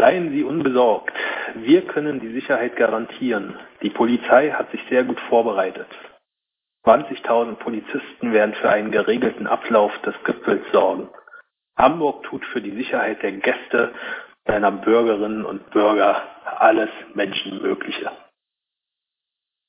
[0.00, 1.12] Seien Sie unbesorgt.
[1.56, 3.58] Wir können die Sicherheit garantieren.
[3.82, 5.88] Die Polizei hat sich sehr gut vorbereitet.
[6.86, 11.10] 20.000 Polizisten werden für einen geregelten Ablauf des Gipfels sorgen.
[11.76, 13.92] Hamburg tut für die Sicherheit der Gäste,
[14.46, 18.10] seiner Bürgerinnen und Bürger alles Menschenmögliche.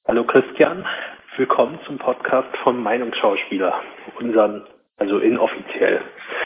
[0.07, 0.87] Hallo Christian,
[1.35, 3.81] willkommen zum Podcast vom Meinungsschauspieler,
[4.17, 5.99] unseren, also inoffiziell,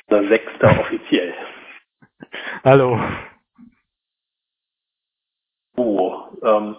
[0.10, 1.36] unser sechster offiziell.
[2.64, 3.00] Hallo.
[5.76, 6.76] Oh, ähm,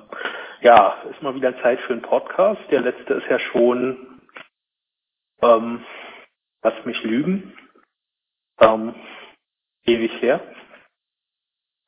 [0.61, 2.61] ja, ist mal wieder Zeit für einen Podcast.
[2.71, 4.21] Der letzte ist ja schon,
[5.43, 5.85] ähm,
[6.63, 7.57] lass mich lügen,
[8.59, 8.95] ähm,
[9.85, 10.41] ewig her.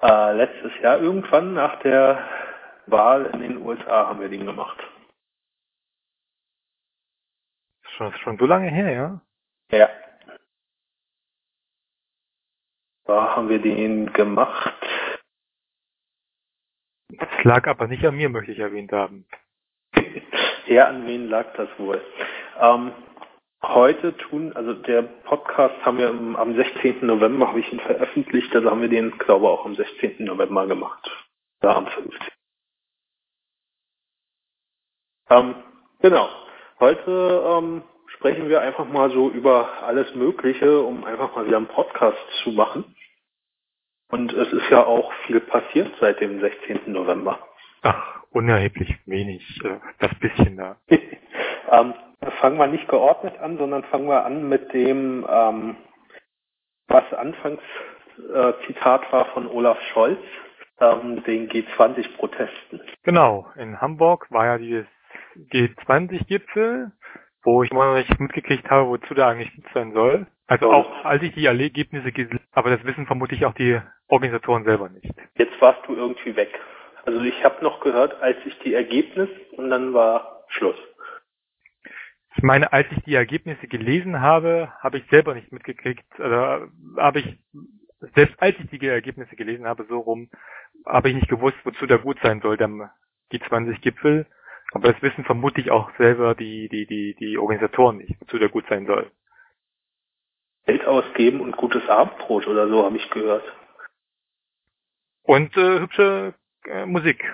[0.02, 2.28] Äh, letztes Jahr irgendwann nach der
[2.86, 4.78] Wahl in den USA haben wir den gemacht.
[7.96, 9.20] Schon, schon so lange her, ja?
[9.70, 9.88] Ja.
[13.04, 14.77] Da haben wir den gemacht
[17.18, 19.26] das lag aber nicht an mir, möchte ich erwähnt haben.
[20.66, 22.01] ja, an wen lag das wohl?
[22.60, 22.93] Ähm,
[23.62, 27.06] heute tun, also der Podcast haben wir am 16.
[27.06, 30.24] November, habe ich ihn veröffentlicht, also haben wir den, glaube ich, auch am 16.
[30.24, 31.10] November gemacht.
[31.62, 32.18] Oder am 15.
[35.30, 35.54] Ähm,
[36.00, 36.28] genau.
[36.80, 37.82] Heute ähm,
[38.16, 42.52] sprechen wir einfach mal so über alles Mögliche, um einfach mal wieder einen Podcast zu
[42.52, 42.96] machen.
[44.10, 46.92] Und es ist ja auch viel passiert seit dem 16.
[46.92, 47.38] November.
[47.82, 50.76] Ach, unerheblich wenig, äh, das bisschen da.
[50.88, 51.95] ähm,
[52.40, 55.76] fangen wir nicht geordnet an, sondern fangen wir an mit dem, ähm,
[56.88, 57.62] was anfangs
[58.34, 60.20] äh, Zitat war von Olaf Scholz,
[60.80, 62.80] ähm, den G20-Protesten.
[63.04, 64.87] Genau, in Hamburg war ja dieses
[65.53, 66.93] G20-Gipfel,
[67.43, 70.26] wo ich immer noch nicht mitgekriegt habe, wozu der eigentlich gut sein soll.
[70.49, 74.88] Also auch als ich die Ergebnisse gesehen aber das wissen vermutlich auch die Organisatoren selber
[74.88, 75.15] nicht.
[75.37, 76.59] Jetzt warst du irgendwie weg.
[77.05, 80.77] Also ich habe noch gehört, als ich die Ergebnisse und dann war Schluss.
[82.37, 87.21] Ich meine, als ich die Ergebnisse gelesen habe, habe ich selber nicht mitgekriegt, oder habe
[87.21, 87.39] ich,
[88.15, 90.31] selbst als ich die Ergebnisse gelesen habe, so rum,
[90.87, 92.69] habe ich nicht gewusst, wozu der gut sein soll, der
[93.33, 94.27] G20-Gipfel.
[94.72, 98.67] Aber das wissen vermutlich auch selber die, die, die, die Organisatoren nicht, wozu der gut
[98.69, 99.11] sein soll.
[100.69, 103.43] Geld ausgeben und gutes Abendbrot oder so, habe ich gehört.
[105.23, 106.34] Und äh, hübsche
[106.67, 107.25] äh, Musik.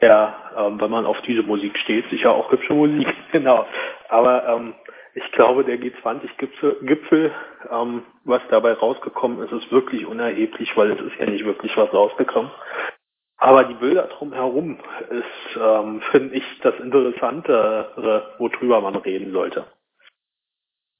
[0.00, 3.66] Ja, ähm, wenn man auf diese Musik steht, sicher auch hübsche Musik, genau.
[4.08, 4.74] Aber ähm,
[5.14, 7.32] ich glaube, der G20-Gipfel, Gipfel,
[7.70, 11.92] ähm, was dabei rausgekommen ist, ist wirklich unerheblich, weil es ist ja nicht wirklich was
[11.94, 12.50] rausgekommen.
[13.36, 14.78] Aber die Bilder drumherum
[15.10, 19.66] ist, ähm, finde ich, das Interessantere, worüber man reden sollte.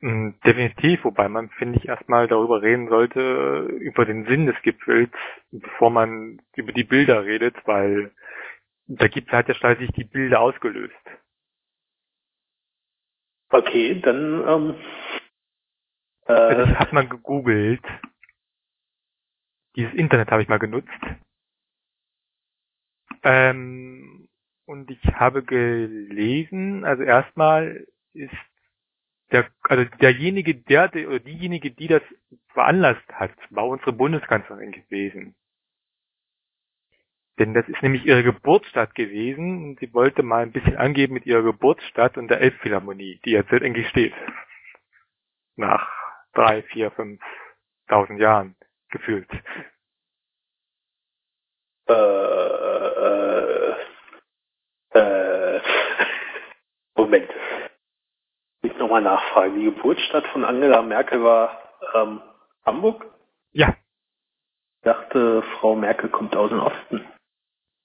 [0.01, 5.11] Mm, definitiv, wobei man, finde ich, erstmal darüber reden sollte, über den Sinn des Gipfels,
[5.51, 8.13] bevor man über die Bilder redet, weil
[8.87, 10.95] der Gipfel hat ja schließlich die Bilder ausgelöst.
[13.49, 14.75] Okay, dann ähm,
[16.27, 17.85] äh, also ich habe mal gegoogelt.
[19.77, 20.91] Dieses Internet habe ich mal genutzt.
[23.23, 24.29] Ähm,
[24.67, 28.35] und ich habe gelesen, also erstmal ist
[29.33, 32.03] der, also derjenige, der, oder diejenige, die das
[32.49, 35.35] veranlasst hat, war unsere Bundeskanzlerin gewesen.
[37.39, 41.27] Denn das ist nämlich ihre Geburtsstadt gewesen und sie wollte mal ein bisschen angeben mit
[41.27, 44.15] ihrer Geburtsstadt und der Elbphilharmonie, die jetzt eigentlich steht.
[45.57, 45.87] Nach
[46.33, 47.21] drei, vier, fünf
[47.89, 48.57] tausend Jahren
[48.89, 49.29] gefühlt.
[51.89, 51.93] Äh,
[54.99, 55.61] äh,
[56.97, 57.31] Moment
[58.67, 59.59] ich nochmal nachfragen.
[59.59, 61.61] Die Geburtsstadt von Angela Merkel war
[61.95, 62.21] ähm,
[62.65, 63.05] Hamburg?
[63.53, 63.77] Ja.
[64.79, 67.05] Ich dachte, Frau Merkel kommt aus dem Osten.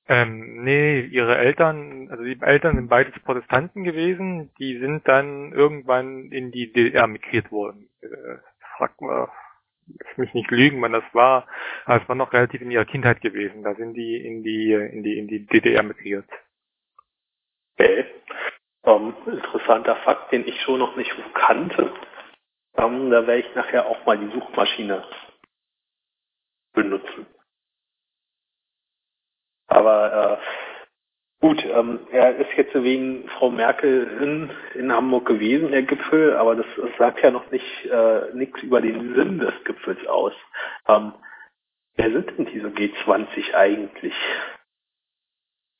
[0.07, 6.31] Ähm, nee, ihre Eltern, also die Eltern sind beides Protestanten gewesen, die sind dann irgendwann
[6.31, 7.89] in die DDR migriert worden.
[8.01, 8.37] Äh,
[8.77, 9.29] frag mal,
[9.87, 11.47] lass mich nicht lügen, wann das war,
[11.85, 13.63] aber es war noch relativ in ihrer Kindheit gewesen.
[13.63, 16.29] Da sind die in die in die in die DDR migriert.
[17.77, 18.05] Okay.
[18.85, 21.93] Ähm, interessanter Fakt, den ich so noch nicht kannte.
[22.77, 25.05] Ähm, da werde ich nachher auch mal die Suchmaschine
[26.73, 27.27] benutzen.
[29.67, 35.83] Aber äh, gut, ähm, er ist jetzt wegen Frau Merkel in, in Hamburg gewesen, der
[35.83, 40.05] Gipfel, aber das, das sagt ja noch nicht äh, nichts über den Sinn des Gipfels
[40.07, 40.33] aus.
[40.87, 41.13] Ähm,
[41.95, 44.15] wer sind denn diese G20 eigentlich?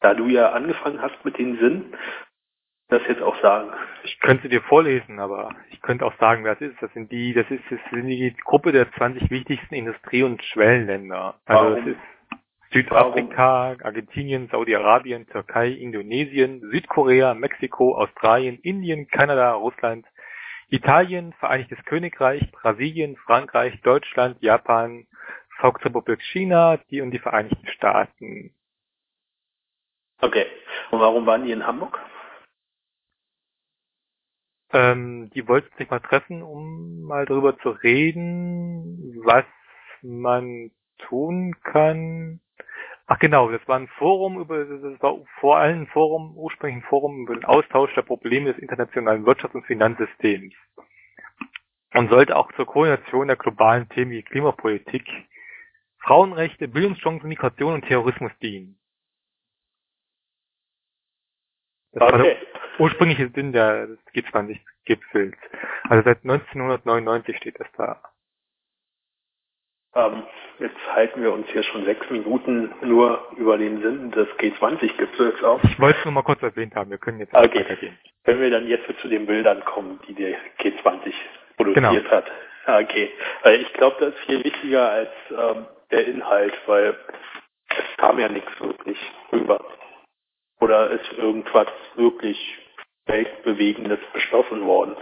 [0.02, 1.98] Da du ja angefangen hast mit den Sinn,
[2.92, 3.72] das jetzt auch sagen.
[4.04, 6.82] Ich könnte dir vorlesen, aber ich könnte auch sagen, wer es ist.
[6.82, 11.36] Das sind die, das ist, das sind die Gruppe der 20 wichtigsten Industrie- und Schwellenländer.
[11.46, 11.88] Also Warum?
[11.88, 12.00] ist
[12.74, 20.06] Südafrika, Argentinien, Saudi-Arabien, Türkei, Indonesien, Südkorea, Mexiko, Australien, Indien, Kanada, Russland,
[20.70, 25.06] Italien, Vereinigtes Königreich, Brasilien, Frankreich, Deutschland, Japan,
[25.60, 28.54] Volksrepublik China, die und die Vereinigten Staaten.
[30.22, 30.46] Okay.
[30.92, 32.00] Und warum waren die in Hamburg?
[34.74, 39.46] Ähm, die wollten sich mal treffen, um mal darüber zu reden, was
[40.02, 42.40] man tun kann.
[43.08, 46.88] Ach genau, das war ein Forum über, das war vor allem ein Forum, ursprünglich ein
[46.88, 50.54] Forum über den Austausch der Probleme des internationalen Wirtschafts- und Finanzsystems.
[51.94, 55.06] Und sollte auch zur Koordination der globalen Themen wie Klimapolitik,
[56.00, 58.80] Frauenrechte, Bildungschancen, Migration und Terrorismus dienen.
[61.92, 62.38] Das okay.
[62.72, 65.38] War der ursprüngliche Sinn der, des G20-Gipfels.
[65.90, 68.02] Also seit 1999 steht das da.
[69.94, 70.24] Ähm,
[70.60, 75.62] jetzt halten wir uns hier schon sechs Minuten nur über den Sinn des G20-Gipfels auf.
[75.64, 77.60] Ich wollte es nur mal kurz erwähnt haben, wir können jetzt okay.
[77.60, 77.98] weitergehen.
[78.24, 81.14] Wenn wir dann jetzt zu den Bildern kommen, die der G20
[81.58, 82.12] produziert genau.
[82.12, 82.32] hat.
[82.68, 83.12] Okay,
[83.44, 86.96] weil ich glaube, das ist viel wichtiger als ähm, der Inhalt, weil
[87.70, 88.98] es kam ja nichts wirklich
[89.32, 89.66] rüber.
[90.60, 92.61] Oder ist irgendwas wirklich
[93.12, 94.96] weltbewegendes beschlossen worden?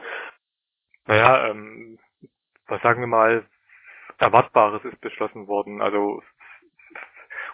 [1.05, 1.99] Naja, ähm,
[2.67, 3.45] was sagen wir mal,
[4.17, 5.81] Erwartbares ist beschlossen worden.
[5.81, 6.21] Also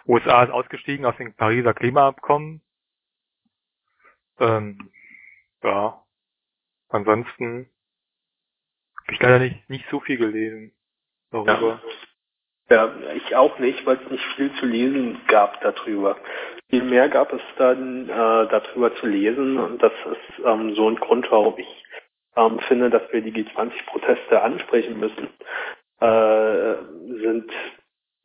[0.06, 2.60] USA ist ausgestiegen aus dem Pariser Klimaabkommen.
[4.38, 4.90] Ähm,
[5.62, 6.04] ja.
[6.88, 7.70] Ansonsten
[9.02, 10.72] habe ich leider nicht, nicht so viel gelesen
[11.30, 11.80] darüber.
[12.68, 12.86] Ja.
[12.86, 16.18] ja ich auch nicht, weil es nicht viel zu lesen gab darüber.
[16.70, 20.96] Viel mehr gab es dann äh, darüber zu lesen und das ist ähm, so ein
[20.96, 21.84] Grund, warum ich
[22.36, 25.28] ähm, finde, dass wir die G20-Proteste ansprechen müssen
[26.00, 26.74] äh,
[27.22, 27.50] sind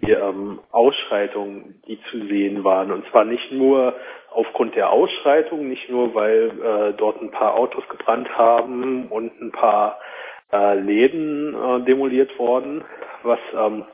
[0.01, 2.91] die ähm, Ausschreitungen, die zu sehen waren.
[2.91, 3.95] Und zwar nicht nur
[4.31, 9.51] aufgrund der Ausschreitungen, nicht nur, weil äh, dort ein paar Autos gebrannt haben und ein
[9.51, 9.99] paar
[10.51, 12.83] äh, Läden äh, demoliert worden,
[13.23, 13.85] was ähm,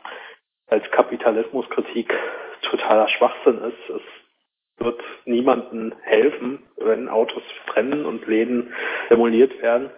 [0.67, 2.13] als Kapitalismuskritik
[2.61, 3.89] totaler Schwachsinn ist.
[3.89, 4.01] Es
[4.77, 8.73] wird niemandem helfen, wenn Autos brennen und Läden
[9.09, 9.89] demoliert werden.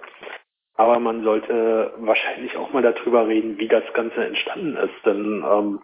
[0.76, 5.06] Aber man sollte wahrscheinlich auch mal darüber reden, wie das Ganze entstanden ist.
[5.06, 5.80] Denn ähm,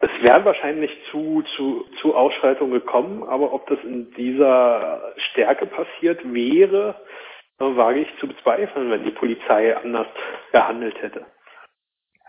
[0.00, 6.20] es wäre wahrscheinlich zu, zu, zu Ausschreitungen gekommen, aber ob das in dieser Stärke passiert
[6.32, 6.94] wäre,
[7.58, 10.06] äh, wage ich zu bezweifeln, wenn die Polizei anders
[10.52, 11.26] gehandelt hätte.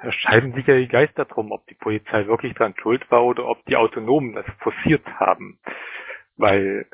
[0.02, 3.46] Da scheiden sich ja die Geister drum, ob die Polizei wirklich dran schuld war oder
[3.46, 5.60] ob die Autonomen das forciert haben.
[6.38, 6.86] Weil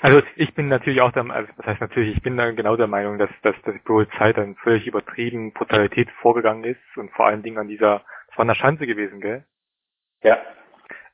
[0.00, 2.86] also ich bin natürlich auch der, also das heißt natürlich, ich bin dann genau der
[2.86, 7.42] Meinung, dass, dass, dass die Polizei dann völlig übertrieben Brutalität vorgegangen ist und vor allen
[7.42, 9.44] Dingen an dieser, das war eine Schanze gewesen, gell?
[10.22, 10.38] Ja.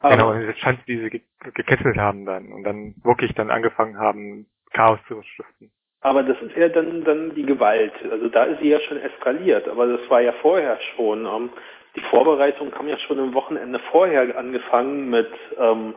[0.00, 1.22] Genau, an diese Schanze, die sie ge
[1.54, 5.70] gekesselt haben dann und dann wirklich dann angefangen haben, Chaos zu stiften.
[6.00, 7.92] Aber das ist ja dann, dann die Gewalt.
[8.10, 11.26] Also da ist sie ja schon eskaliert, aber das war ja vorher schon.
[11.26, 11.50] Ähm,
[11.96, 15.28] die Vorbereitung haben ja schon am Wochenende vorher angefangen mit
[15.58, 15.94] ähm,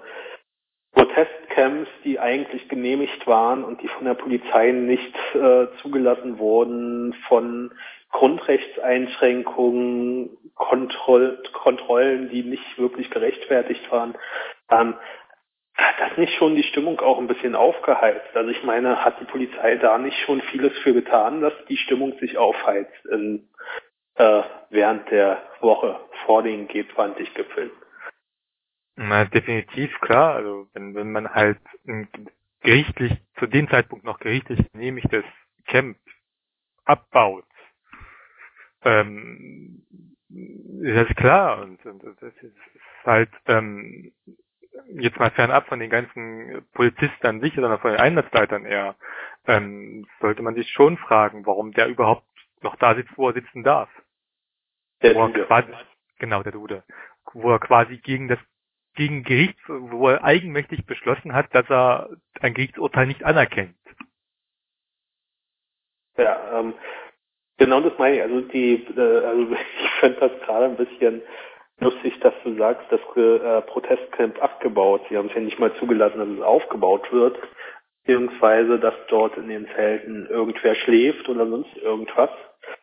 [0.94, 7.72] Protestcamps, die eigentlich genehmigt waren und die von der Polizei nicht äh, zugelassen wurden, von
[8.12, 14.16] Grundrechtseinschränkungen, Kontroll Kontrollen, die nicht wirklich gerechtfertigt waren.
[14.70, 14.96] Ähm,
[15.82, 18.36] hat das nicht schon die Stimmung auch ein bisschen aufgeheizt?
[18.36, 22.18] Also ich meine, hat die Polizei da nicht schon vieles für getan, dass die Stimmung
[22.20, 23.50] sich aufheizt in,
[24.16, 27.72] äh, während der Woche vor den G20-Gipfeln?
[28.96, 30.36] Na, definitiv, klar.
[30.36, 31.60] Also wenn, wenn man halt
[32.62, 35.26] gerichtlich, zu dem Zeitpunkt noch gerichtlich genehmigtes
[35.66, 35.98] Camp
[36.86, 37.46] abbaut,
[38.84, 39.86] ähm,
[40.30, 41.62] ist das klar.
[41.62, 42.56] Und, und das ist
[43.06, 44.12] halt ähm,
[44.88, 48.96] jetzt mal fernab von den ganzen Polizisten an sich, sondern von den Einsatzleitern eher,
[49.48, 52.26] ähm, sollte man sich schon fragen, warum der überhaupt
[52.62, 53.90] noch da sitzt, wo er sitzen darf.
[55.02, 55.46] Der Dude.
[55.46, 55.72] Quasi,
[56.20, 56.84] genau, der Dude.
[57.34, 58.40] Wo er quasi gegen das
[58.96, 62.10] gegen Gericht, wo er eigenmächtig beschlossen hat, dass er
[62.42, 63.76] ein Gerichtsurteil nicht anerkennt.
[66.18, 66.74] Ja, ähm,
[67.58, 68.22] genau das meine ich.
[68.22, 69.52] Also die, äh, also
[69.84, 71.22] ich finde das gerade ein bisschen
[71.82, 75.02] lustig, dass du sagst, das äh, Protestcamp abgebaut.
[75.10, 77.38] Sie haben es ja nicht mal zugelassen, dass es aufgebaut wird,
[78.04, 82.30] beziehungsweise dass dort in den Zelten irgendwer schläft oder sonst irgendwas.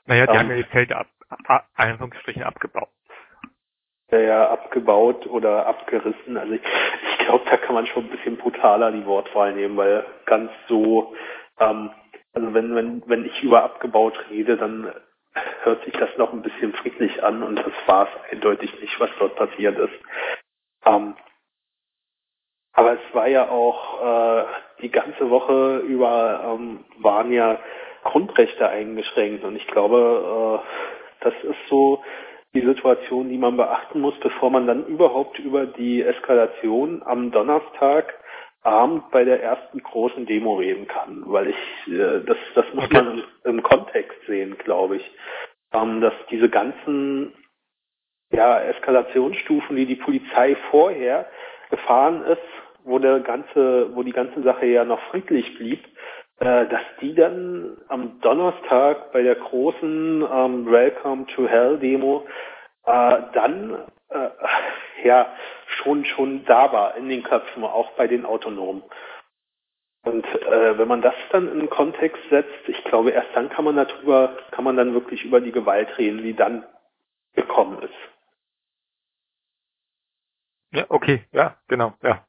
[0.07, 1.07] Naja, die ähm, haben ja die Zelte ab,
[1.47, 2.89] ab, Anführungsstrichen abgebaut
[4.11, 6.37] ja abgebaut oder abgerissen.
[6.37, 10.05] Also ich, ich glaube, da kann man schon ein bisschen brutaler die Wortwahl nehmen, weil
[10.25, 11.15] ganz so,
[11.61, 11.91] ähm,
[12.33, 14.93] also wenn, wenn, wenn ich über abgebaut rede, dann
[15.63, 19.11] hört sich das noch ein bisschen friedlich an und das war es eindeutig nicht, was
[19.19, 19.95] dort passiert ist.
[20.85, 21.15] Ähm,
[22.73, 24.45] aber es war ja auch äh,
[24.83, 27.59] die ganze Woche über ähm, waren ja
[28.05, 32.03] Grundrechte eingeschränkt und ich glaube, äh, das ist so
[32.55, 38.15] die Situation, die man beachten muss, bevor man dann überhaupt über die Eskalation am Donnerstag
[38.63, 42.95] Abend bei der ersten großen Demo reden kann, weil ich äh, das das muss okay.
[42.95, 45.11] man im, im, Kontext sehen, glaube ich,
[45.73, 47.33] ähm, dass diese ganzen
[48.33, 51.27] ja Eskalationsstufen, die die Polizei vorher
[51.71, 52.43] gefahren ist,
[52.85, 55.85] wo der ganze, wo die ganze Sache ja noch friedlich blieb,
[56.41, 62.27] äh, dass die dann am Donnerstag bei der großen ähm, Welcome to Hell Demo
[62.89, 64.31] äh, dann äh,
[65.05, 65.35] ja
[65.83, 68.83] schon schon da war in den Köpfen, auch bei den Autonomen.
[70.05, 73.65] Und äh, wenn man das dann in den Kontext setzt, ich glaube, erst dann kann
[73.65, 76.65] man darüber, kann man dann wirklich über die Gewalt reden, die dann
[77.35, 77.95] gekommen ist.
[80.73, 82.25] Ja, okay, ja, genau, ja.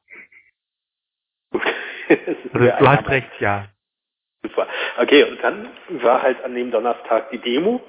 [1.52, 3.68] also, du hast recht, ja.
[4.42, 4.66] Super.
[4.98, 5.70] Okay, und dann
[6.02, 7.80] war halt an dem Donnerstag die Demo.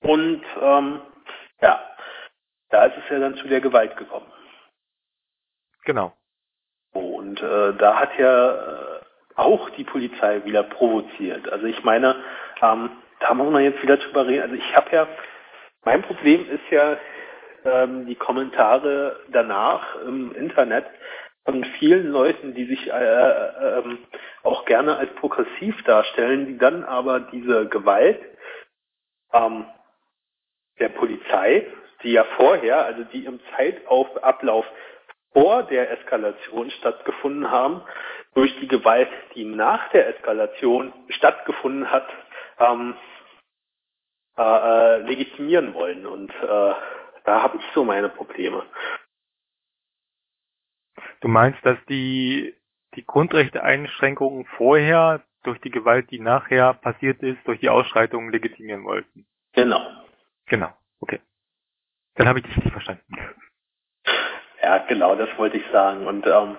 [0.00, 1.00] Und ähm,
[1.60, 1.80] ja,
[2.70, 4.30] da ist es ja dann zu der Gewalt gekommen.
[5.84, 6.12] Genau.
[6.92, 9.00] Und äh, da hat ja äh,
[9.36, 11.48] auch die Polizei wieder provoziert.
[11.50, 12.16] Also ich meine,
[12.60, 12.90] ähm,
[13.20, 14.42] da muss man jetzt wieder drüber reden.
[14.42, 15.08] Also ich habe ja,
[15.84, 16.96] mein Problem ist ja
[17.64, 20.86] ähm, die Kommentare danach im Internet,
[21.48, 23.98] von vielen Leuten, die sich äh, äh, ähm,
[24.42, 28.20] auch gerne als progressiv darstellen, die dann aber diese Gewalt
[29.32, 29.64] ähm,
[30.78, 31.66] der Polizei,
[32.02, 34.66] die ja vorher, also die im Zeitablauf
[35.32, 37.82] vor der Eskalation stattgefunden haben,
[38.34, 42.08] durch die Gewalt, die nach der Eskalation stattgefunden hat,
[42.58, 42.94] ähm,
[44.36, 46.06] äh, äh, legitimieren wollen.
[46.06, 46.74] Und äh,
[47.24, 48.64] da habe ich so meine Probleme.
[51.20, 52.54] Du meinst, dass die,
[52.94, 59.26] die Grundrechteeinschränkungen vorher durch die Gewalt, die nachher passiert ist, durch die Ausschreitungen legitimieren wollten?
[59.54, 59.84] Genau.
[60.48, 61.20] Genau, okay.
[62.16, 63.04] Dann habe ich dich nicht verstanden.
[64.62, 66.06] Ja, genau, das wollte ich sagen.
[66.06, 66.56] Und ähm,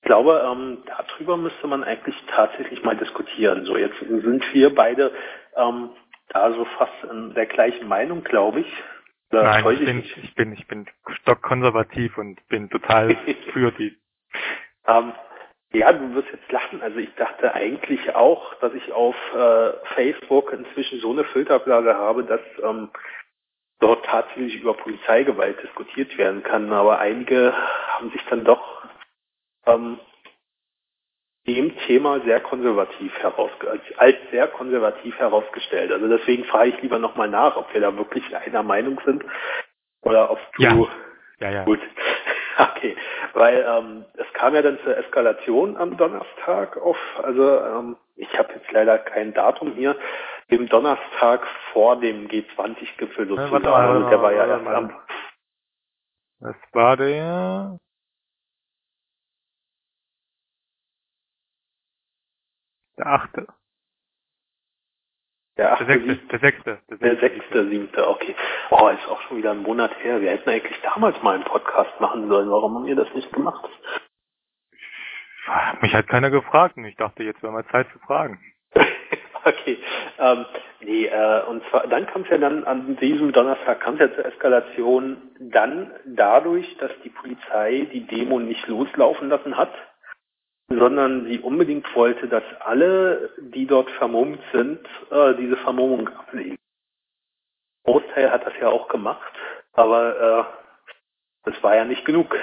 [0.00, 3.64] ich glaube, ähm, darüber müsste man eigentlich tatsächlich mal diskutieren.
[3.64, 5.12] So, jetzt sind wir beide
[5.56, 5.90] ähm,
[6.28, 8.82] da so fast in der gleichen Meinung, glaube ich.
[9.30, 10.86] Nein, ich bin, ich bin, ich bin
[11.20, 13.16] stockkonservativ und bin total
[13.52, 13.96] für die.
[14.86, 15.12] Ähm,
[15.72, 16.82] ja, du wirst jetzt lachen.
[16.82, 22.24] Also ich dachte eigentlich auch, dass ich auf äh, Facebook inzwischen so eine Filterblase habe,
[22.24, 22.90] dass ähm,
[23.80, 26.72] dort tatsächlich über Polizeigewalt diskutiert werden kann.
[26.72, 27.54] Aber einige
[27.88, 28.84] haben sich dann doch
[29.66, 29.98] ähm,
[31.46, 35.90] dem Thema sehr konservativ herausge als, als sehr konservativ herausgestellt.
[35.90, 39.24] Also deswegen frage ich lieber nochmal nach, ob wir da wirklich einer Meinung sind
[40.02, 40.88] oder ob du ja.
[41.40, 41.64] Ja, ja.
[41.64, 41.80] gut.
[42.58, 42.96] Okay,
[43.34, 48.52] weil ähm, es kam ja dann zur Eskalation am Donnerstag auf, also ähm, ich habe
[48.54, 49.96] jetzt leider kein Datum hier,
[50.50, 53.64] dem Donnerstag vor dem G20-Gipfel sozusagen.
[53.64, 55.00] Ja, also der war ja erst am.
[56.40, 57.78] Das war der
[62.98, 63.46] Der achte.
[65.58, 68.34] Der achte, der sechste, der sechste, der sechste, der sechste, siebte, okay.
[68.70, 70.20] Oh, ist auch schon wieder ein Monat her.
[70.20, 72.50] Wir hätten eigentlich damals mal einen Podcast machen sollen.
[72.50, 73.68] Warum haben wir das nicht gemacht?
[75.82, 78.40] Mich hat keiner gefragt und ich dachte, jetzt wäre mal Zeit zu fragen.
[79.44, 79.78] okay.
[80.18, 80.46] Ähm,
[80.80, 84.14] nee, äh, und zwar, dann kam es ja dann an diesem Donnerstag kam es ja
[84.14, 89.72] zur Eskalation dann dadurch, dass die Polizei die Demo nicht loslaufen lassen hat
[90.78, 96.56] sondern sie unbedingt wollte, dass alle, die dort vermummt sind, äh, diese Vermummung ablegen.
[97.84, 99.32] Großteil hat das ja auch gemacht,
[99.72, 100.48] aber
[101.44, 102.36] äh, das war ja nicht genug.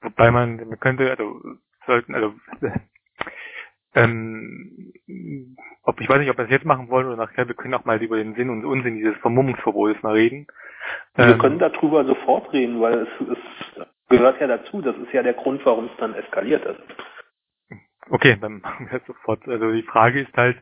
[0.00, 1.40] Wobei man, man könnte, also
[1.86, 2.34] sollten, also
[3.94, 4.92] ähm,
[5.82, 7.84] ob ich weiß nicht, ob wir es jetzt machen wollen oder nachher, wir können auch
[7.84, 10.46] mal über den Sinn und Unsinn dieses Vermummungsverbotes mal reden.
[11.14, 15.22] Wir ähm, können darüber sofort reden, weil es, es gehört ja dazu, das ist ja
[15.22, 16.80] der Grund, warum es dann eskaliert ist.
[18.10, 19.46] Okay, dann machen wir sofort.
[19.48, 20.58] Also die Frage ist halt,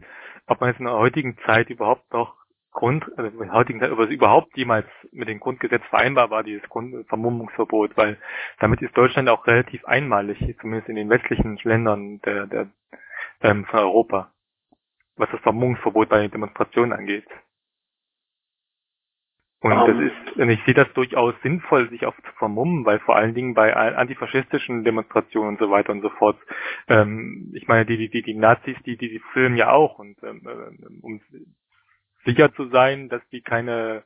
[0.46, 2.36] ob man jetzt in der heutigen Zeit überhaupt noch
[2.72, 6.42] Grund, also in der heutigen Zeit, ob es überhaupt jemals mit dem Grundgesetz vereinbar war,
[6.42, 6.62] dieses
[7.08, 8.16] Vermummungsverbot, weil
[8.60, 12.70] damit ist Deutschland auch relativ einmalig, zumindest in den westlichen Ländern der, der
[13.42, 14.32] ähm, von Europa,
[15.16, 17.26] was das Vermummungsverbot bei Demonstrationen angeht.
[19.62, 20.08] Und um, das ähm.
[20.08, 23.54] ist, und ich sehe das durchaus sinnvoll, sich auch zu vermummen, weil vor allen Dingen
[23.54, 26.36] bei antifaschistischen Demonstrationen und so weiter und so fort,
[26.88, 30.42] ähm, ich meine, die, die, die Nazis, die, die, die filmen ja auch und ähm,
[30.46, 31.20] äh, um
[32.24, 34.02] sicher zu sein, dass die keine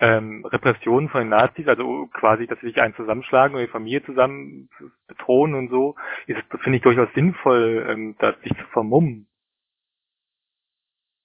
[0.00, 4.04] ähm, Repressionen von den Nazis, also quasi, dass sie sich einen zusammenschlagen oder die Familie
[4.04, 4.68] zusammen
[5.06, 5.94] bedrohen und so,
[6.26, 9.28] ist, finde ich durchaus sinnvoll, ähm, da sich zu vermummen.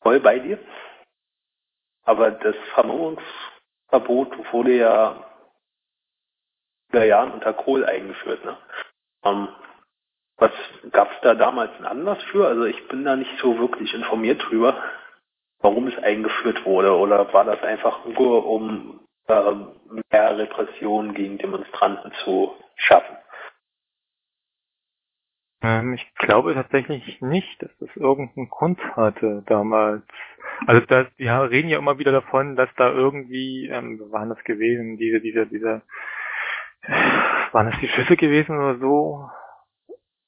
[0.02, 0.60] Voll bei dir.
[2.04, 2.56] Aber das
[3.92, 5.26] Vermummungsverbot wurde ja
[6.92, 8.44] vor Jahren unter Kohl eingeführt.
[8.44, 8.58] Ne?
[9.24, 9.50] Ähm,
[10.38, 10.52] was
[10.92, 12.48] gab es da damals einen Anlass für?
[12.48, 14.82] Also ich bin da nicht so wirklich informiert drüber
[15.62, 16.96] warum es eingeführt wurde?
[16.98, 19.52] Oder war das einfach nur, um äh,
[20.12, 23.18] mehr Repression gegen Demonstranten zu schaffen?
[25.62, 30.04] Ähm, ich glaube tatsächlich nicht, dass das irgendeinen Grund hatte damals.
[30.66, 34.98] Also das, wir reden ja immer wieder davon, dass da irgendwie, ähm, waren das gewesen,
[34.98, 35.82] diese, diese, diese,
[37.52, 39.30] waren das die Schüsse gewesen oder so?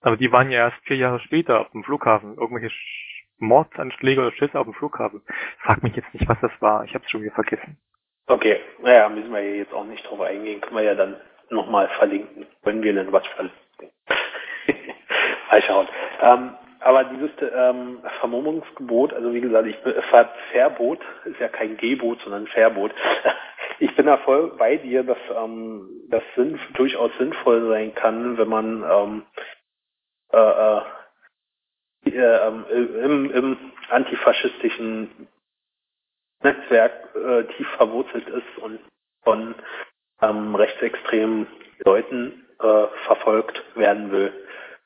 [0.02, 2.36] Aber die waren ja erst vier Jahre später auf dem Flughafen.
[2.38, 2.76] Irgendwelche
[3.38, 5.22] Mordsanschläge oder Schüsse auf dem Flughafen.
[5.60, 6.84] Frag mich jetzt nicht, was das war.
[6.84, 7.78] Ich habe es schon wieder vergessen.
[8.28, 10.62] Okay, naja, müssen wir jetzt auch nicht drauf eingehen.
[10.62, 11.16] Können wir ja dann
[11.50, 13.60] nochmal verlinken, wenn wir denn was verlinken.
[15.62, 15.88] Schauen.
[16.22, 19.78] Ähm, aber dieses ähm, Vermummungsgebot, also wie gesagt, ich
[20.10, 22.94] Ver Verbot ist ja kein Gebot, sondern Verbot.
[23.80, 28.48] Ich bin da voll bei dir, dass ähm, das sinn durchaus sinnvoll sein kann, wenn
[28.48, 29.24] man ähm,
[30.32, 30.78] äh,
[32.08, 33.58] äh, äh, im, im
[33.90, 35.28] antifaschistischen
[36.44, 38.80] Netzwerk äh, tief verwurzelt ist und
[39.24, 39.56] von
[40.22, 41.48] ähm, rechtsextremen
[41.84, 44.43] Leuten äh, verfolgt werden will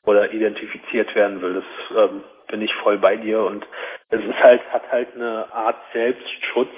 [0.08, 1.62] oder identifiziert werden will.
[1.62, 3.66] Das ähm, bin ich voll bei dir und
[4.08, 6.70] es ist halt, hat halt eine Art Selbstschutz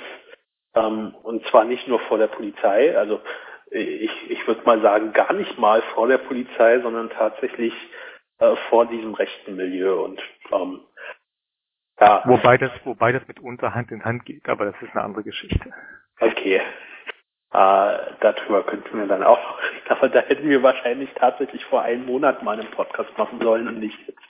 [0.75, 3.21] ähm, und zwar nicht nur vor der Polizei, also
[3.71, 7.73] ich, ich würde mal sagen, gar nicht mal vor der Polizei, sondern tatsächlich
[8.41, 10.21] äh, vor diesem rechten Milieu und
[10.51, 10.81] ähm,
[12.01, 12.23] ja.
[12.25, 15.73] Wobei das, wobei das mitunter Hand in Hand geht, aber das ist eine andere Geschichte.
[16.19, 16.61] Okay.
[17.53, 22.07] Äh, darüber könnten wir dann auch reden, aber da hätten wir wahrscheinlich tatsächlich vor einem
[22.07, 24.21] Monat mal einen Podcast machen sollen und nicht jetzt.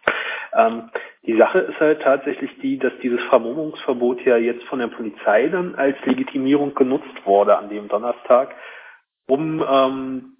[0.54, 0.90] Ähm,
[1.26, 5.74] die Sache ist halt tatsächlich die, dass dieses Vermummungsverbot ja jetzt von der Polizei dann
[5.74, 8.54] als Legitimierung genutzt wurde an dem Donnerstag,
[9.28, 10.36] um ähm,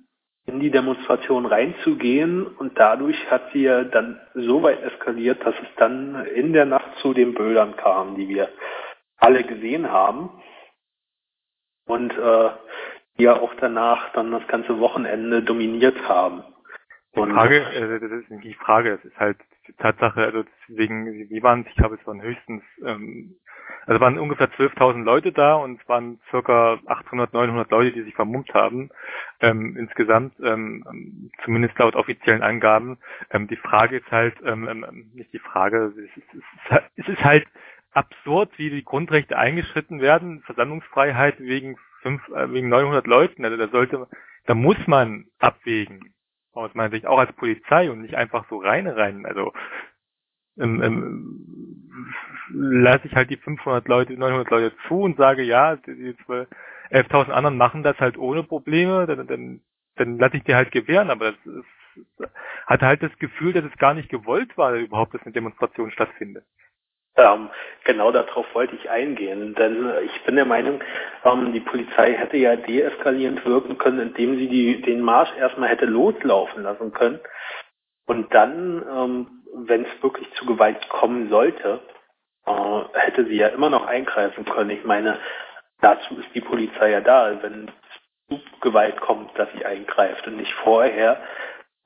[0.46, 5.68] in die Demonstration reinzugehen und dadurch hat sie ja dann so weit eskaliert, dass es
[5.76, 8.48] dann in der Nacht zu den Bildern kam, die wir
[9.18, 10.31] alle gesehen haben
[11.90, 12.50] und äh,
[13.18, 16.42] die ja auch danach dann das ganze Wochenende dominiert haben.
[17.16, 21.42] Die Frage, äh, das ist die Frage, es ist halt die Tatsache, also deswegen, wie
[21.42, 23.37] waren es, ich glaube, es waren höchstens ähm,
[23.87, 28.14] also waren ungefähr 12.000 Leute da und es waren circa 800, 900 Leute, die sich
[28.14, 28.90] vermummt haben.
[29.40, 32.98] Ähm, insgesamt, ähm, zumindest laut offiziellen Angaben.
[33.31, 36.44] Ähm, die Frage ist halt, ähm, ähm nicht die Frage, es ist,
[36.96, 37.46] es ist halt
[37.92, 40.42] absurd, wie die Grundrechte eingeschritten werden.
[40.42, 43.44] Versammlungsfreiheit wegen fünf, äh, wegen 900 Leuten.
[43.44, 44.07] Also da sollte,
[44.46, 46.14] da muss man abwägen
[46.53, 49.26] aus meiner Sicht auch als Polizei und nicht einfach so rein rein.
[49.26, 49.53] Also
[50.59, 51.90] ähm, ähm,
[52.53, 56.14] lasse ich halt die 500 Leute, 900 Leute zu und sage, ja, die
[56.90, 59.61] 11.000 anderen machen das halt ohne Probleme, dann, dann,
[59.96, 62.31] dann lasse ich die halt gewähren, aber das ist,
[62.66, 66.44] hat halt das Gefühl, dass es gar nicht gewollt war, überhaupt, dass eine Demonstration stattfindet.
[67.16, 67.51] Ähm,
[67.85, 70.83] genau darauf wollte ich eingehen, denn ich bin der Meinung,
[71.25, 75.87] ähm, die Polizei hätte ja deeskalierend wirken können, indem sie die, den Marsch erstmal hätte
[75.87, 77.20] loslaufen lassen können
[78.07, 81.81] und dann ähm, wenn es wirklich zu Gewalt kommen sollte,
[82.46, 84.70] äh, hätte sie ja immer noch eingreifen können.
[84.70, 85.18] Ich meine,
[85.81, 87.70] dazu ist die Polizei ja da, wenn
[88.29, 91.20] zu Gewalt kommt, dass sie eingreift und nicht vorher,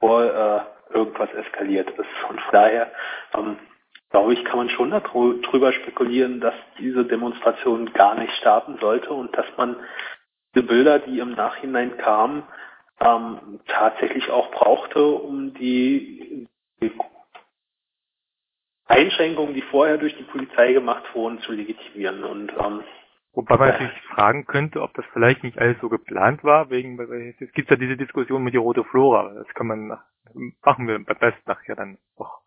[0.01, 1.99] vor äh, irgendwas eskaliert ist.
[2.29, 2.93] Und von daher,
[3.35, 3.57] ähm,
[4.15, 9.37] glaube ich, kann man schon darüber spekulieren, dass diese Demonstration gar nicht starten sollte und
[9.37, 9.75] dass man
[10.55, 12.45] diese Bilder, die im Nachhinein kamen,
[13.01, 16.47] ähm, tatsächlich auch brauchte, um die,
[16.81, 16.93] die
[18.87, 22.23] Einschränkungen, die vorher durch die Polizei gemacht wurden, zu legitimieren.
[22.23, 22.85] Und ähm,
[23.33, 27.01] Wobei man natürlich fragen könnte, ob das vielleicht nicht alles so geplant war, wegen
[27.41, 29.35] es gibt ja diese Diskussion mit der rote Flora.
[29.35, 30.05] Das kann man nach,
[30.65, 32.44] machen wir beim besten nachher dann auch.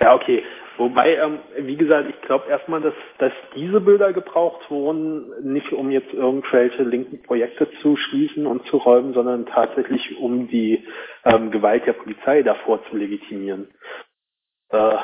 [0.00, 0.42] Ja, okay.
[0.78, 5.90] Wobei, ähm, wie gesagt, ich glaube erstmal, dass, dass diese Bilder gebraucht wurden, nicht um
[5.90, 10.86] jetzt irgendwelche linken Projekte zu schließen und zu räumen, sondern tatsächlich um die
[11.24, 13.68] ähm, Gewalt der Polizei davor zu legitimieren.
[14.70, 14.96] Äh,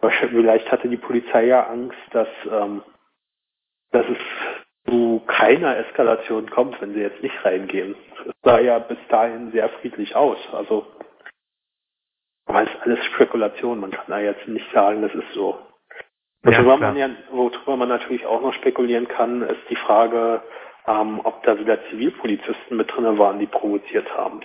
[0.00, 2.82] Vielleicht hatte die Polizei ja Angst, dass, ähm,
[3.90, 4.18] dass es
[4.88, 7.96] zu keiner Eskalation kommt, wenn sie jetzt nicht reingehen.
[8.26, 10.38] Es sah ja bis dahin sehr friedlich aus.
[10.52, 10.86] Also,
[12.48, 13.78] aber es ist alles Spekulation.
[13.78, 15.58] Man kann da jetzt nicht sagen, das ist so.
[16.42, 20.42] Worüber, ja, man ja, worüber man natürlich auch noch spekulieren kann, ist die Frage,
[20.86, 24.40] ähm, ob da wieder Zivilpolizisten mit drinne waren, die provoziert haben.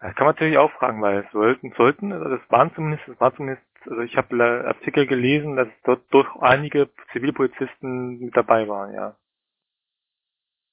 [0.00, 3.20] Das kann man natürlich auch fragen, weil es sollten, sollten, also das waren zumindest, das
[3.20, 8.94] war zumindest, also ich habe Artikel gelesen, dass dort doch einige Zivilpolizisten mit dabei waren,
[8.94, 9.16] ja.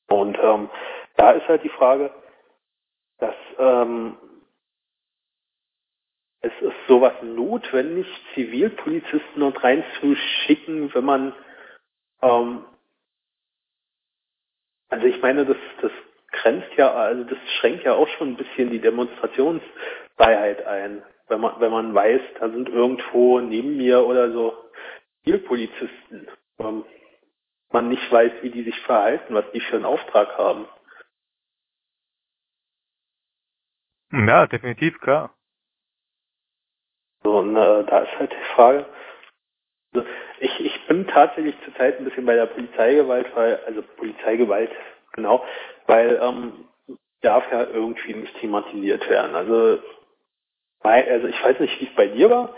[0.09, 0.69] Und ähm,
[1.17, 2.11] da ist halt die Frage,
[3.17, 4.17] dass ähm,
[6.45, 11.33] es ist sowas notwendig, Zivilpolizisten dort reinzuschicken, wenn man
[12.21, 12.65] ähm,
[14.89, 15.91] also ich meine, das, das
[16.31, 21.03] grenzt ja, also das schränkt ja auch schon ein bisschen die Demonstrationsfreiheit ein.
[21.27, 24.55] Wenn man, wenn man weiß, da sind irgendwo neben mir oder so
[25.23, 26.27] Zivilpolizisten,
[26.59, 26.85] ähm,
[27.71, 30.67] man nicht weiß, wie die sich verhalten, was die für einen Auftrag haben.
[34.11, 35.35] Ja, definitiv, klar.
[37.25, 38.85] So, und äh, da ist halt die Frage,
[39.95, 40.07] also
[40.39, 44.69] ich, ich bin tatsächlich zurzeit ein bisschen bei der Polizeigewalt, weil, also Polizeigewalt,
[45.13, 45.43] genau,
[45.87, 46.67] weil ähm,
[47.21, 49.35] darf ja irgendwie nicht thematisiert werden.
[49.35, 49.79] Also,
[50.81, 52.55] also ich weiß nicht, wie es bei dir war.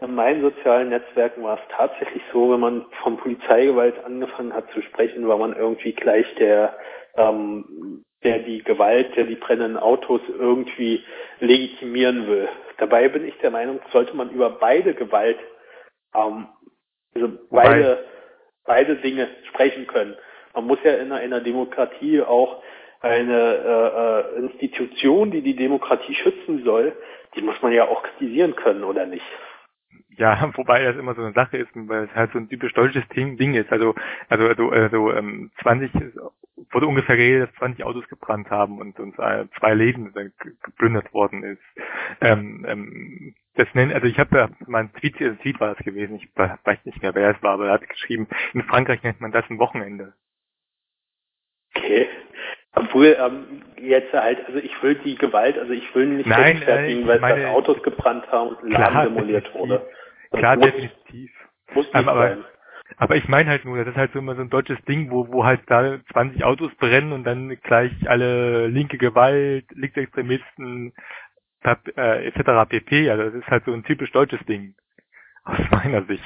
[0.00, 4.82] In meinen sozialen Netzwerken war es tatsächlich so, wenn man von Polizeigewalt angefangen hat zu
[4.82, 6.76] sprechen, war man irgendwie gleich der,
[7.16, 11.02] ähm, der die Gewalt, der die brennenden Autos irgendwie
[11.40, 12.48] legitimieren will.
[12.78, 15.38] Dabei bin ich der Meinung, sollte man über beide Gewalt
[16.14, 16.48] ähm,
[17.14, 18.04] also beide,
[18.64, 20.16] beide Dinge sprechen können.
[20.54, 22.62] Man muss ja in einer Demokratie auch
[23.00, 26.92] eine äh, äh, Institution, die die Demokratie schützen soll,
[27.34, 29.24] die muss man ja auch kritisieren können, oder nicht?
[30.16, 33.06] Ja, wobei das immer so eine Sache ist, weil es halt so ein typisch deutsches
[33.08, 33.70] Ding ist.
[33.72, 33.94] Also,
[34.28, 35.90] also, also, also ähm, 20
[36.70, 40.12] wurde ungefähr geredet, dass 20 Autos gebrannt haben und uns äh, zwei Läden
[40.64, 41.62] geplündert worden ist.
[42.20, 46.16] Ähm, ähm, das nennt, also ich habe da mein Tweet, ein Tweet war das gewesen,
[46.16, 49.32] ich weiß nicht mehr, wer es war, aber er hat geschrieben, in Frankreich nennt man
[49.32, 50.14] das ein Wochenende.
[51.74, 52.08] Okay.
[52.72, 57.04] Obwohl ähm, jetzt halt, also ich will die Gewalt, also ich will nicht Nein, rechtfertigen,
[57.04, 59.88] äh, weil meine, Autos gebrannt haben und Laden demoliert wurde.
[60.30, 61.32] Das klar, muss, definitiv.
[61.74, 62.44] Muss nicht aber, sein.
[62.96, 65.28] Aber ich meine halt nur, das ist halt so immer so ein deutsches Ding, wo,
[65.28, 70.92] wo halt da 20 Autos brennen und dann gleich alle linke Gewalt, Linksextremisten,
[71.64, 72.68] äh, etc.
[72.68, 73.10] pp.
[73.10, 74.74] Also das ist halt so ein typisch deutsches Ding.
[75.44, 76.24] Aus meiner Sicht.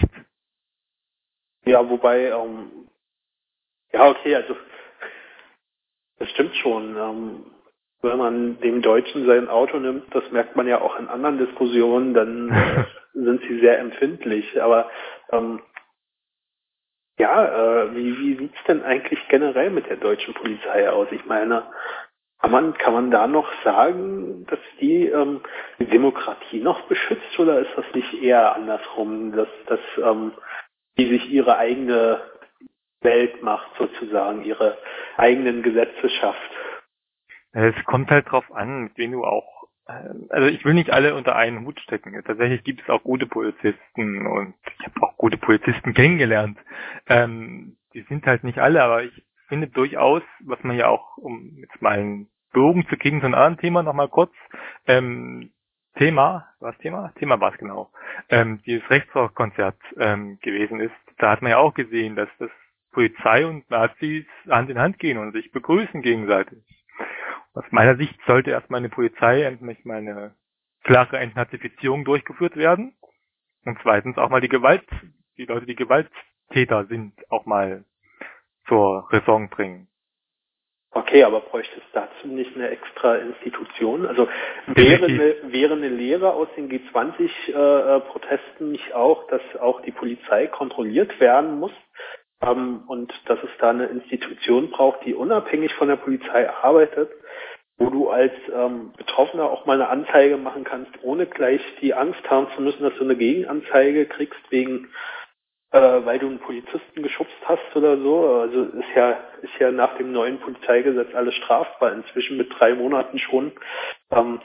[1.66, 2.88] Ja, wobei, ähm,
[3.92, 4.56] ja, okay, also
[6.24, 6.96] das stimmt schon.
[6.96, 7.44] Ähm,
[8.02, 12.14] wenn man dem Deutschen sein Auto nimmt, das merkt man ja auch in anderen Diskussionen,
[12.14, 14.60] dann sind sie sehr empfindlich.
[14.60, 14.90] Aber
[15.32, 15.60] ähm,
[17.18, 21.08] ja, äh, wie, wie sieht's denn eigentlich generell mit der deutschen Polizei aus?
[21.12, 21.64] Ich meine,
[22.40, 25.40] kann man, kann man da noch sagen, dass die ähm,
[25.78, 30.32] die Demokratie noch beschützt oder ist das nicht eher andersrum, dass, dass ähm,
[30.98, 32.20] die sich ihre eigene
[33.04, 34.78] Welt macht, sozusagen, ihre
[35.16, 36.50] eigenen Gesetze schafft?
[37.52, 39.54] Es kommt halt drauf an, mit wem du auch
[39.88, 42.20] ähm, also ich will nicht alle unter einen Hut stecken.
[42.24, 46.58] Tatsächlich gibt es auch gute Polizisten und ich habe auch gute Polizisten kennengelernt.
[47.06, 51.56] Ähm, die sind halt nicht alle, aber ich finde durchaus, was man ja auch, um
[51.58, 54.32] jetzt mal einen Bogen zu kriegen, so ein anderes Thema nochmal kurz,
[54.86, 55.50] ähm,
[55.96, 57.12] Thema, was Thema?
[57.18, 57.90] Thema war es genau,
[58.28, 60.94] ähm, dieses Rechtsrockkonzert ähm, gewesen ist.
[61.18, 62.50] Da hat man ja auch gesehen, dass das
[62.94, 66.62] Polizei und Nazis Hand in Hand gehen und sich begrüßen gegenseitig.
[67.52, 70.34] Aus meiner Sicht sollte erstmal eine Polizei endlich mal eine
[70.84, 72.94] klare Entnazifizierung durchgeführt werden.
[73.64, 74.84] Und zweitens auch mal die Gewalt,
[75.36, 77.84] die Leute, die Gewalttäter sind, auch mal
[78.68, 79.88] zur Raison bringen.
[80.90, 84.06] Okay, aber bräuchte es dazu nicht eine extra Institution?
[84.06, 84.28] Also
[84.66, 90.46] wäre eine, wäre eine Lehre aus den G20-Protesten äh, nicht auch, dass auch die Polizei
[90.46, 91.72] kontrolliert werden muss
[92.86, 97.10] und dass es da eine Institution braucht, die unabhängig von der Polizei arbeitet,
[97.78, 102.28] wo du als ähm, Betroffener auch mal eine Anzeige machen kannst, ohne gleich die Angst
[102.30, 104.88] haben zu müssen, dass du eine Gegenanzeige kriegst wegen
[105.74, 108.28] äh, weil du einen Polizisten geschubst hast oder so.
[108.28, 113.18] Also ist ja ist ja nach dem neuen Polizeigesetz alles strafbar inzwischen mit drei Monaten
[113.18, 113.52] schon.
[114.12, 114.40] Ähm,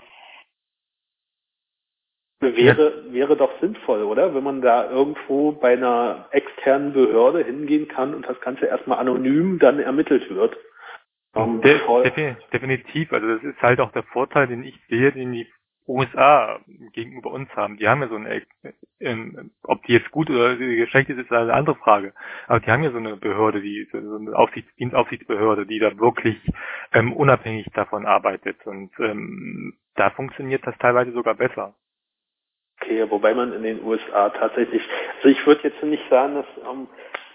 [2.40, 4.34] wäre wäre doch sinnvoll, oder?
[4.34, 9.60] Wenn man da irgendwo bei einer externen Behörde hingehen kann und das Ganze erstmal anonym
[9.60, 10.58] dann ermittelt wird.
[11.34, 11.80] Um, De
[12.52, 15.48] definitiv, also das ist halt auch der Vorteil, den ich sehe, den die
[15.90, 16.60] USA
[16.94, 17.78] gegenüber uns haben.
[17.78, 18.44] Die haben ja so eine,
[19.00, 20.56] ähm, ob die jetzt gut oder
[20.88, 22.14] schlecht ist, ist eine andere Frage.
[22.48, 26.38] Aber die haben ja so eine Behörde, die so eine Aufsichts Dienstaufsichtsbehörde, die da wirklich
[26.94, 28.66] ähm, unabhängig davon arbeitet.
[28.66, 31.76] Und ähm, da funktioniert das teilweise sogar besser.
[32.82, 34.82] Okay, wobei man in den USA tatsächlich,
[35.18, 36.88] also ich würde jetzt nicht sagen, dass ähm,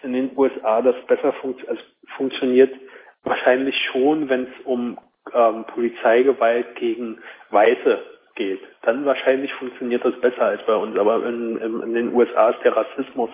[0.02, 1.83] in den USA das besser funkt, also
[2.16, 2.74] funktioniert.
[3.22, 4.98] Wahrscheinlich schon, wenn es um
[5.33, 7.18] ähm, Polizeigewalt gegen
[7.50, 8.02] Weiße
[8.35, 8.61] geht.
[8.83, 10.98] Dann wahrscheinlich funktioniert das besser als bei uns.
[10.98, 13.30] Aber in, in, in den USA ist der Rassismus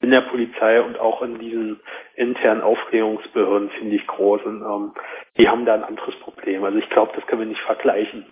[0.00, 1.80] in der Polizei und auch in diesen
[2.14, 4.42] internen Aufklärungsbehörden ziemlich groß.
[4.44, 4.94] Und ähm,
[5.36, 6.64] die haben da ein anderes Problem.
[6.64, 8.26] Also ich glaube, das können wir nicht vergleichen.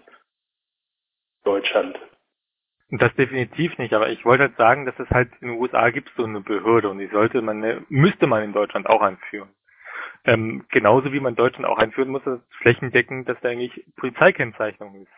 [1.44, 1.98] Deutschland.
[2.90, 6.12] Das definitiv nicht, aber ich wollte halt sagen, dass es halt in den USA gibt
[6.16, 9.48] so eine Behörde und die sollte man, müsste man in Deutschland auch einführen.
[10.26, 15.02] Ähm, genauso wie man in Deutschland auch einführen muss, dass flächendeckend, dass da eigentlich Polizeikennzeichnung
[15.02, 15.12] ist.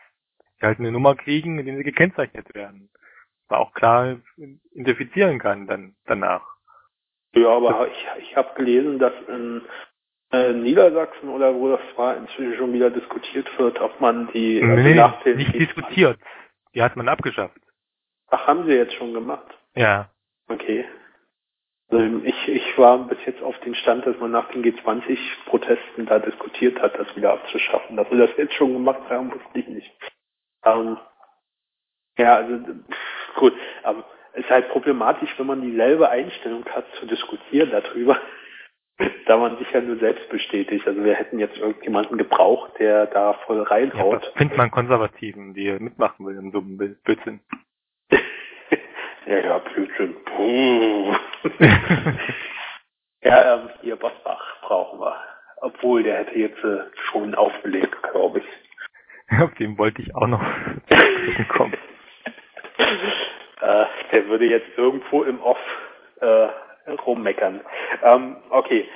[0.59, 2.89] Die halt eine Nummer kriegen, mit denen sie gekennzeichnet werden.
[3.49, 4.17] Man auch klar
[4.73, 6.45] identifizieren kann dann danach.
[7.33, 9.61] Ja, aber ich, ich habe gelesen, dass in
[10.31, 14.75] äh, Niedersachsen oder wo das war, inzwischen schon wieder diskutiert wird, ob man die, also
[14.75, 16.19] nee, nicht diskutiert.
[16.77, 17.59] Die hat man abgeschafft.
[18.29, 19.47] Ach, haben sie jetzt schon gemacht?
[19.75, 20.11] Ja.
[20.47, 20.85] Okay.
[21.89, 26.19] Also ich, ich war bis jetzt auf den Stand, dass man nach den G20-Protesten da
[26.19, 27.97] diskutiert hat, das wieder abzuschaffen.
[27.97, 29.91] Dass wir das jetzt schon gemacht haben, wusste ich nicht.
[30.65, 30.99] Ähm,
[32.19, 32.59] ja, also
[33.37, 33.53] gut.
[33.83, 38.21] Ähm, es ist halt problematisch, wenn man dieselbe Einstellung hat zu diskutieren darüber,
[39.27, 40.87] da man sich ja nur selbst bestätigt.
[40.87, 44.23] Also wir hätten jetzt irgendjemanden gebraucht, der da voll reinhaut.
[44.23, 47.41] Ja, findet man Konservativen, die mitmachen will in so einem Blödsinn.
[49.27, 50.15] Ja, ja, Blödsinn.
[53.21, 55.21] ja, ähm, hier Bosbach brauchen wir.
[55.57, 58.45] Obwohl, der hätte jetzt äh, schon aufgelegt, glaube ich.
[59.41, 60.41] Auf dem wollte ich auch noch
[61.49, 61.73] kommen.
[63.59, 65.59] äh, der würde jetzt irgendwo im Off
[66.21, 66.47] äh,
[66.87, 67.61] rummeckern.
[68.03, 68.87] Ähm, okay,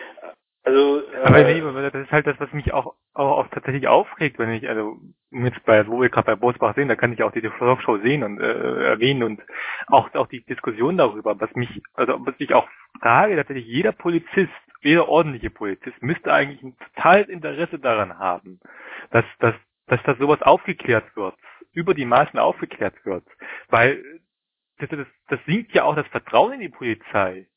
[0.63, 4.38] also, äh, aber nee, das ist halt das, was mich auch, auch, auch tatsächlich aufregt,
[4.38, 4.99] wenn ich, also
[5.32, 8.23] jetzt bei, wo wir gerade bei Bosbach sehen, da kann ich auch die Talkshow sehen
[8.23, 9.41] und äh, erwähnen und
[9.88, 12.67] auch, auch die Diskussion darüber, was mich, also was ich auch
[12.99, 14.51] frage, tatsächlich jeder Polizist,
[14.82, 18.60] jeder ordentliche Polizist müsste eigentlich ein totales Interesse daran haben,
[19.10, 19.56] dass, dass,
[19.88, 21.36] dass das sowas aufgeklärt wird,
[21.73, 23.23] über die Maßen aufgeklärt wird,
[23.69, 24.04] weil
[24.77, 27.47] das, das, das sinkt ja auch das Vertrauen in die Polizei.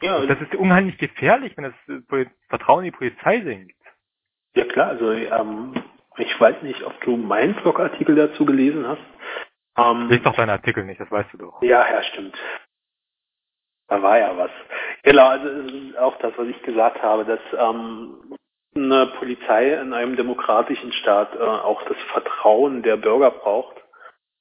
[0.00, 3.74] Ja, das ist unheimlich gefährlich, wenn das Vertrauen in die Polizei sinkt.
[4.54, 5.74] Ja klar, also ähm,
[6.16, 9.02] ich weiß nicht, ob du meinen Blogartikel dazu gelesen hast.
[9.76, 11.62] Ähm, Lies doch deinen Artikel nicht, das weißt du doch.
[11.62, 12.36] Ja, ja, stimmt.
[13.88, 14.50] Da war ja was.
[15.02, 18.36] Genau, also auch das, was ich gesagt habe, dass ähm,
[18.74, 23.76] eine Polizei in einem demokratischen Staat äh, auch das Vertrauen der Bürger braucht.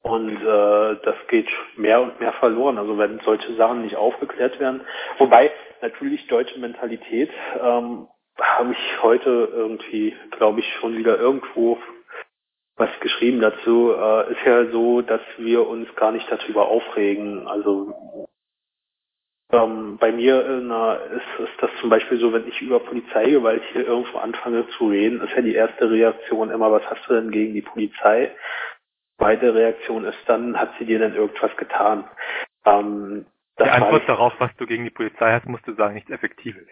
[0.08, 2.78] Und äh, das geht mehr und mehr verloren.
[2.78, 4.82] Also wenn solche Sachen nicht aufgeklärt werden.
[5.17, 7.30] Wobei natürlich deutsche Mentalität
[7.62, 8.08] ähm,
[8.39, 11.78] habe ich heute irgendwie, glaube ich, schon wieder irgendwo
[12.76, 13.93] was geschrieben dazu.
[13.93, 17.48] Äh, ist ja so, dass wir uns gar nicht darüber aufregen.
[17.48, 18.28] Also
[19.52, 23.88] ähm, bei mir na, ist, ist das zum Beispiel so, wenn ich über Polizeigewalt hier
[23.88, 27.54] irgendwo anfange zu reden, ist ja die erste Reaktion immer, was hast du denn gegen
[27.54, 28.32] die Polizei?
[29.17, 32.06] Zweite Reaktion ist dann, hat sie dir denn irgendwas getan?
[32.65, 33.25] Ähm,
[33.60, 36.67] die Antwort ich, darauf, was du gegen die Polizei hast, musst du sagen, nichts Effektives.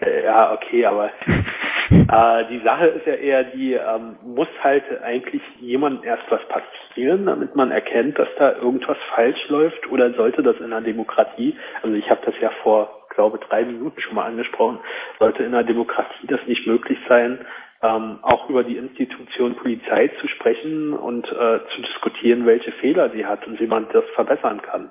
[0.00, 1.10] Äh, ja, okay, aber
[1.90, 7.26] äh, die Sache ist ja eher die, ähm, muss halt eigentlich jemand erst was passieren,
[7.26, 11.94] damit man erkennt, dass da irgendwas falsch läuft oder sollte das in einer Demokratie, also
[11.94, 14.78] ich habe das ja vor, glaube drei Minuten schon mal angesprochen,
[15.18, 17.44] sollte in einer Demokratie das nicht möglich sein,
[17.82, 23.26] ähm, auch über die Institution Polizei zu sprechen und äh, zu diskutieren, welche Fehler sie
[23.26, 24.90] hat und wie man das verbessern kann.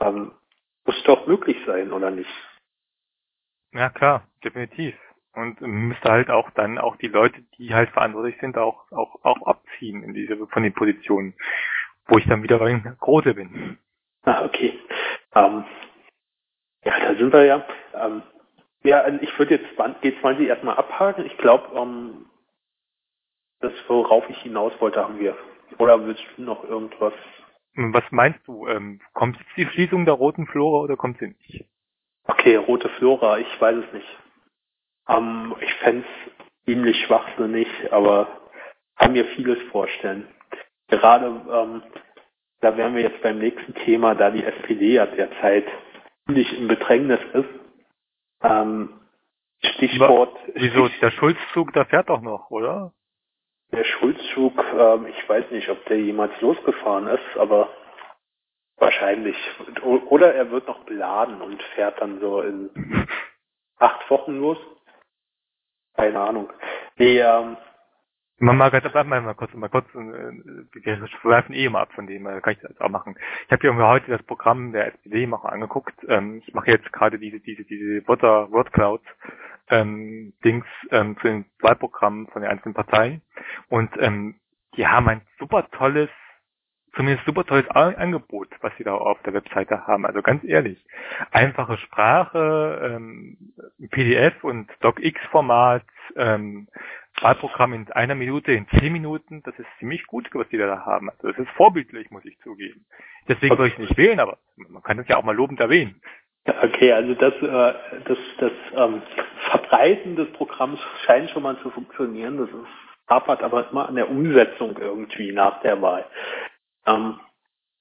[0.00, 0.32] Ähm,
[0.84, 2.30] muss doch möglich sein, oder nicht?
[3.72, 4.94] Ja klar, definitiv.
[5.34, 9.46] Und müsste halt auch dann auch die Leute, die halt verantwortlich sind, auch auch auch
[9.46, 11.34] abziehen in diese von den Positionen,
[12.06, 13.78] wo ich dann wieder bei Große bin.
[14.22, 14.78] Ah, okay.
[15.34, 15.64] Ähm,
[16.84, 17.66] ja, da sind wir ja.
[17.94, 18.22] Ähm,
[18.84, 21.26] ja, also ich würde jetzt G20 erstmal abhaken.
[21.26, 22.26] Ich glaube, ähm,
[23.60, 25.36] das, worauf ich hinaus wollte, haben wir.
[25.78, 27.14] Oder willst du noch irgendwas?
[27.74, 28.66] Was meinst du?
[28.68, 31.66] Ähm, kommt jetzt die Schließung der roten Flora oder kommt sie nicht?
[32.26, 34.18] Okay, rote Flora, ich weiß es nicht.
[35.08, 38.28] Ähm, ich fände es ziemlich schwachsinnig, aber
[38.96, 40.28] kann mir vieles vorstellen.
[40.88, 41.82] Gerade, ähm,
[42.60, 45.66] da wären wir jetzt beim nächsten Thema, da die SPD ja derzeit
[46.26, 47.63] ziemlich im Bedrängnis ist.
[48.44, 49.00] Ähm,
[49.62, 50.36] Stichwort.
[50.54, 50.88] Wieso?
[51.00, 52.92] Der Schulzzug, der fährt doch noch, oder?
[53.72, 57.70] Der Schulzug, ähm, ich weiß nicht, ob der jemals losgefahren ist, aber
[58.76, 59.36] wahrscheinlich.
[59.82, 62.70] Oder er wird noch beladen und fährt dann so in
[63.78, 64.58] acht Wochen los.
[65.96, 66.52] Keine Ahnung.
[66.96, 67.56] Nee, ähm,
[68.40, 72.08] Mal, mal, mal, mal, mal kurz, mal kurz, äh, wir schweifen eh immer ab von
[72.08, 73.16] dem, äh, kann ich das auch machen.
[73.46, 75.94] Ich habe mir heute das Programm der SPD mal angeguckt.
[76.08, 79.02] Ähm, ich mache jetzt gerade diese, diese, diese Wörter, Wordcloud
[79.70, 83.22] ähm, Dings ähm, zu den Wahlprogrammen von den einzelnen Parteien.
[83.68, 84.34] Und ähm,
[84.76, 86.10] die haben ein super tolles
[86.96, 90.06] zumindest super tolles Angebot, was sie da auf der Webseite haben.
[90.06, 90.84] Also ganz ehrlich,
[91.30, 93.36] einfache Sprache, ähm,
[93.90, 95.84] PDF und DocX-Format,
[96.16, 96.68] ähm,
[97.20, 101.10] Wahlprogramm in einer Minute, in zehn Minuten, das ist ziemlich gut, was die da haben.
[101.10, 102.84] Also das ist vorbildlich, muss ich zugeben.
[103.28, 106.00] Deswegen soll ich nicht wählen, aber man kann das ja auch mal lobend erwähnen.
[106.46, 107.74] Okay, also das, äh,
[108.04, 109.02] das, das ähm,
[109.50, 112.36] Verbreiten des Programms scheint schon mal zu funktionieren.
[112.36, 112.66] Das ist
[113.08, 116.06] hapert aber immer an der Umsetzung irgendwie nach der Wahl.
[116.86, 117.20] Ähm,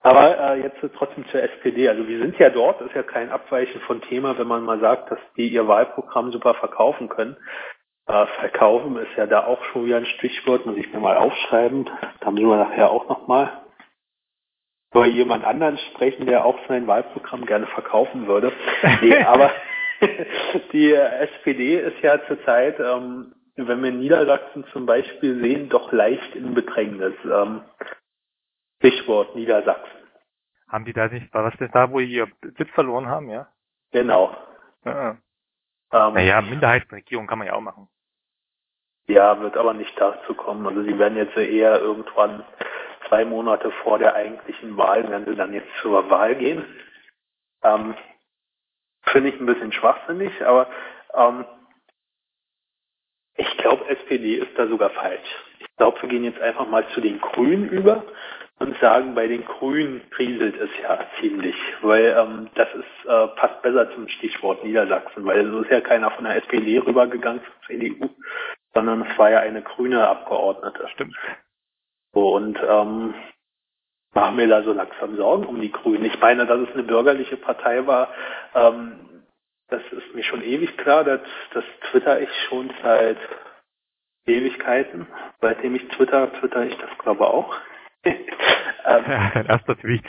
[0.02, 1.88] aber äh, jetzt trotzdem zur SPD.
[1.88, 5.12] Also wir sind ja dort, ist ja kein Abweichen von Thema, wenn man mal sagt,
[5.12, 7.38] dass die ihr Wahlprogramm super verkaufen können.
[8.06, 11.90] Äh, verkaufen ist ja da auch schon wieder ein Stichwort, muss ich mir mal aufschreiben.
[12.20, 13.62] Da müssen wir nachher auch nochmal
[14.92, 18.52] über jemand anderen sprechen, der auch sein Wahlprogramm gerne verkaufen würde.
[19.02, 19.52] Nee, aber
[20.74, 26.54] die SPD ist ja zurzeit, ähm, wenn wir Niedersachsen zum Beispiel sehen, doch leicht in
[26.54, 27.14] Bedrängnis.
[27.24, 27.62] Ähm,
[28.80, 30.04] Stichwort Niedersachsen.
[30.68, 33.48] Haben die da nicht, war das denn da, wo die ihr Sitz verloren haben, ja?
[33.92, 34.36] Genau.
[34.84, 35.12] Ja.
[35.92, 37.88] Ähm, naja, Minderheitsregierung kann man ja auch machen.
[39.08, 40.66] Ja, wird aber nicht dazu kommen.
[40.66, 42.44] Also sie werden jetzt eher irgendwann
[43.08, 46.66] zwei Monate vor der eigentlichen Wahl, werden sie dann jetzt zur Wahl gehen.
[47.64, 47.96] Ähm,
[49.06, 50.68] Finde ich ein bisschen schwachsinnig, aber
[51.14, 51.46] ähm,
[53.36, 55.28] ich glaube, SPD ist da sogar falsch.
[55.60, 58.04] Ich glaube, wir gehen jetzt einfach mal zu den Grünen über
[58.60, 63.62] und sagen, bei den Grünen kriselt es ja ziemlich, weil ähm, das ist äh, passt
[63.62, 68.10] besser zum Stichwort Niedersachsen, weil so ist ja keiner von der SPD rübergegangen zur CDU,
[68.74, 70.88] sondern es war ja eine grüne Abgeordnete.
[70.94, 71.16] Stimmt.
[72.14, 73.14] So, und ähm,
[74.14, 76.06] machen wir da so langsam Sorgen um die Grünen.
[76.06, 78.10] Ich meine, dass es eine bürgerliche Partei war,
[78.56, 79.00] ähm,
[79.70, 81.22] das ist mir schon ewig klar, das,
[81.54, 83.18] das twitter ich schon seit
[84.26, 85.08] Ewigkeiten.
[85.42, 87.56] Seitdem ich twitter, twitter ich das glaube auch.
[88.06, 88.16] ähm,
[88.86, 90.04] ja, dein erster Tweet.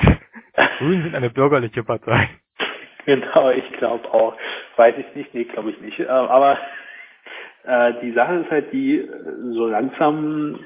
[0.78, 2.30] Grünen sind eine bürgerliche Partei.
[3.06, 4.34] Genau, ich glaube auch.
[4.76, 6.00] Weiß ich nicht, nee, glaube ich nicht.
[6.00, 6.58] Äh, aber
[7.64, 9.08] äh, die Sache ist halt die,
[9.52, 10.60] so langsam,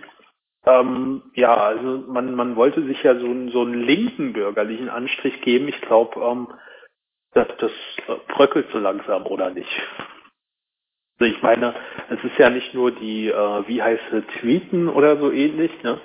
[0.66, 5.68] ähm, ja, also man, man wollte sich ja so, so einen linken bürgerlichen Anstrich geben.
[5.68, 6.48] Ich glaube, ähm,
[7.32, 7.72] das, das
[8.28, 9.70] bröckelt so langsam, oder nicht?
[11.20, 11.74] Also ich meine,
[12.10, 16.00] es ist ja nicht nur die, äh, wie heißt es, Tweeten oder so ähnlich, ne?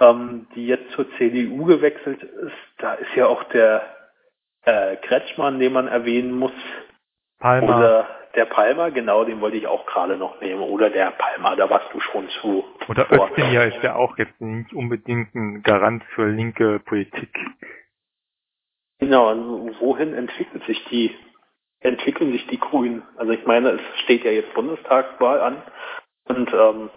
[0.00, 2.52] ähm, die jetzt zur CDU gewechselt ist.
[2.78, 3.82] Da ist ja auch der
[4.64, 6.52] äh, Kretschmann, den man erwähnen muss.
[7.38, 7.78] Palmer.
[7.78, 10.62] Oder der Palmer, genau, den wollte ich auch gerade noch nehmen.
[10.62, 12.64] Oder der Palmer, da warst du schon zu.
[12.88, 17.30] Oder Özdemir ist ja auch jetzt nicht unbedingt ein Garant für linke Politik.
[19.00, 21.14] Genau, und wohin entwickelt sich die,
[21.80, 23.02] entwickeln sich die Grünen?
[23.16, 25.62] Also ich meine, es steht ja jetzt Bundestagswahl an
[26.26, 26.90] und ähm,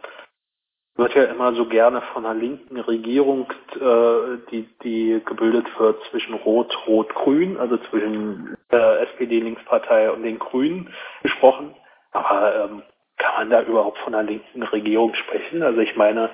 [0.95, 6.33] wird ja immer so gerne von einer linken Regierung, äh, die, die gebildet wird zwischen
[6.33, 11.75] Rot, Rot, Grün, also zwischen der SPD-Linkspartei und den Grünen gesprochen.
[12.11, 12.83] Aber ähm,
[13.17, 15.63] kann man da überhaupt von einer linken Regierung sprechen?
[15.63, 16.29] Also ich meine,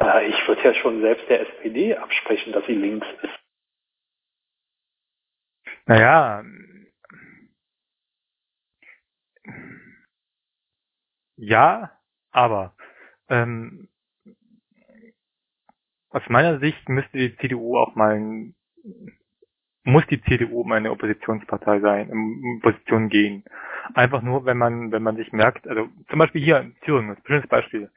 [0.00, 3.38] äh, ich würde ja schon selbst der SPD absprechen, dass sie links ist.
[5.86, 6.42] Naja,
[11.36, 11.90] ja,
[12.30, 12.74] aber
[13.28, 13.89] ähm,
[16.10, 18.54] aus meiner Sicht müsste die CDU auch mal ein,
[19.84, 23.44] muss die CDU mal eine Oppositionspartei sein, in Opposition gehen.
[23.94, 27.22] Einfach nur, wenn man, wenn man sich merkt, also zum Beispiel hier in Thüringen, ein
[27.26, 27.90] schönes Beispiel.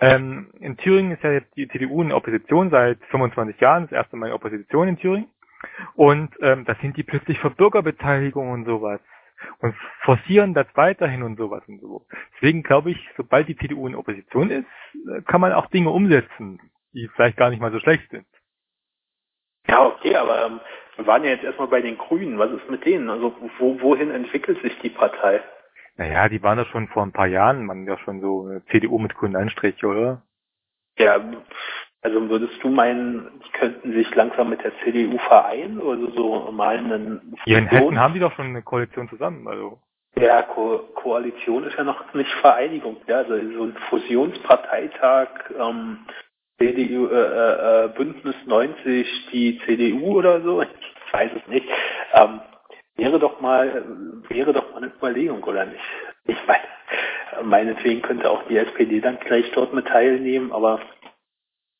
[0.00, 4.16] Ähm, in Thüringen ist ja jetzt die CDU in Opposition seit 25 Jahren, das erste
[4.16, 5.28] Mal in Opposition in Thüringen.
[5.94, 9.00] Und ähm, da sind die plötzlich für Bürgerbeteiligung und sowas
[9.58, 12.06] und forcieren das weiterhin und sowas und so.
[12.34, 16.60] Deswegen glaube ich, sobald die CDU in Opposition ist, äh, kann man auch Dinge umsetzen,
[16.92, 18.26] die vielleicht gar nicht mal so schlecht sind.
[19.68, 20.60] Ja, okay, aber ähm,
[20.96, 22.38] wir waren ja jetzt erstmal bei den Grünen.
[22.38, 23.08] Was ist mit denen?
[23.10, 25.40] Also wo, wohin entwickelt sich die Partei?
[25.96, 28.98] Naja, die waren da schon vor ein paar Jahren, man ja schon so eine CDU
[28.98, 30.22] mit grünen Anstrich, oder?
[30.98, 31.20] Ja,
[32.02, 36.78] also würdest du meinen, die könnten sich langsam mit der CDU vereinen oder so mal
[36.78, 39.78] einen Hier in Hessen haben die doch schon eine Koalition zusammen, also.
[40.16, 42.96] Ja, Ko Koalition ist ja noch nicht Vereinigung.
[43.06, 45.98] Ja, also so ein Fusionsparteitag, ähm,
[46.60, 50.68] CDU, äh, äh, Bündnis 90, die CDU oder so, ich
[51.12, 51.66] weiß es nicht,
[52.12, 52.40] ähm,
[52.96, 53.82] wäre doch mal,
[54.28, 55.80] wäre doch mal eine Überlegung, oder nicht?
[56.26, 56.64] Ich meine,
[57.44, 60.80] meinetwegen könnte auch die SPD dann gleich dort mit teilnehmen, aber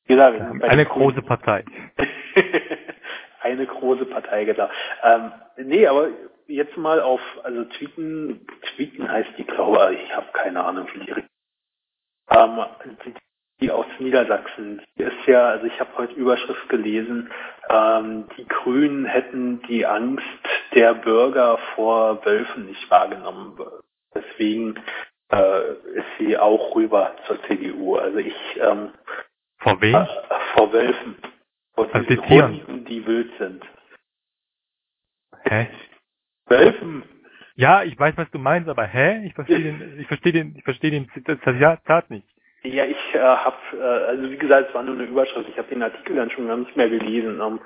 [0.06, 1.64] wie gesagt, eine große Partei.
[3.42, 4.68] eine große Partei, genau.
[5.02, 6.08] Ähm, nee, aber
[6.46, 11.10] jetzt mal auf, also Tweeten, Tweeten heißt die, glaube ich, habe keine Ahnung, wie die,
[12.30, 12.64] ähm,
[13.60, 17.30] die, aus Niedersachsen, die ist ja, also ich habe heute Überschrift gelesen,
[17.68, 20.24] ähm, die Grünen hätten die Angst
[20.74, 23.58] der Bürger vor Wölfen nicht wahrgenommen.
[24.14, 24.76] Deswegen
[25.32, 27.96] äh, ist sie auch rüber zur CDU.
[27.96, 28.90] Also ich ähm,
[29.58, 29.94] vor wem?
[29.94, 30.06] Äh,
[30.54, 31.16] vor Wölfen.
[31.74, 33.64] Vor also die Hunden, die wild sind.
[35.44, 35.68] Hä?
[36.46, 37.04] Wölfen.
[37.54, 39.24] Ja, ich weiß, was du meinst, aber hä?
[39.26, 42.26] Ich verstehe den, ich verstehe den, ich verstehe den Zitat nicht.
[42.62, 45.48] Ja, ich äh, habe, äh, also wie gesagt, es war nur eine Überschrift.
[45.48, 47.40] Ich habe den Artikel dann schon gar nicht mehr gelesen.
[47.40, 47.60] Ähm,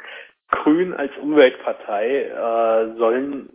[0.50, 3.48] Grün als Umweltpartei äh, sollen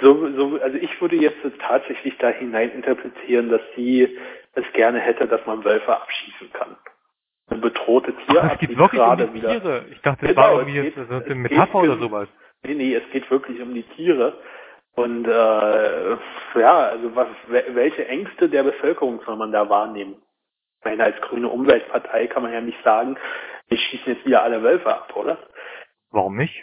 [0.00, 4.16] so, so, also ich würde jetzt tatsächlich da hinein interpretieren, dass sie
[4.54, 6.76] es gerne hätte, dass man Wölfe abschießen kann.
[7.48, 8.52] Eine bedrohte Tierart.
[8.52, 9.60] Ach, es geht wirklich um die wieder.
[9.60, 9.84] Tiere.
[9.90, 12.28] Ich dachte, das genau, war irgendwie geht, jetzt eine Metapher oder sowas.
[12.62, 14.34] Nee, nee, es geht wirklich um die Tiere.
[14.94, 16.10] Und äh,
[16.60, 20.22] ja, also was, welche Ängste der Bevölkerung soll man da wahrnehmen?
[20.80, 23.18] Ich meine, als grüne Umweltpartei kann man ja nicht sagen,
[23.68, 25.38] wir schießen jetzt wieder alle Wölfe ab, oder?
[26.10, 26.54] Warum nicht?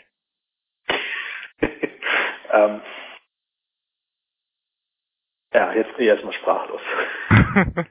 [1.62, 2.82] ähm,
[5.54, 6.82] ja, jetzt bin ich erstmal sprachlos.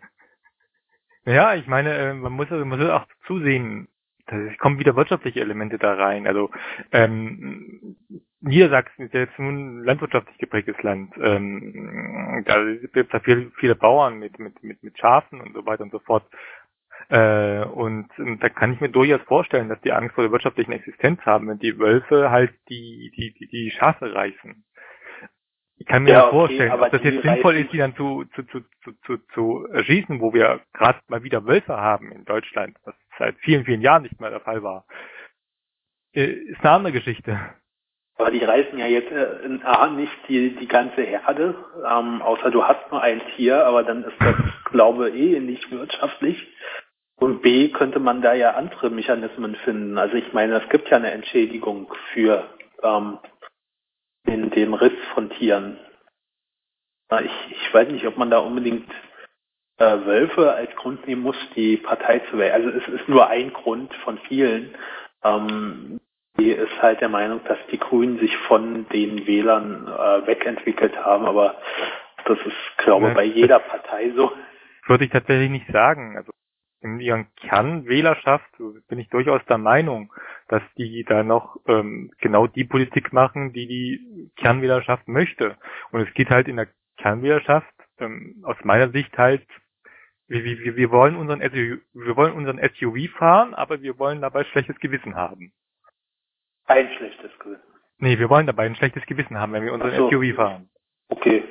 [1.25, 3.89] ja, ich meine, äh, man muss, man muss auch zusehen,
[4.27, 6.27] es kommen wieder wirtschaftliche Elemente da rein.
[6.27, 6.51] Also
[6.93, 7.97] ähm,
[8.41, 11.15] Niedersachsen ist ja jetzt nun ein landwirtschaftlich geprägtes Land.
[11.21, 15.67] Ähm, da gibt es da viele, viele Bauern mit, mit, mit, mit Schafen und so
[15.67, 16.25] weiter und so fort.
[17.09, 20.73] Äh, und, und da kann ich mir durchaus vorstellen, dass die Angst vor der wirtschaftlichen
[20.73, 24.65] Existenz haben, wenn die Wölfe halt die, die, die, die Schafe reißen.
[25.79, 28.43] Ich kann mir ja, okay, vorstellen, ob das jetzt sinnvoll ist, die dann zu, zu,
[28.45, 32.95] zu, zu, zu, zu erschießen, wo wir gerade mal wieder Wölfe haben in Deutschland, was
[33.19, 34.87] seit vielen, vielen Jahren nicht mehr der Fall war.
[36.15, 37.39] Äh, ist eine andere Geschichte.
[38.19, 41.55] Aber die reißen ja jetzt äh, in A nicht die, die ganze Herde,
[41.87, 44.37] ähm, außer du hast nur ein Tier, aber dann ist das,
[44.71, 46.47] glaube ich, eh nicht wirtschaftlich.
[47.17, 49.99] Und B könnte man da ja andere Mechanismen finden.
[49.99, 52.49] Also ich meine, es gibt ja eine Entschädigung für
[52.83, 53.19] ähm,
[54.27, 55.79] den, den Riss von Tieren.
[57.23, 58.91] Ich, ich weiß nicht, ob man da unbedingt
[59.79, 62.53] äh, Wölfe als Grund nehmen muss, die Partei zu wählen.
[62.53, 64.75] Also es ist nur ein Grund von vielen.
[65.23, 66.01] Ähm,
[66.39, 71.25] die ist halt der Meinung, dass die Grünen sich von den Wählern äh, wegentwickelt haben,
[71.25, 71.57] aber
[72.27, 74.33] das ist, glaube ich, bei jeder Partei so.
[74.87, 76.17] Würde ich tatsächlich nicht sagen.
[76.17, 76.33] Also
[76.81, 78.51] in ihren Kernwählerschaft
[78.89, 80.13] bin ich durchaus der Meinung,
[80.49, 85.57] dass die da noch ähm, genau die Politik machen, die die Kernwählerschaft möchte.
[85.91, 86.69] Und es geht halt in der
[86.99, 89.47] Kernwählerschaft ähm, aus meiner Sicht halt,
[90.29, 94.45] wir, wir, wir wollen unseren SUV, wir wollen unseren SUV fahren, aber wir wollen dabei
[94.45, 95.53] schlechtes Gewissen haben.
[96.67, 97.63] Ein schlechtes Gewissen.
[97.99, 100.11] Nee, wir wollen dabei ein schlechtes Gewissen haben, wenn wir unseren so.
[100.11, 100.69] SUV fahren.
[101.09, 101.45] Okay.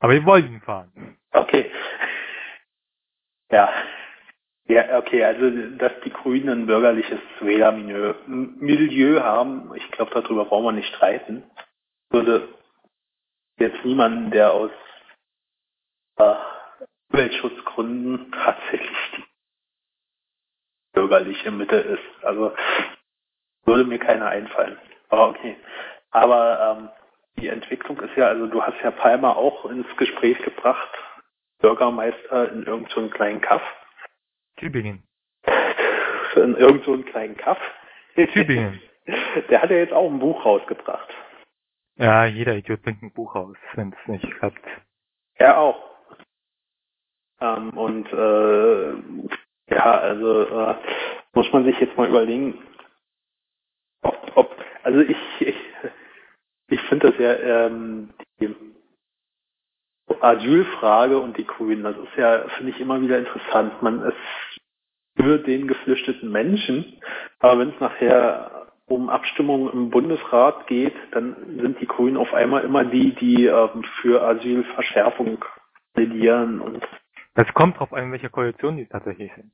[0.00, 1.18] Aber wir wollen ihn fahren.
[1.32, 1.70] Okay.
[3.50, 3.72] Ja.
[4.68, 10.64] Ja, okay, also dass die Grünen ein bürgerliches Wählermilieu Milieu haben, ich glaube, darüber brauchen
[10.64, 11.42] wir nicht streiten.
[12.10, 12.48] Würde
[13.58, 14.70] jetzt niemanden, der aus
[17.12, 19.24] Umweltschutzgründen tatsächlich die
[20.92, 22.24] bürgerliche Mitte ist.
[22.24, 22.54] Also
[23.64, 24.78] würde mir keiner einfallen.
[25.08, 25.56] Aber okay.
[26.10, 26.88] Aber ähm,
[27.38, 30.90] die Entwicklung ist ja, also du hast ja Palmer auch ins Gespräch gebracht,
[31.60, 33.62] Bürgermeister in irgendeinem so kleinen Kaff.
[34.56, 35.02] Tübingen.
[36.36, 37.58] In irgendeinem so kleinen Kaff.
[38.14, 38.80] Tübingen.
[39.50, 41.08] Der hat ja jetzt auch ein Buch rausgebracht.
[41.96, 44.64] Ja, jeder Idiot bringt ein Buch raus, wenn es nicht klappt.
[45.34, 45.91] Er auch.
[47.42, 48.92] Ähm, und äh,
[49.74, 50.76] ja, also äh,
[51.34, 52.62] muss man sich jetzt mal überlegen,
[54.02, 55.56] ob, ob also ich, ich,
[56.68, 58.54] ich finde das ja ähm, die
[60.20, 63.82] Asylfrage und die Grünen, das ist ja, finde ich, immer wieder interessant.
[63.82, 64.60] Man ist
[65.16, 67.00] für den geflüchteten Menschen,
[67.40, 72.62] aber wenn es nachher um Abstimmungen im Bundesrat geht, dann sind die Grünen auf einmal
[72.64, 75.44] immer die, die ähm, für Asylverschärfung
[75.94, 76.86] plädieren und
[77.34, 79.52] es kommt drauf an, welcher Koalition die tatsächlich sind.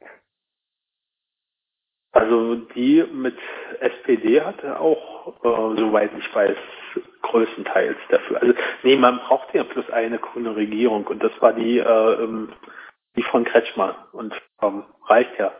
[2.12, 3.38] Also die mit
[3.80, 6.56] SPD hatte auch, äh, soweit ich weiß,
[7.22, 8.40] größtenteils dafür.
[8.40, 12.52] Also nee, man brauchte ja plus eine grüne Regierung und das war die, äh, ähm,
[13.16, 15.52] die von Kretschmer und ähm, reicht ja.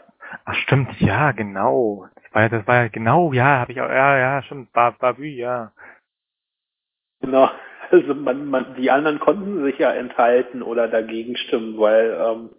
[0.45, 2.09] Ach stimmt, ja, genau.
[2.15, 5.27] Das war ja, das war ja genau, ja, habe ich auch, ja, ja, stimmt, Bavü,
[5.27, 5.73] ja.
[7.21, 7.51] Genau.
[7.91, 12.51] Also man, man, die anderen konnten sich ja enthalten oder dagegen stimmen, weil ähm,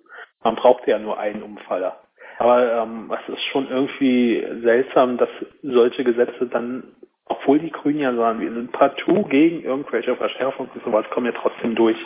[0.44, 2.02] man brauchte ja nur einen Umfaller.
[2.40, 5.30] Aber ähm, es ist schon irgendwie seltsam, dass
[5.62, 10.84] solche Gesetze dann, obwohl die Grünen ja sagen, wir sind partout gegen irgendwelche Verschärfungen und
[10.84, 11.98] sowas, kommen ja trotzdem durch.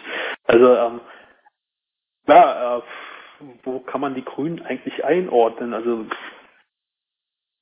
[0.45, 1.01] Also ähm,
[2.27, 2.81] ja, äh,
[3.63, 5.73] wo kann man die Grünen eigentlich einordnen?
[5.73, 6.07] Also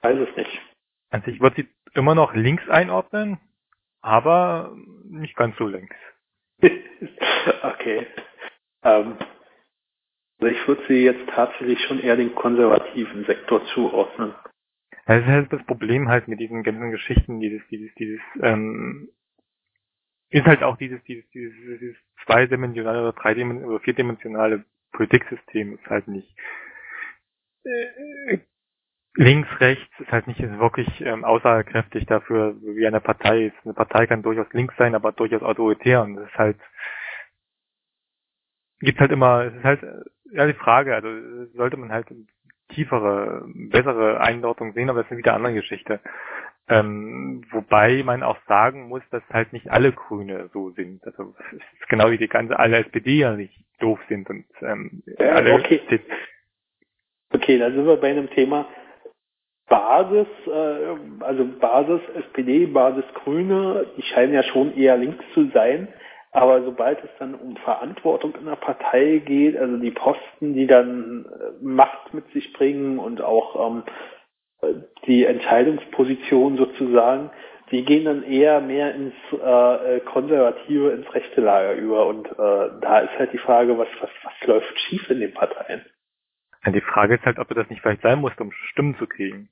[0.01, 0.61] weiß es nicht.
[1.09, 3.37] Also ich würde sie immer noch links einordnen,
[4.01, 4.75] aber
[5.05, 5.95] nicht ganz so links.
[7.63, 8.07] okay.
[8.83, 9.17] Ähm,
[10.39, 14.33] also ich würde sie jetzt tatsächlich schon eher den konservativen Sektor zuordnen.
[15.05, 19.09] Das ist halt das Problem halt mit diesen ganzen Geschichten, dieses, dieses, dieses, ähm,
[20.29, 26.07] ist halt auch dieses, dieses, dieses, dieses zweidimensionale oder dreidimensionale oder vierdimensionale Politiksystem ist halt
[26.07, 26.33] nicht
[27.63, 28.39] äh,
[29.15, 33.55] links, rechts ist halt nicht wirklich ähm, aussagekräftig dafür, wie eine Partei ist.
[33.63, 36.57] Eine Partei kann durchaus links sein, aber durchaus autoritär und das ist halt
[38.81, 39.81] gibt halt immer, es ist halt
[40.31, 41.09] ja die Frage, also
[41.53, 42.07] sollte man halt
[42.69, 45.99] tiefere, bessere Einordnung sehen, aber das ist wieder eine andere Geschichte.
[46.69, 51.05] Ähm, wobei man auch sagen muss, dass halt nicht alle Grüne so sind.
[51.05, 55.03] Also es ist genau wie die ganze alle SPD ja nicht doof sind und ähm,
[55.17, 55.81] alle okay.
[57.33, 58.67] Okay, da sind wir bei einem Thema
[59.71, 65.87] Basis, äh, also Basis SPD, Basis Grüne, die scheinen ja schon eher links zu sein.
[66.33, 71.25] Aber sobald es dann um Verantwortung in der Partei geht, also die Posten, die dann
[71.25, 73.71] äh, Macht mit sich bringen und auch
[74.61, 74.73] ähm,
[75.05, 77.31] die Entscheidungsposition sozusagen,
[77.71, 82.07] die gehen dann eher mehr ins äh, konservative, ins rechte Lager über.
[82.07, 82.33] Und äh,
[82.81, 85.85] da ist halt die Frage, was, was, was läuft schief in den Parteien?
[86.67, 89.49] Die Frage ist halt, ob das nicht vielleicht sein muss, um Stimmen zu kriegen.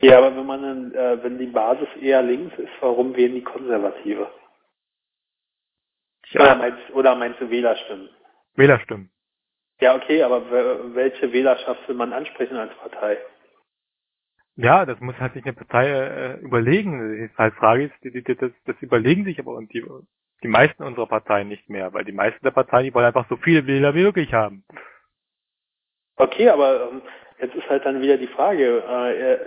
[0.00, 3.44] Ja, aber wenn man dann, äh, wenn die Basis eher links ist, warum wählen die
[3.44, 4.30] Konservative?
[6.34, 8.10] Oder Ja, meinst, oder meinst du Wählerstimmen?
[8.56, 9.10] Wählerstimmen.
[9.80, 13.18] Ja, okay, aber wel- welche Wählerschaft will man ansprechen als Partei?
[14.56, 17.28] Ja, das muss halt sich eine Partei äh, überlegen.
[17.30, 19.84] Die halt Frage ist, die, die, das, das überlegen sich aber und die,
[20.42, 23.36] die meisten unserer Parteien nicht mehr, weil die meisten der Parteien, die wollen einfach so
[23.36, 24.64] viele Wähler wie möglich haben.
[26.16, 27.02] Okay, aber ähm,
[27.40, 29.38] jetzt ist halt dann wieder die Frage, äh, äh,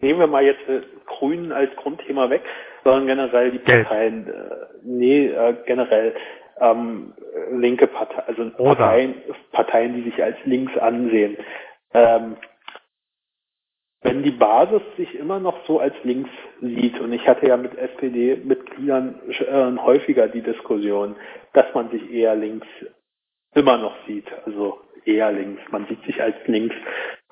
[0.00, 2.42] nehmen wir mal jetzt äh, Grünen als Grundthema weg,
[2.84, 3.58] sondern generell die.
[3.58, 6.14] Parteien, äh, nee, äh, generell
[6.60, 7.12] ähm,
[7.52, 8.50] linke Partei, also.
[8.50, 9.14] Parteien,
[9.52, 11.36] Parteien, die sich als links ansehen.
[11.94, 12.36] Ähm,
[14.02, 16.30] wenn die Basis sich immer noch so als links
[16.60, 21.16] sieht, und ich hatte ja mit SPD-Mitgliedern äh, häufiger die Diskussion,
[21.54, 22.68] dass man sich eher links
[23.54, 26.74] immer noch sieht, also eher links, man sieht sich als links.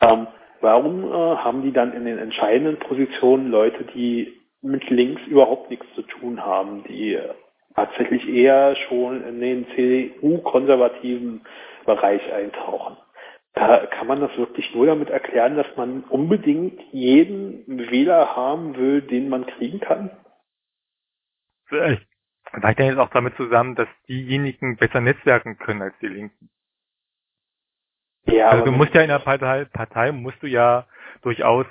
[0.01, 0.27] Ähm,
[0.61, 5.87] warum äh, haben die dann in den entscheidenden Positionen Leute, die mit links überhaupt nichts
[5.95, 7.35] zu tun haben, die äh,
[7.75, 11.43] tatsächlich eher schon in den CDU-konservativen
[11.85, 12.97] Bereich eintauchen?
[13.55, 19.03] Da kann man das wirklich nur damit erklären, dass man unbedingt jeden Wähler haben will,
[19.03, 20.11] den man kriegen kann?
[21.67, 22.03] Vielleicht
[22.51, 26.51] vielleicht hängt es auch damit zusammen, dass diejenigen besser netzwerken können als die Linken.
[28.27, 30.87] Ja, also du musst ja in der Partei, Partei musst du ja
[31.23, 31.67] durchaus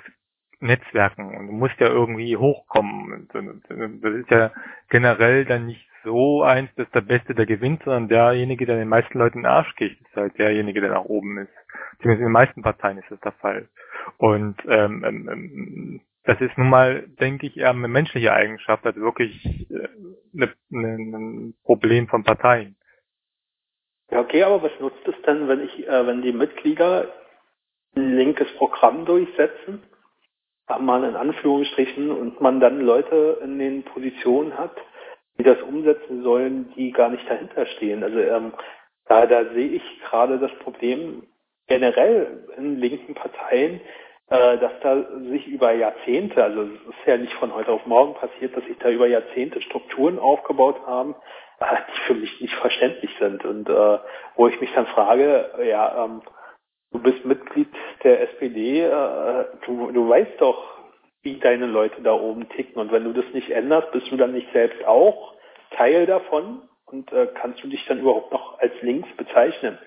[0.60, 3.28] netzwerken und du musst ja irgendwie hochkommen.
[3.32, 4.52] Und, das ist ja
[4.88, 9.18] generell dann nicht so eins, dass der Beste der gewinnt, sondern derjenige, der den meisten
[9.18, 11.52] Leuten in den Arsch kriegt, ist halt derjenige, der nach oben ist.
[12.00, 13.68] Zumindest in den meisten Parteien ist das der Fall.
[14.18, 18.96] Und ähm, ähm, ähm, das ist nun mal, denke ich, eher eine menschliche Eigenschaft als
[18.96, 22.76] wirklich äh, ein Problem von Parteien.
[24.10, 27.08] Ja, okay, aber was nutzt es denn, wenn ich, äh, wenn die Mitglieder
[27.96, 29.82] ein linkes Programm durchsetzen,
[30.80, 34.76] mal in Anführungsstrichen, und man dann Leute in den Positionen hat,
[35.38, 38.02] die das umsetzen sollen, die gar nicht dahinter stehen.
[38.02, 38.52] Also ähm,
[39.06, 41.24] da, da sehe ich gerade das Problem
[41.66, 43.80] generell in linken Parteien,
[44.28, 48.14] äh, dass da sich über Jahrzehnte, also es ist ja nicht von heute auf morgen
[48.14, 51.14] passiert, dass sich da über Jahrzehnte Strukturen aufgebaut haben,
[51.60, 53.44] äh, die für mich nicht verständlich sind.
[53.44, 53.98] Und äh,
[54.36, 56.22] wo ich mich dann frage, ja, ähm,
[56.92, 57.68] du bist Mitglied
[58.02, 60.74] der SPD, äh, du, du weißt doch,
[61.22, 62.80] wie deine Leute da oben ticken.
[62.80, 65.34] Und wenn du das nicht änderst, bist du dann nicht selbst auch
[65.70, 66.62] Teil davon?
[66.86, 69.78] Und äh, kannst du dich dann überhaupt noch als links bezeichnen?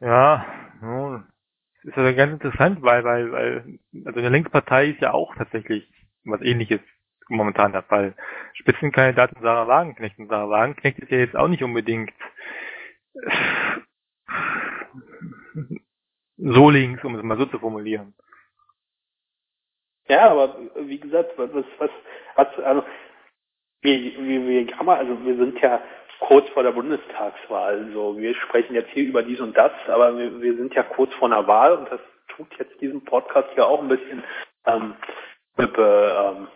[0.00, 0.44] Ja,
[0.80, 1.26] nun,
[1.84, 5.88] ist also ganz interessant, weil, weil, weil, also eine Linkspartei ist ja auch tatsächlich
[6.24, 6.80] was ähnliches
[7.28, 8.14] momentan der Fall.
[8.54, 12.12] Spitzenkandidatin Sarah Wagenknecht und Sarah Wagenknecht ist ja jetzt auch nicht unbedingt
[16.36, 18.14] so links, um es mal so zu formulieren.
[20.08, 21.90] Ja, aber wie gesagt, was, was,
[22.34, 22.84] was, also
[23.82, 25.82] wir, wir, wir, also wir sind ja
[26.20, 27.84] kurz vor der Bundestagswahl.
[27.86, 31.12] Also wir sprechen jetzt hier über dies und das, aber wir, wir sind ja kurz
[31.14, 34.22] vor einer Wahl und das tut jetzt diesem Podcast ja auch ein bisschen
[34.66, 34.94] ähm,
[35.58, 36.48] ähm,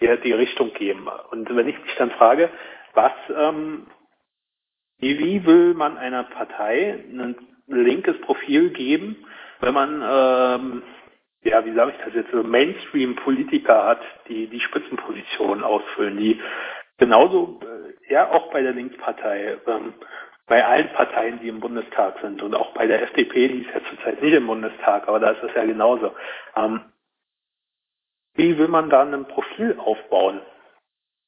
[0.00, 1.08] die, die Richtung geben.
[1.30, 2.50] Und wenn ich mich dann frage,
[2.94, 3.86] was, ähm,
[4.98, 7.36] wie, will man einer Partei ein
[7.68, 9.26] linkes Profil geben,
[9.60, 10.82] wenn man ähm,
[11.44, 16.40] ja, wie sage ich das jetzt, so Mainstream-Politiker hat, die die Spitzenpositionen ausfüllen, die
[16.98, 19.94] genauso, äh, ja, auch bei der Linkspartei, ähm,
[20.46, 23.82] bei allen Parteien, die im Bundestag sind und auch bei der FDP, die ist ja
[23.90, 26.14] zurzeit nicht im Bundestag, aber da ist es ja genauso.
[26.56, 26.82] Ähm,
[28.34, 30.40] wie will man da ein Profil aufbauen?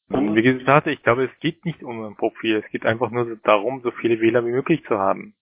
[0.09, 3.81] Wie gesagt, ich glaube, es geht nicht um ein Profil, es geht einfach nur darum,
[3.83, 5.35] so viele Wähler wie möglich zu haben.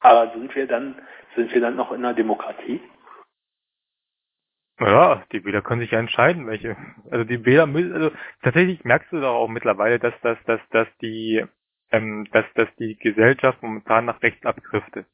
[0.00, 1.00] Aber sind wir dann,
[1.34, 2.80] sind wir dann noch in einer Demokratie?
[4.80, 6.76] Ja, die Wähler können sich ja entscheiden, welche.
[7.10, 8.10] Also die Wähler müssen, also
[8.42, 11.44] tatsächlich merkst du doch auch mittlerweile, dass, dass, dass, dass die,
[11.90, 15.06] ähm, dass, dass die Gesellschaft momentan nach rechts abdriftet.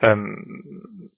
[0.00, 1.10] Ähm,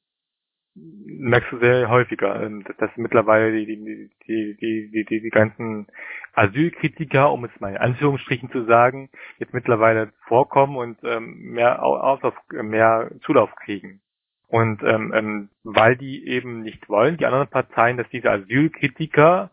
[1.06, 5.86] merkst du sehr häufiger, ähm, dass, mittlerweile die, die, die, die, die, die, die ganzen
[6.34, 12.34] Asylkritiker, um es mal in Anführungsstrichen zu sagen, jetzt mittlerweile vorkommen und ähm, mehr, Auslauf,
[12.52, 14.00] mehr Zulauf kriegen.
[14.46, 19.50] Und ähm, ähm, weil die eben nicht wollen, die anderen Parteien, dass diese Asylkritiker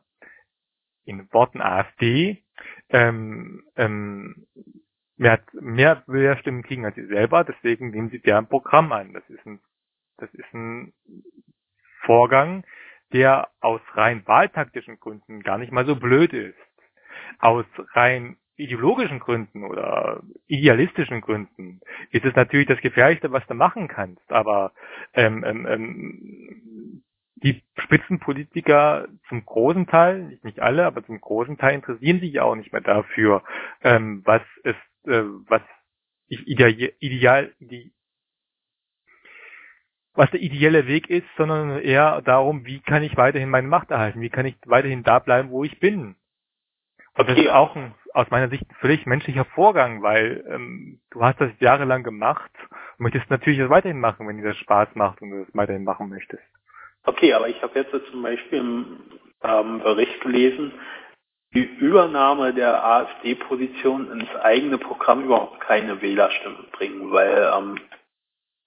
[1.04, 2.44] in Worten AfD
[2.90, 4.48] ähm, ähm,
[5.18, 9.14] mehr, mehr Wählerstimmen kriegen als sie selber, deswegen nehmen sie deren Programm an.
[9.14, 9.60] Das ist ein,
[10.18, 10.94] das ist ein
[12.02, 12.64] Vorgang,
[13.14, 16.58] der aus rein wahltaktischen Gründen gar nicht mal so blöd ist.
[17.40, 23.88] Aus rein ideologischen Gründen oder idealistischen Gründen ist es natürlich das Gefährlichste, was du machen
[23.88, 24.32] kannst.
[24.32, 24.72] Aber
[25.14, 27.04] ähm, ähm, ähm,
[27.36, 32.72] die Spitzenpolitiker zum großen Teil, nicht alle, aber zum großen Teil interessieren sich auch nicht
[32.72, 33.44] mehr dafür,
[33.84, 34.76] ähm, was ist,
[35.08, 35.62] äh, was
[36.28, 37.94] ideal, ideal die,
[40.16, 44.22] was der ideelle Weg ist, sondern eher darum, wie kann ich weiterhin meine Macht erhalten,
[44.22, 46.16] wie kann ich weiterhin da bleiben, wo ich bin.
[47.18, 51.22] Und das ist auch ein, aus meiner Sicht ein völlig menschlicher Vorgang, weil ähm, du
[51.22, 52.52] hast das jahrelang gemacht
[52.98, 55.84] und möchtest natürlich das weiterhin machen, wenn dir das Spaß macht und du das weiterhin
[55.84, 56.44] machen möchtest.
[57.06, 59.00] Okay, aber ich habe jetzt zum Beispiel im
[59.44, 60.74] ähm, Bericht gelesen,
[61.54, 67.80] die Übernahme der AfD-Position ins eigene Programm überhaupt keine Wählerstimmen bringen, weil ähm,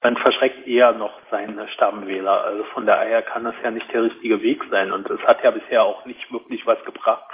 [0.02, 2.44] man verschreckt eher noch seine Stammwähler.
[2.44, 4.92] Also von daher kann das ja nicht der richtige Weg sein.
[4.92, 7.24] Und es hat ja bisher auch nicht wirklich was gebracht.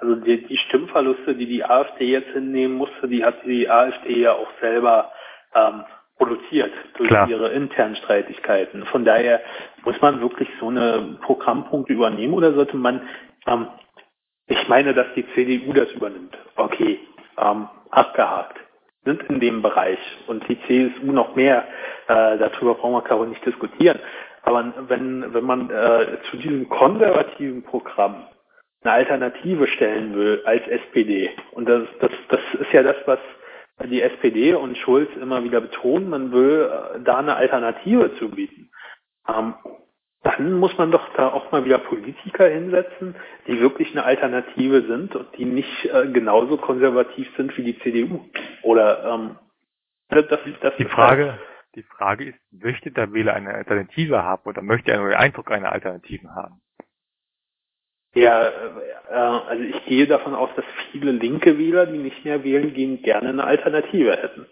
[0.00, 4.32] Also die, die Stimmverluste, die die AfD jetzt hinnehmen musste, die hat die AfD ja
[4.32, 5.10] auch selber
[5.54, 5.84] ähm,
[6.18, 7.28] produziert durch Klar.
[7.28, 8.84] ihre internen Streitigkeiten.
[8.86, 9.40] Von daher
[9.84, 13.08] muss man wirklich so eine Programmpunkte übernehmen oder sollte man,
[13.46, 13.68] ähm,
[14.46, 16.36] ich meine, dass die CDU das übernimmt.
[16.56, 17.00] Okay,
[17.38, 18.58] ähm, abgehakt
[19.04, 21.66] sind in dem Bereich und die CSU noch mehr.
[22.08, 23.98] Äh, darüber brauchen wir glaube nicht diskutieren.
[24.42, 28.26] Aber wenn, wenn man äh, zu diesem konservativen Programm
[28.82, 33.18] eine Alternative stellen will als SPD, und das, das, das ist ja das, was
[33.84, 38.70] die SPD und Schulz immer wieder betonen, man will äh, da eine Alternative zu bieten.
[39.28, 39.54] Ähm,
[40.22, 43.14] dann muss man doch da auch mal wieder Politiker hinsetzen,
[43.46, 48.28] die wirklich eine Alternative sind und die nicht äh, genauso konservativ sind wie die CDU.
[48.62, 49.36] Oder ähm,
[50.08, 50.26] das,
[50.60, 51.40] das die Frage, halt
[51.74, 55.50] die Frage ist, möchte der Wähler eine Alternative haben oder möchte er nur den Eindruck
[55.50, 56.60] einer Alternative haben?
[58.14, 62.74] Ja, äh, also ich gehe davon aus, dass viele linke Wähler, die nicht mehr wählen
[62.74, 64.46] gehen, gerne eine Alternative hätten.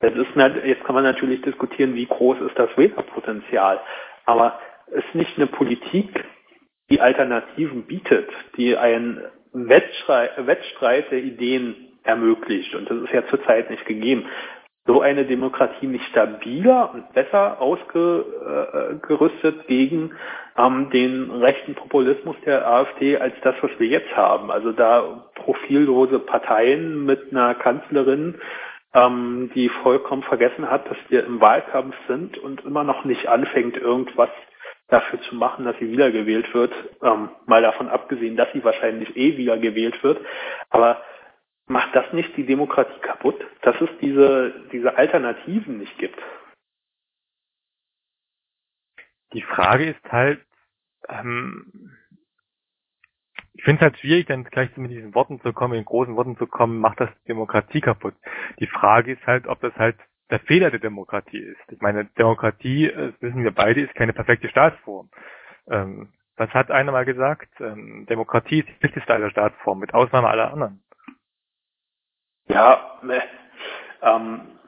[0.00, 3.80] Das ist, jetzt kann man natürlich diskutieren, wie groß ist das Wählerpotenzial.
[4.26, 6.24] Aber ist nicht eine Politik,
[6.90, 9.22] die Alternativen bietet, die einen
[9.52, 12.74] Wettstreit der Ideen ermöglicht.
[12.74, 14.26] Und das ist ja zurzeit nicht gegeben.
[14.86, 20.12] So eine Demokratie nicht stabiler und besser ausgerüstet gegen
[20.58, 24.50] ähm, den rechten Populismus der AfD als das, was wir jetzt haben.
[24.50, 28.38] Also da profillose Parteien mit einer Kanzlerin,
[28.92, 33.78] ähm, die vollkommen vergessen hat, dass wir im Wahlkampf sind und immer noch nicht anfängt,
[33.78, 34.28] irgendwas
[34.88, 36.72] dafür zu machen, dass sie wiedergewählt wird,
[37.02, 40.24] ähm, mal davon abgesehen, dass sie wahrscheinlich eh wiedergewählt wird.
[40.70, 41.02] Aber
[41.66, 46.20] macht das nicht die Demokratie kaputt, dass es diese, diese Alternativen nicht gibt?
[49.34, 50.44] die Frage ist halt,
[51.08, 51.90] ähm,
[53.52, 56.36] ich finde es halt schwierig, dann gleich mit diesen Worten zu kommen, in großen Worten
[56.36, 58.14] zu kommen, macht das Demokratie kaputt.
[58.60, 59.96] Die Frage ist halt, ob das halt
[60.34, 61.60] der Fehler der Demokratie ist.
[61.70, 65.08] Ich meine, Demokratie, das wissen wir beide, ist keine perfekte Staatsform.
[65.70, 67.48] Ähm, was hat einer mal gesagt?
[67.60, 70.82] Ähm, Demokratie ist die wichtigste aller Staatsformen, mit Ausnahme aller anderen.
[72.48, 73.22] Ja, ne,
[74.02, 74.58] ähm,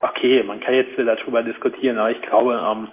[0.00, 2.88] okay, man kann jetzt darüber diskutieren, aber ich glaube, ähm,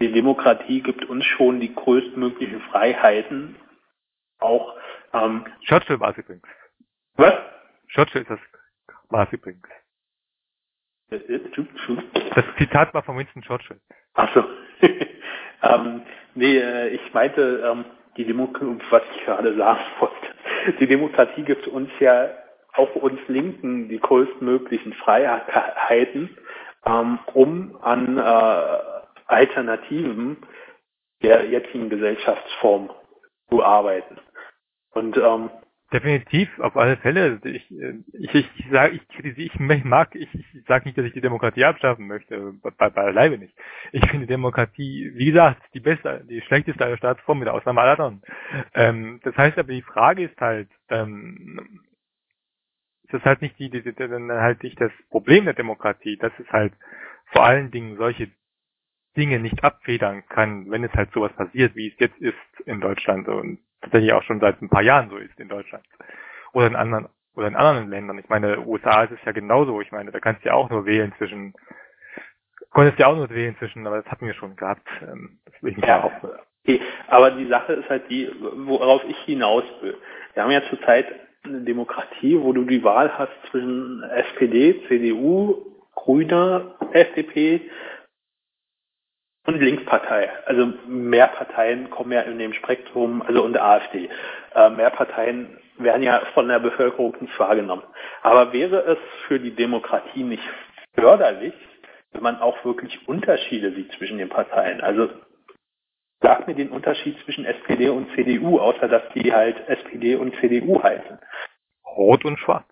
[0.00, 3.54] die Demokratie gibt uns schon die größtmöglichen Freiheiten.
[4.40, 4.76] Auch
[5.12, 6.48] ähm, Churchill war es übrigens.
[7.14, 7.34] Was?
[7.86, 8.40] Churchill ist das
[9.10, 9.68] war es übrigens.
[11.10, 13.78] Das Zitat war von Winston Churchill.
[14.14, 14.44] Ach so.
[15.62, 16.02] ähm,
[16.34, 17.84] nee, äh, ich meinte, ähm,
[18.16, 22.30] die Demokratie, was ich gerade sagen wollte, die Demokratie gibt uns ja
[22.74, 26.36] auch uns Linken die größtmöglichen Freiheiten,
[26.86, 28.78] ähm, um an äh,
[29.26, 30.38] Alternativen
[31.22, 32.90] der jetzigen Gesellschaftsform
[33.48, 34.18] zu arbeiten.
[34.92, 35.50] Und ähm,
[35.94, 37.40] Definitiv, auf alle Fälle.
[37.44, 41.20] Ich, ich, ich sage, ich kritisiere, ich mag, ich, ich sage nicht, dass ich die
[41.20, 43.54] Demokratie abschaffen möchte, bei, beileibe nicht.
[43.92, 48.22] Ich finde Demokratie, wie gesagt, die beste, die schlechteste aller Staatsformen mit Ausnahme aller anderen.
[48.74, 51.84] Ähm, das heißt aber, die Frage ist halt, ähm,
[53.12, 56.50] das halt nicht die, die, die, dann halt nicht das Problem der Demokratie, dass es
[56.50, 56.72] halt
[57.26, 58.32] vor allen Dingen solche
[59.16, 63.28] Dinge nicht abfedern kann, wenn es halt sowas passiert, wie es jetzt ist in Deutschland
[63.28, 65.84] und tatsächlich auch schon seit ein paar Jahren so ist in Deutschland.
[66.52, 68.18] Oder in anderen, oder in anderen Ländern.
[68.18, 69.80] Ich meine, USA ist es ja genauso.
[69.80, 71.54] Ich meine, da kannst du ja auch nur wählen zwischen,
[72.70, 74.86] konntest ja auch nur wählen zwischen, aber das hatten wir schon gehabt.
[75.02, 76.80] Ähm, das will ich nicht ja, okay.
[77.08, 79.96] Aber die Sache ist halt die, worauf ich hinaus will.
[80.34, 81.06] Wir haben ja zurzeit
[81.44, 87.62] eine Demokratie, wo du die Wahl hast zwischen SPD, CDU, Grüner, FDP
[89.46, 90.30] und Linkspartei.
[90.46, 94.08] Also mehr Parteien kommen ja in dem Spektrum, also und AfD.
[94.54, 97.82] Äh, mehr Parteien werden ja von der Bevölkerung nicht wahrgenommen.
[98.22, 100.42] Aber wäre es für die Demokratie nicht
[100.94, 101.54] förderlich,
[102.12, 104.80] wenn man auch wirklich Unterschiede sieht zwischen den Parteien?
[104.80, 105.10] Also
[106.20, 110.82] sag mir den Unterschied zwischen SPD und CDU, außer dass die halt SPD und CDU
[110.82, 111.18] heißen.
[111.84, 112.64] Rot und Schwarz.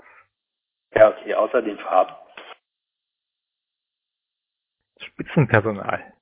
[0.95, 2.15] Ja, okay, außer den Farben.
[5.01, 6.13] Spitzenpersonal.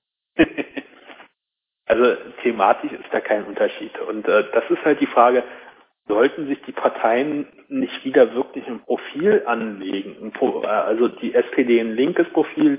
[1.91, 3.99] Also thematisch ist da kein Unterschied.
[4.01, 5.43] Und äh, das ist halt die Frage,
[6.07, 10.33] sollten sich die Parteien nicht wieder wirklich ein Profil anlegen?
[10.41, 12.79] Äh, also die SPD ein linkes Profil,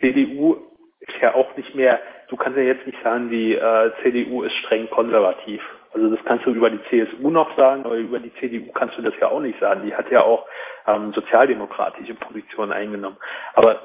[0.00, 0.56] CDU
[1.00, 4.54] ist ja auch nicht mehr, du kannst ja jetzt nicht sagen, die äh, CDU ist
[4.56, 5.60] streng konservativ.
[5.92, 9.02] Also das kannst du über die CSU noch sagen, aber über die CDU kannst du
[9.02, 9.82] das ja auch nicht sagen.
[9.84, 10.46] Die hat ja auch
[10.86, 13.18] ähm, sozialdemokratische Positionen eingenommen.
[13.52, 13.80] Aber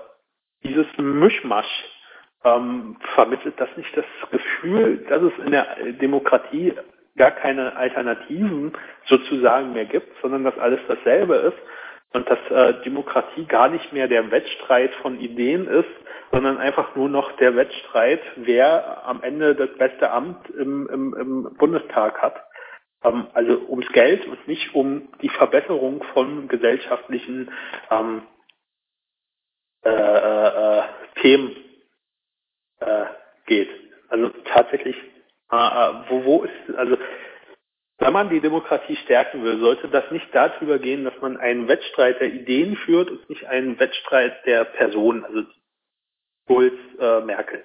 [0.63, 1.90] dieses Mischmasch
[2.43, 6.73] ähm, vermittelt das nicht das Gefühl, dass es in der Demokratie
[7.17, 8.73] gar keine Alternativen
[9.05, 11.57] sozusagen mehr gibt, sondern dass alles dasselbe ist
[12.13, 15.89] und dass äh, Demokratie gar nicht mehr der Wettstreit von Ideen ist,
[16.31, 21.57] sondern einfach nur noch der Wettstreit, wer am Ende das beste Amt im, im, im
[21.57, 22.43] Bundestag hat.
[23.03, 27.51] Ähm, also ums Geld und nicht um die Verbesserung von gesellschaftlichen
[27.89, 28.23] ähm,
[29.83, 30.83] äh, äh, äh
[31.21, 31.55] Themen
[32.81, 33.05] äh,
[33.45, 33.69] geht.
[34.09, 34.95] Also tatsächlich,
[35.51, 35.55] äh,
[36.09, 36.97] wo, wo ist, also
[37.99, 42.19] wenn man die Demokratie stärken will, sollte das nicht darüber gehen, dass man einen Wettstreit
[42.19, 45.43] der Ideen führt und nicht einen Wettstreit der Personen, also
[46.47, 47.63] Schulz, äh, Merkel.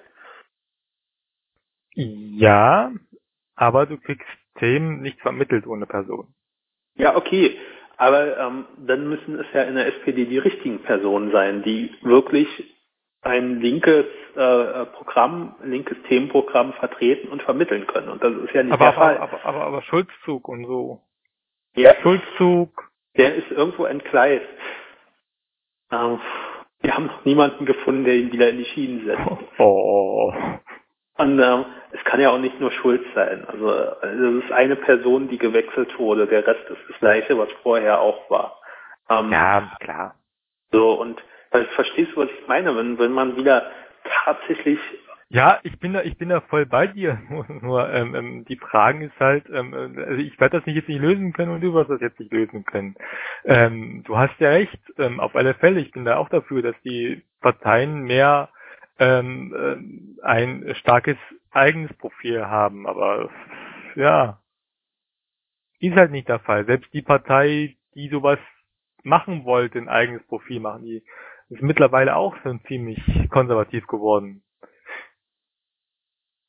[1.95, 2.91] Ja,
[3.55, 4.27] aber du kriegst
[4.59, 6.33] Themen nicht vermittelt ohne Person.
[6.95, 7.59] Ja, okay.
[7.97, 12.47] Aber ähm, dann müssen es ja in der SPD die richtigen Personen sein, die wirklich
[13.27, 14.05] ein linkes
[14.35, 18.09] äh, Programm, ein linkes Themenprogramm vertreten und vermitteln können.
[18.09, 19.17] Und das ist ja nicht aber, der aber, Fall.
[19.17, 21.01] Aber, aber, aber, Schulzzug und so.
[21.75, 21.93] Ja.
[22.01, 22.89] Schulzzug.
[23.17, 24.45] Der ist irgendwo entgleist.
[25.91, 26.19] Ähm,
[26.81, 29.21] wir haben noch niemanden gefunden, der ihn wieder in die Schienen setzt.
[29.59, 30.33] Oh.
[31.17, 33.43] Und ähm, es kann ja auch nicht nur Schulz sein.
[33.47, 36.27] Also es ist eine Person, die gewechselt wurde.
[36.27, 38.59] Der Rest ist das gleiche, was vorher auch war.
[39.09, 40.15] Ähm, ja, klar.
[40.71, 41.19] So, und
[41.49, 42.75] verstehst du, was ich meine?
[42.75, 43.71] Wenn, wenn man wieder
[44.25, 44.79] tatsächlich
[45.29, 47.21] ja, ich bin da, ich bin da voll bei dir.
[47.61, 50.87] Nur ähm, ähm, die Fragen ist halt, ähm, äh, also ich werde das nicht jetzt
[50.87, 52.95] nicht lösen können und du wirst das jetzt nicht lösen können.
[53.43, 55.81] Ähm, du hast ja recht, ähm, auf alle Fälle.
[55.81, 58.49] Ich bin da auch dafür, dass die Parteien mehr
[58.99, 61.17] ähm, äh, ein starkes
[61.51, 62.87] eigenes Profil haben.
[62.87, 63.29] Aber
[63.95, 64.39] ja,
[65.79, 66.65] ist halt nicht der Fall.
[66.65, 68.39] Selbst die Partei, die sowas
[69.03, 71.03] machen wollte, ein eigenes Profil machen, die
[71.49, 74.43] ist mittlerweile auch schon ziemlich konservativ geworden.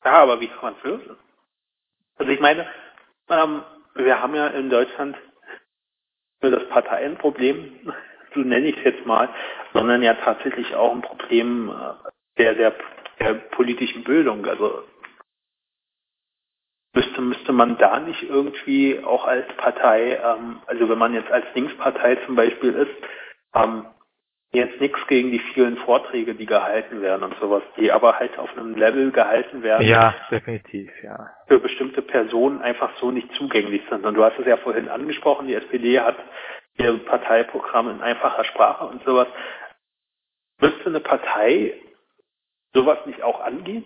[0.03, 1.17] Ja, aber wie kann man es lösen?
[2.17, 2.67] Also ich meine,
[3.29, 3.63] ähm,
[3.95, 5.17] wir haben ja in Deutschland
[6.41, 7.93] für das Parteienproblem,
[8.33, 9.29] so nenne ich es jetzt mal,
[9.73, 12.75] sondern ja tatsächlich auch ein Problem äh, der, der,
[13.19, 14.45] der politischen Bildung.
[14.45, 14.83] Also
[16.93, 21.45] müsste, müsste man da nicht irgendwie auch als Partei, ähm, also wenn man jetzt als
[21.53, 22.91] Linkspartei zum Beispiel ist,
[23.55, 23.85] ähm,
[24.51, 28.49] jetzt nichts gegen die vielen Vorträge, die gehalten werden und sowas, die aber halt auf
[28.57, 29.85] einem Level gehalten werden.
[29.87, 31.31] Ja, definitiv, ja.
[31.47, 34.05] Für bestimmte Personen einfach so nicht zugänglich sind.
[34.05, 36.17] Und du hast es ja vorhin angesprochen, die SPD hat
[36.77, 39.27] ihr Parteiprogramm in einfacher Sprache und sowas.
[40.59, 41.73] Müsste eine Partei
[42.73, 43.83] sowas nicht auch angehen?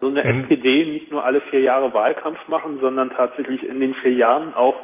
[0.00, 0.42] So eine mhm.
[0.42, 4.74] SPD nicht nur alle vier Jahre Wahlkampf machen, sondern tatsächlich in den vier Jahren auch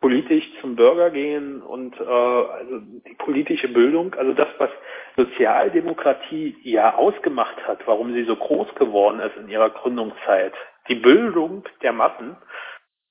[0.00, 4.70] politisch zum Bürger gehen und äh, also die politische Bildung, also das, was
[5.16, 10.52] Sozialdemokratie ja ausgemacht hat, warum sie so groß geworden ist in ihrer Gründungszeit,
[10.88, 12.36] die Bildung der Massen,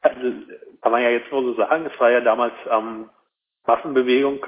[0.01, 0.19] also
[0.81, 3.09] kann man ja jetzt nur so sagen, es war ja damals ähm,
[3.65, 4.45] Massenbewegung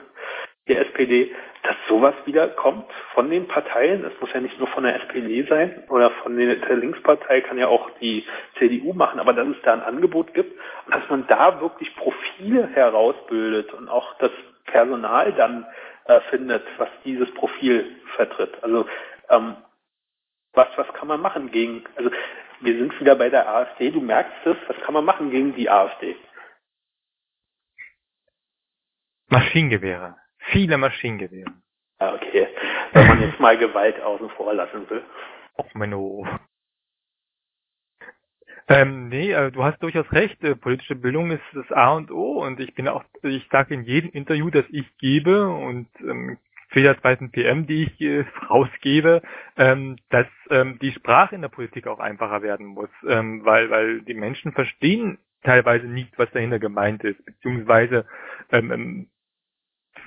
[0.68, 4.03] der SPD, dass sowas wieder kommt von den Parteien.
[4.03, 7.68] Es muss ja nicht nur von der SPD sein oder von der Linkspartei, kann ja
[7.68, 8.26] auch die
[8.57, 12.68] CDU machen, aber dass es da ein Angebot gibt und dass man da wirklich Profile
[12.68, 14.32] herausbildet und auch das
[14.66, 15.68] Personal dann
[16.05, 17.86] äh, findet, was dieses Profil
[18.16, 18.63] vertritt.
[18.63, 18.88] Also
[19.30, 19.55] ähm,
[20.53, 22.09] was, was kann man machen gegen, also
[22.61, 25.70] wir sind wieder bei der AfD, du merkst es, was kann man machen gegen die
[25.70, 26.16] AfD?
[29.30, 30.16] Maschinengewehre.
[30.51, 31.51] Viele Maschinengewehre.
[31.99, 32.47] Ja, okay.
[32.93, 35.03] Wenn man jetzt mal Gewalt außen vor lassen will.
[35.57, 36.27] Och, Menno.
[38.67, 40.43] Ähm, nee, äh, du hast durchaus recht.
[40.43, 43.83] Äh, politische Bildung ist das A und O und ich bin auch, ich sage in
[43.83, 46.37] jedem Interview, das ich gebe und ähm,
[46.69, 49.21] für jeder zweiten PM, die ich äh, rausgebe,
[49.55, 54.01] ähm, dass ähm, die Sprache in der Politik auch einfacher werden muss, ähm, weil weil
[54.01, 58.05] die Menschen verstehen teilweise nicht, was dahinter gemeint ist, beziehungsweise
[58.51, 59.07] ähm,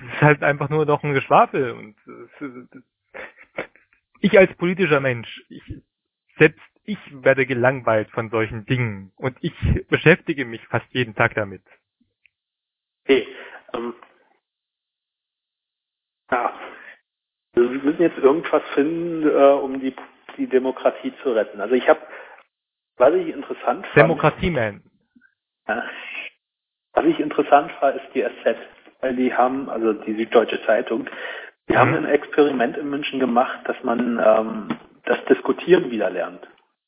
[0.01, 1.71] ähm ist halt einfach nur noch ein Geschwafel.
[1.71, 1.95] Und
[4.21, 5.63] ich als politischer Mensch, ich,
[6.37, 9.53] selbst ich werde gelangweilt von solchen Dingen und ich
[9.87, 11.61] beschäftige mich fast jeden Tag damit.
[13.05, 13.27] Okay.
[13.73, 13.93] Ähm,
[16.31, 16.59] ja.
[17.55, 19.95] Also wir müssen jetzt irgendwas finden, äh, um die,
[20.37, 21.59] die Demokratie zu retten.
[21.59, 22.01] Also ich habe,
[22.97, 23.95] was ich interessant fand.
[23.95, 24.83] Demokratie-Man.
[25.67, 25.83] Ja,
[26.93, 28.57] was ich interessant war, ist die SZ
[29.01, 31.07] weil die haben, also die Süddeutsche Zeitung,
[31.67, 31.77] die mhm.
[31.77, 36.47] haben ein Experiment in München gemacht, dass man ähm, das Diskutieren wieder lernt.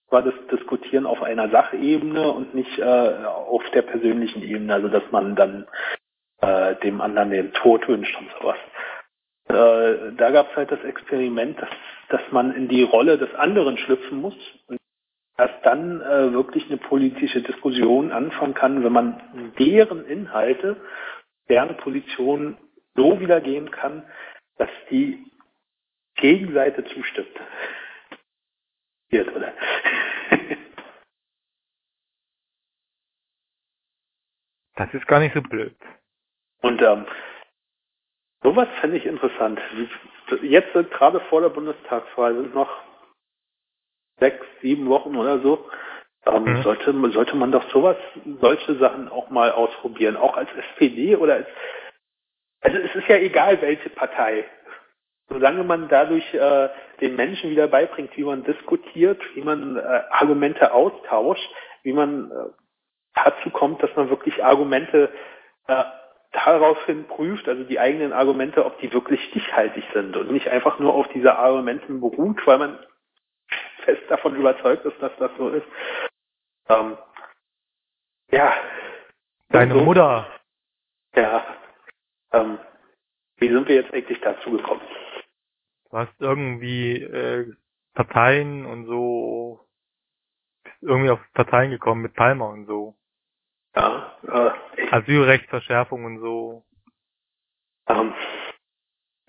[0.09, 5.03] War das Diskutieren auf einer Sachebene und nicht äh, auf der persönlichen Ebene, also dass
[5.11, 5.67] man dann
[6.41, 8.57] äh, dem anderen den Tod wünscht und sowas.
[9.47, 11.69] Äh, da gab es halt das Experiment, dass,
[12.09, 14.35] dass man in die Rolle des anderen schlüpfen muss
[14.67, 14.77] und
[15.37, 20.77] erst dann äh, wirklich eine politische Diskussion anfangen kann, wenn man deren Inhalte
[21.49, 22.57] deren Position
[22.95, 24.09] so wiedergehen kann,
[24.57, 25.25] dass die
[26.15, 27.39] Gegenseite zustimmt.
[29.11, 29.53] oder?
[34.75, 35.75] Das ist gar nicht so blöd.
[36.61, 37.05] Und ähm,
[38.41, 39.59] sowas fände ich interessant.
[40.41, 42.81] Jetzt gerade vor der Bundestagswahl sind noch
[44.19, 45.69] sechs, sieben Wochen oder so.
[46.25, 46.61] Ähm, mhm.
[46.61, 47.97] sollte, sollte man doch sowas,
[48.41, 51.47] solche Sachen auch mal ausprobieren, auch als SPD oder als,
[52.61, 54.45] also es ist ja egal, welche Partei.
[55.29, 56.69] Solange man dadurch äh,
[56.99, 61.49] den Menschen wieder beibringt, wie man diskutiert, wie man äh, Argumente austauscht,
[61.81, 62.51] wie man äh,
[63.15, 65.09] dazu kommt, dass man wirklich Argumente
[65.67, 65.83] äh,
[66.33, 70.93] daraufhin prüft, also die eigenen Argumente, ob die wirklich stichhaltig sind und nicht einfach nur
[70.93, 72.79] auf diese Argumenten beruht, weil man
[73.83, 75.65] fest davon überzeugt ist, dass das so ist.
[76.69, 76.97] Ähm,
[78.31, 78.53] ja.
[79.49, 80.27] Deine so, Mutter.
[81.15, 81.45] Ja.
[82.31, 82.59] Ähm,
[83.37, 84.81] wie sind wir jetzt eigentlich dazu gekommen?
[85.89, 87.53] Du hast irgendwie äh,
[87.93, 89.67] Parteien und so
[90.81, 92.95] irgendwie auf Parteien gekommen mit Palmer und so.
[93.75, 94.17] Ja.
[94.23, 96.65] Äh, Asylrechtsverschärfung und so.
[97.87, 98.13] Ähm,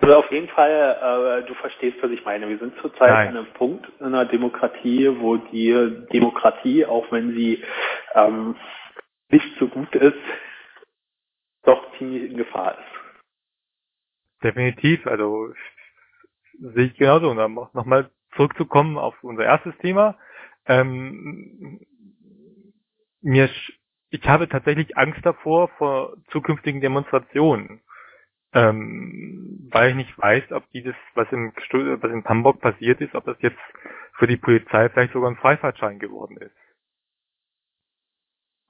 [0.02, 2.48] also auf jeden Fall, äh, du verstehst, was ich meine.
[2.48, 3.28] Wir sind zurzeit Nein.
[3.28, 5.72] an einem Punkt in einer Demokratie, wo die
[6.12, 7.62] Demokratie, auch wenn sie
[8.14, 8.56] ähm,
[9.30, 10.18] nicht so gut ist,
[11.62, 14.42] doch ziemlich in Gefahr ist.
[14.42, 15.52] Definitiv, also
[16.58, 17.30] sehe ich genauso.
[17.30, 20.18] Und dann nochmal zurückzukommen auf unser erstes Thema.
[20.66, 21.80] Ähm,
[23.20, 23.48] mir,
[24.10, 27.82] ich habe tatsächlich Angst davor vor zukünftigen Demonstrationen
[28.54, 33.24] ähm, weil ich nicht weiß, ob dieses, was im was in Hamburg passiert ist, ob
[33.24, 33.58] das jetzt
[34.14, 36.54] für die Polizei vielleicht sogar ein Freifahrtschein geworden ist.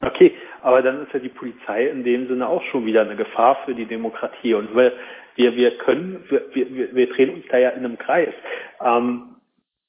[0.01, 3.63] Okay, aber dann ist ja die Polizei in dem Sinne auch schon wieder eine Gefahr
[3.65, 4.93] für die Demokratie und wir,
[5.37, 8.35] wir, wir können, wir, wir, wir drehen uns da ja in einem Kreis.
[8.81, 9.37] Ähm,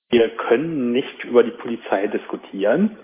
[0.10, 2.98] wir können nicht über die Polizei diskutieren,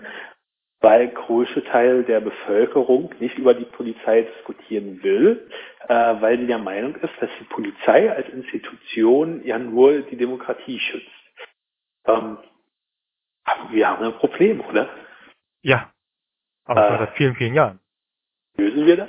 [0.80, 5.50] weil große Teil der Bevölkerung nicht über die Polizei diskutieren will,
[5.88, 10.78] äh, weil sie der Meinung ist, dass die Polizei als Institution ja nur die Demokratie
[10.80, 11.06] schützt.
[12.06, 12.38] Ähm,
[13.70, 14.88] wir haben ein Problem, oder?
[15.62, 15.92] Ja,
[16.64, 17.80] aber äh, seit vielen, vielen Jahren.
[18.56, 19.08] Lösen wir das?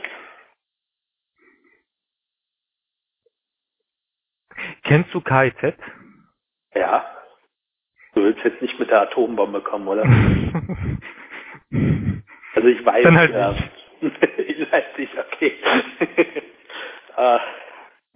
[4.83, 5.75] Kennst du KIZ?
[6.73, 7.05] Ja.
[8.13, 10.03] Du willst jetzt nicht mit der Atombombe kommen, oder?
[11.71, 13.55] also ich weiß, Dann halt ja.
[14.37, 15.57] ich weiß nicht, okay.
[17.17, 17.39] uh,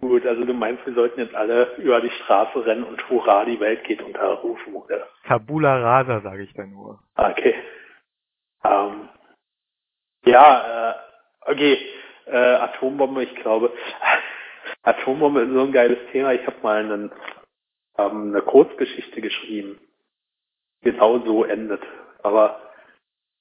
[0.00, 3.60] gut, also du meinst, wir sollten jetzt alle über die Straße rennen und Hurra, die
[3.60, 5.08] Welt geht unter rufen, oder?
[5.26, 7.00] Tabula rasa, sage ich dann nur.
[7.16, 7.54] Okay.
[8.64, 9.08] Ähm,
[10.24, 10.94] ja, äh,
[11.52, 11.78] okay.
[12.26, 13.72] Äh, Atombombe, ich glaube,
[14.82, 16.32] Atombombe ist so ein geiles Thema.
[16.34, 17.12] Ich habe mal einen,
[17.98, 19.78] ähm, eine Kurzgeschichte geschrieben.
[20.82, 21.82] Genau so endet.
[22.22, 22.65] Aber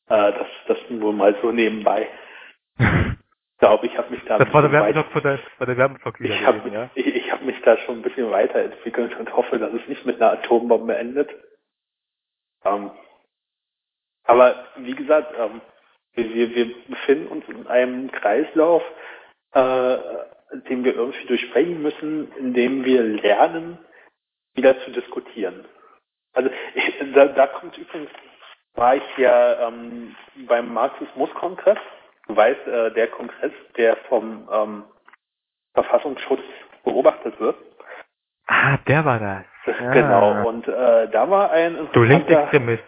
[0.10, 2.08] äh, das, das nur mal so nebenbei.
[3.56, 4.38] Ich glaube, ich habe mich da.
[4.38, 6.36] Das war der Werbeblock von der, war der Werbeblock wieder.
[6.36, 6.90] Ich habe ja?
[6.94, 10.22] ich, ich hab mich da schon ein bisschen weiterentwickelt und hoffe, dass es nicht mit
[10.22, 11.30] einer Atombombe endet.
[12.66, 12.92] Ähm,
[14.26, 15.62] aber wie gesagt, ähm,
[16.16, 18.84] wir, wir befinden uns in einem Kreislauf,
[19.54, 19.98] äh,
[20.70, 23.78] den wir irgendwie durchbrechen müssen, indem wir lernen,
[24.54, 25.66] wieder zu diskutieren.
[26.34, 28.10] Also ich, da, da kommt übrigens,
[28.76, 30.16] war ich ja ähm,
[30.48, 31.80] beim Marxismus-Kongress,
[32.28, 34.84] du weißt, äh, der Kongress, der vom ähm,
[35.74, 36.44] Verfassungsschutz
[36.84, 37.58] beobachtet wird.
[38.48, 39.46] Ah, der war das.
[39.80, 39.92] Ja.
[39.94, 42.84] Genau, und äh, da war ein Du Linksextremist.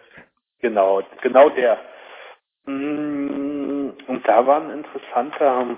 [0.60, 1.78] Genau, genau der.
[2.66, 5.76] Mm, und da war ein interessanter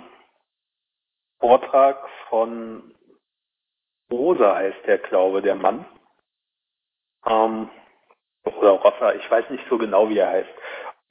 [1.38, 2.94] Vortrag von
[4.10, 5.86] Rosa heißt der, glaube der Mann.
[7.26, 7.70] Ähm,
[8.44, 10.48] oder Rossa, ich weiß nicht so genau, wie er heißt.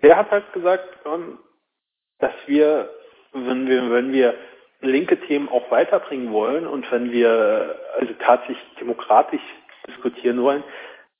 [0.01, 1.39] Der hat halt gesagt, ähm,
[2.19, 2.89] dass wir,
[3.33, 4.33] wenn wir, wenn wir
[4.81, 9.41] linke Themen auch weiterbringen wollen und wenn wir also tatsächlich demokratisch
[9.87, 10.63] diskutieren wollen,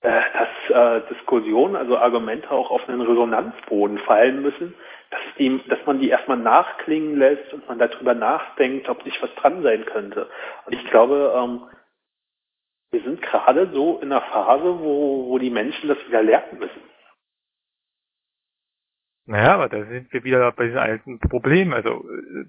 [0.02, 0.22] äh,
[0.70, 4.74] dass äh, Diskussionen, also Argumente auch auf einen Resonanzboden fallen müssen,
[5.12, 9.34] dass, die, dass man die erstmal nachklingen lässt und man darüber nachdenkt, ob nicht was
[9.36, 10.30] dran sein könnte.
[10.66, 11.64] Und ich glaube, ähm,
[12.92, 16.82] wir sind gerade so in einer Phase, wo, wo die Menschen das wieder lernen müssen.
[19.26, 21.72] Naja, aber da sind wir wieder bei diesem alten Problem.
[21.72, 22.04] Also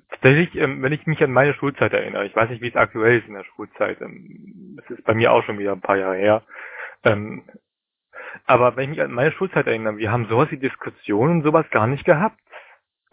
[0.09, 3.19] tatsächlich, ähm, wenn ich mich an meine Schulzeit erinnere, ich weiß nicht, wie es aktuell
[3.19, 6.17] ist in der Schulzeit, ähm, das ist bei mir auch schon wieder ein paar Jahre
[6.17, 6.43] her,
[7.05, 7.45] ähm,
[8.47, 11.67] aber wenn ich mich an meine Schulzeit erinnere, wir haben sowas wie Diskussionen und sowas
[11.71, 12.39] gar nicht gehabt.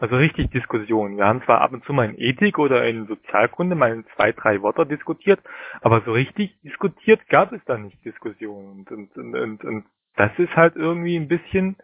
[0.00, 1.16] Also richtig Diskussionen.
[1.16, 4.62] Wir haben zwar ab und zu mal in Ethik oder in Sozialkunde mal zwei, drei
[4.62, 5.40] Wörter diskutiert,
[5.80, 8.86] aber so richtig diskutiert gab es da nicht Diskussionen.
[8.88, 9.84] Und, und, und, und, und
[10.16, 11.76] das ist halt irgendwie ein bisschen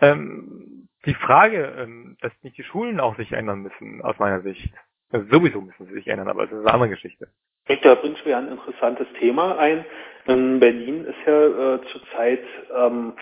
[0.00, 4.72] ähm, die Frage, ähm, dass nicht die Schulen auch sich ändern müssen, aus meiner Sicht.
[5.10, 7.28] Also sowieso müssen sie sich ändern, aber es ist eine andere Geschichte.
[7.66, 9.84] Da bringst du ja ein interessantes Thema ein.
[10.26, 12.44] In Berlin ist ja äh, zurzeit
[12.76, 13.14] ähm,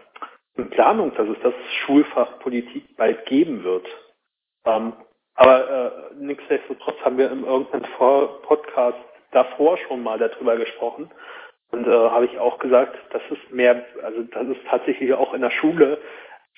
[0.56, 3.86] in Planung, dass es das Schulfach Politik bald geben wird.
[4.66, 4.92] Ähm,
[5.34, 8.98] aber äh, nichtsdestotrotz haben wir in irgendeinem Vor Podcast
[9.32, 11.10] davor schon mal darüber gesprochen.
[11.70, 15.42] Und äh, habe ich auch gesagt, dass es mehr, also dass es tatsächlich auch in
[15.42, 15.98] der Schule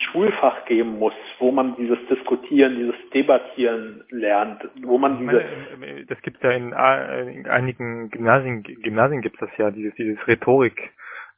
[0.01, 5.45] Schulfach geben muss, wo man dieses Diskutieren, dieses Debattieren lernt, wo man diese
[5.77, 10.25] meine, das gibt ja in, in, einigen Gymnasien Gymnasien gibt es das ja dieses dieses
[10.29, 10.93] Rhetorik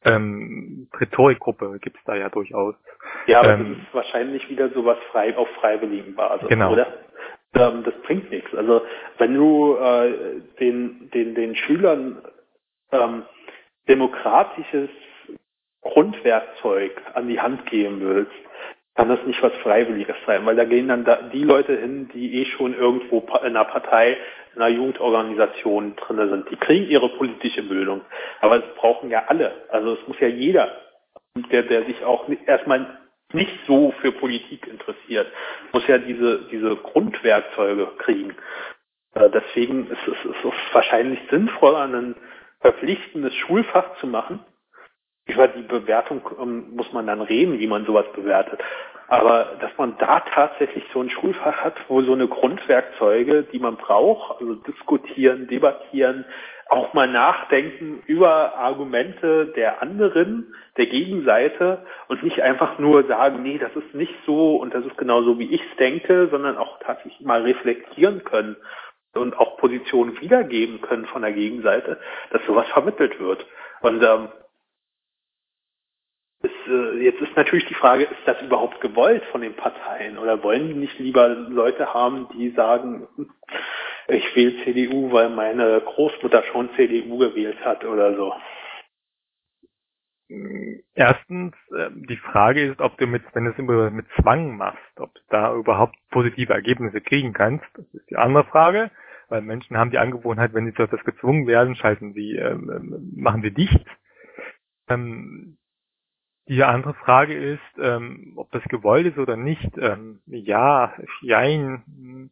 [0.04, 2.74] ähm, Rhetorikgruppe gibt es da ja durchaus.
[3.26, 6.72] Ja, aber ähm, das ist wahrscheinlich wieder sowas frei auf freiwilligen Basis, genau.
[6.72, 6.86] oder?
[7.54, 8.54] Ähm, das bringt nichts.
[8.54, 8.82] Also
[9.18, 12.22] wenn du äh, den den den Schülern
[12.92, 13.24] ähm,
[13.88, 14.90] demokratisches
[15.82, 18.32] Grundwerkzeug an die Hand geben willst,
[19.00, 22.42] kann das nicht was Freiwilliges sein, weil da gehen dann da die Leute hin, die
[22.42, 24.18] eh schon irgendwo in einer Partei,
[24.54, 26.50] in einer Jugendorganisation drin sind.
[26.50, 28.02] Die kriegen ihre politische Bildung.
[28.42, 29.52] Aber es brauchen ja alle.
[29.70, 30.76] Also es muss ja jeder,
[31.50, 32.98] der, der sich auch erstmal
[33.32, 35.28] nicht so für Politik interessiert,
[35.72, 38.36] muss ja diese, diese Grundwerkzeuge kriegen.
[39.14, 42.16] Äh, deswegen ist es, ist es wahrscheinlich sinnvoll, ein
[42.60, 44.40] verpflichtendes Schulfach zu machen,
[45.34, 48.60] über die Bewertung ähm, muss man dann reden, wie man sowas bewertet.
[49.08, 53.76] Aber dass man da tatsächlich so ein Schulfach hat, wo so eine Grundwerkzeuge, die man
[53.76, 56.24] braucht, also diskutieren, debattieren,
[56.68, 63.58] auch mal nachdenken über Argumente der anderen, der Gegenseite und nicht einfach nur sagen, nee,
[63.58, 66.78] das ist nicht so und das ist genau so, wie ich es denke, sondern auch
[66.78, 68.56] tatsächlich mal reflektieren können
[69.14, 71.98] und auch Positionen wiedergeben können von der Gegenseite,
[72.30, 73.44] dass sowas vermittelt wird.
[73.80, 74.28] Und ähm,
[76.70, 80.68] äh, jetzt ist natürlich die Frage, ist das überhaupt gewollt von den Parteien oder wollen
[80.68, 83.06] die nicht lieber Leute haben, die sagen,
[84.08, 88.32] ich wähle CDU, weil meine Großmutter schon CDU gewählt hat oder so?
[90.94, 95.00] Erstens, äh, die Frage ist, ob du mit, wenn du es immer mit Zwang machst,
[95.00, 97.66] ob du da überhaupt positive Ergebnisse kriegen kannst.
[97.74, 98.92] Das ist die andere Frage,
[99.28, 103.12] weil Menschen haben die Angewohnheit, wenn sie zu etwas gezwungen werden, schalten sie, ähm, ähm
[103.16, 103.84] machen sie dicht.
[104.88, 105.56] Ähm,
[106.48, 109.70] die andere Frage ist, ähm, ob das gewollt ist oder nicht.
[109.78, 112.30] Ähm, ja, jein.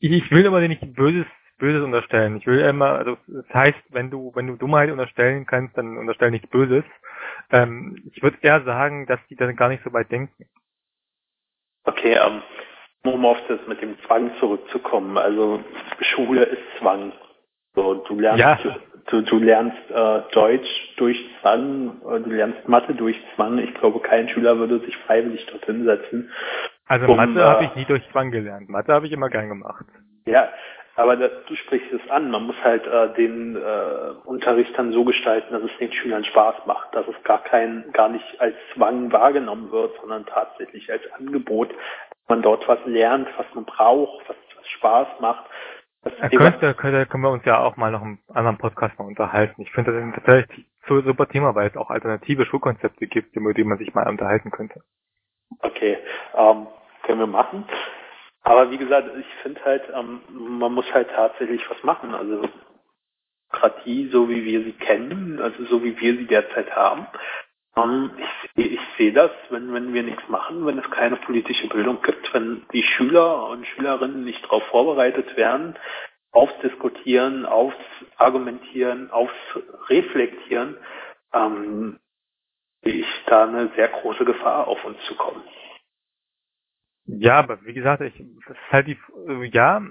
[0.00, 1.26] Ich will aber nicht Böses,
[1.58, 2.36] Böses unterstellen.
[2.36, 6.30] Ich will immer, also das heißt, wenn du, wenn du Dummheit unterstellen kannst, dann unterstell
[6.30, 6.84] nichts Böses.
[7.50, 10.46] Ähm, ich würde eher sagen, dass die dann gar nicht so weit denken.
[11.84, 12.42] Okay, ähm,
[13.04, 15.18] um auf das mit dem Zwang zurückzukommen.
[15.18, 15.62] Also
[16.00, 17.12] Schule ist Zwang.
[17.74, 18.76] So, du lernst ja
[19.08, 23.58] du, du lernst äh, Deutsch durch Zwang, äh, du lernst Mathe durch Zwang.
[23.58, 26.30] Ich glaube, kein Schüler würde sich freiwillig dorthin setzen.
[26.86, 28.68] Also um, Mathe äh, habe ich nie durch Zwang gelernt.
[28.68, 29.86] Mathe habe ich immer gern gemacht.
[30.26, 30.48] Ja,
[30.96, 32.30] aber das, du sprichst es an.
[32.30, 36.66] Man muss halt äh, den äh, Unterricht dann so gestalten, dass es den Schülern Spaß
[36.66, 41.70] macht, dass es gar kein, gar nicht als Zwang wahrgenommen wird, sondern tatsächlich als Angebot,
[41.70, 45.44] dass man dort was lernt, was man braucht, was, was Spaß macht
[46.02, 49.62] er könnte, könnte, können wir uns ja auch mal noch einen anderen Podcast mal unterhalten.
[49.62, 53.52] Ich finde das ein tatsächlich so super Thema, weil es auch alternative Schulkonzepte gibt, über
[53.52, 54.80] die man sich mal unterhalten könnte.
[55.60, 55.98] Okay,
[56.34, 56.66] ähm,
[57.02, 57.64] können wir machen.
[58.42, 62.14] Aber wie gesagt, ich finde halt, ähm, man muss halt tatsächlich was machen.
[62.14, 62.48] Also
[63.50, 67.06] Demokratie, so wie wir sie kennen, also so wie wir sie derzeit haben.
[67.78, 68.10] Ähm,
[68.56, 72.32] ich, ich sehe das, wenn, wenn wir nichts machen, wenn es keine politische Bildung gibt,
[72.34, 75.76] wenn die Schüler und Schülerinnen nicht darauf vorbereitet werden,
[76.32, 77.76] aufs Diskutieren, aufs
[78.16, 79.34] Argumentieren, aufs
[79.88, 80.76] Reflektieren,
[81.32, 81.98] ähm,
[82.82, 85.42] sehe ich da eine sehr große Gefahr auf uns zu kommen.
[87.06, 88.14] Ja, aber wie gesagt, ich,
[88.46, 88.98] das ist halt die,
[89.52, 89.82] ja,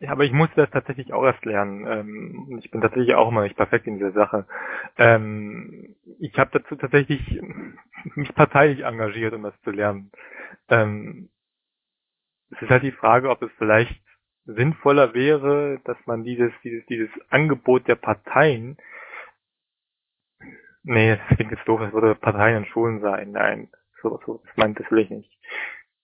[0.00, 1.86] ja, aber ich musste das tatsächlich auch erst lernen.
[1.86, 4.46] Ähm, ich bin tatsächlich auch immer nicht perfekt in dieser Sache.
[4.96, 7.20] Ähm, ich habe dazu tatsächlich
[8.16, 10.12] mich parteilich engagiert, um das zu lernen.
[10.68, 11.30] Ähm,
[12.50, 14.02] es ist halt die Frage, ob es vielleicht
[14.46, 18.78] sinnvoller wäre, dass man dieses, dieses, dieses Angebot der Parteien,
[20.84, 23.32] nee, das klingt jetzt doof, es würde Parteien in Schulen sein.
[23.32, 23.70] Nein,
[24.02, 25.38] so, so, das meint, das will ich nicht.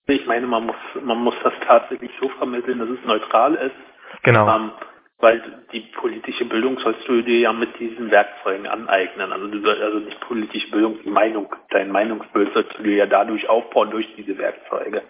[0.07, 4.23] Ich meine, man muss, man muss das tatsächlich so vermitteln, dass es neutral ist.
[4.23, 4.49] Genau.
[4.55, 4.73] Ähm,
[5.19, 5.43] weil
[5.73, 9.33] die politische Bildung sollst du dir ja mit diesen Werkzeugen aneignen.
[9.33, 13.07] Also du sollst also nicht politische Bildung, die Meinung, dein Meinungsbild sollst du dir ja
[13.07, 15.03] dadurch aufbauen durch diese Werkzeuge.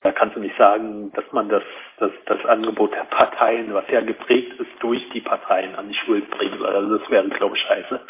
[0.00, 1.62] Da kannst du nicht sagen, dass man das,
[1.98, 6.26] das, das Angebot der Parteien, was ja geprägt ist, durch die Parteien an die Schulen
[6.30, 6.74] bringen soll.
[6.74, 8.00] Also das wäre, glaube ich, scheiße.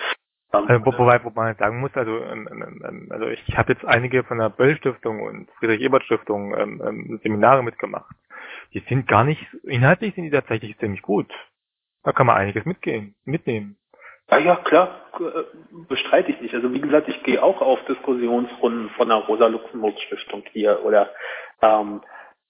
[0.55, 3.85] Also, wo, wobei, wo man sagen muss, also, ähm, ähm, ähm, also ich habe jetzt
[3.85, 8.15] einige von der Böll Stiftung und Friedrich Ebert Stiftung ähm, ähm, Seminare mitgemacht.
[8.73, 11.33] Die sind gar nicht, inhaltlich sind die tatsächlich ziemlich gut.
[12.03, 13.77] Da kann man einiges mitgehen, mitnehmen.
[14.31, 15.45] Ja, ja, klar, äh,
[15.89, 16.55] bestreite ich nicht.
[16.55, 21.11] Also wie gesagt, ich gehe auch auf Diskussionsrunden von der Rosa-Luxemburg-Stiftung hier oder
[21.63, 22.01] ähm,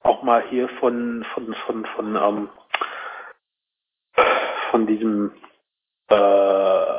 [0.00, 2.48] auch mal hier von von von von ähm,
[4.70, 5.32] von diesem
[6.08, 6.93] äh,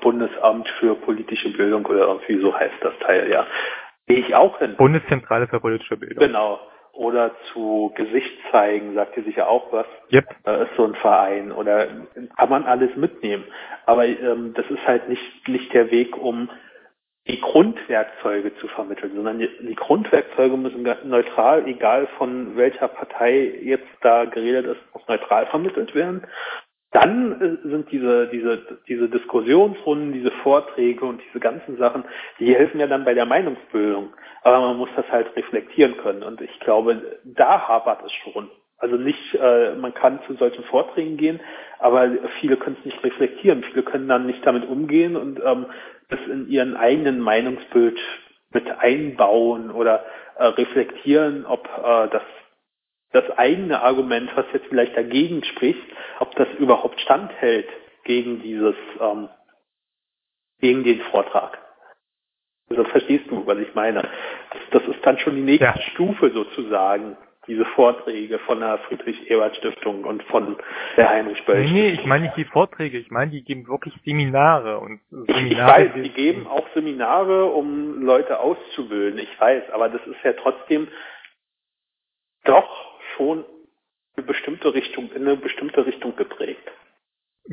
[0.00, 3.46] Bundesamt für politische Bildung oder irgendwie so heißt das Teil, ja.
[4.06, 4.74] Gehe ich auch hin.
[4.76, 6.26] Bundeszentrale für politische Bildung.
[6.26, 6.60] Genau.
[6.92, 9.86] Oder zu Gesicht zeigen, sagt ihr sicher auch was.
[10.12, 10.24] Yep.
[10.44, 11.86] Da ist so ein Verein oder
[12.36, 13.44] kann man alles mitnehmen.
[13.86, 16.50] Aber ähm, das ist halt nicht, nicht der Weg, um
[17.28, 23.86] die Grundwerkzeuge zu vermitteln, sondern die, die Grundwerkzeuge müssen neutral, egal von welcher Partei jetzt
[24.00, 26.26] da geredet ist, muss neutral vermittelt werden
[26.90, 32.04] dann äh, sind diese, diese, diese Diskussionsrunden, diese Vorträge und diese ganzen Sachen,
[32.38, 34.10] die helfen ja dann bei der Meinungsbildung.
[34.42, 36.22] Aber man muss das halt reflektieren können.
[36.22, 38.50] Und ich glaube, da hapert es schon.
[38.78, 41.40] Also nicht, äh, man kann zu solchen Vorträgen gehen,
[41.80, 42.10] aber
[42.40, 43.64] viele können es nicht reflektieren.
[43.64, 45.66] Viele können dann nicht damit umgehen und ähm,
[46.08, 47.98] das in ihren eigenen Meinungsbild
[48.52, 50.04] mit einbauen oder
[50.36, 52.22] äh, reflektieren, ob äh, das
[53.20, 55.82] das eigene Argument, was jetzt vielleicht dagegen spricht,
[56.20, 57.68] ob das überhaupt standhält
[58.04, 59.28] gegen dieses, ähm,
[60.60, 61.58] gegen den Vortrag.
[62.70, 64.02] Also verstehst du, was ich meine?
[64.02, 65.80] Das, das ist dann schon die nächste ja.
[65.92, 67.16] Stufe sozusagen,
[67.46, 70.56] diese Vorträge von der Friedrich-Ebert-Stiftung und von
[70.96, 71.64] der Heinrich-Böll.
[71.64, 75.48] Nee, nee, ich meine nicht die Vorträge, ich meine, die geben wirklich Seminare und Seminare.
[75.48, 80.34] Ich weiß, die geben auch Seminare, um Leute auszubilden, ich weiß, aber das ist ja
[80.34, 80.88] trotzdem
[82.44, 82.87] doch
[83.18, 83.44] schon
[84.16, 86.66] eine bestimmte Richtung, in eine bestimmte Richtung geprägt.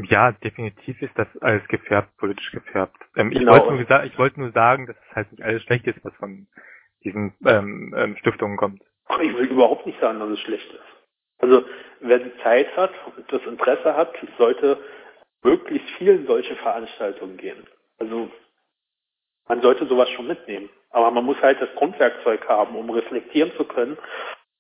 [0.10, 2.98] Ja, definitiv ist das alles gefärbt, politisch gefärbt.
[3.16, 3.56] Ähm, genau.
[3.56, 6.14] Ich wollte nur, ich wollte nur sagen, dass es halt nicht alles schlecht ist, was
[6.16, 6.48] von
[7.04, 8.82] diesen ähm, ähm, Stiftungen kommt.
[9.08, 10.82] Ach, ich will überhaupt nicht sagen, dass es schlecht ist.
[11.40, 11.64] Also
[12.02, 14.80] wer die Zeit hat und das Interesse hat, sollte
[15.44, 17.66] möglichst vielen solche Veranstaltungen gehen.
[18.00, 18.30] Also
[19.48, 20.70] man sollte sowas schon mitnehmen.
[20.90, 23.98] Aber man muss halt das Grundwerkzeug haben, um reflektieren zu können,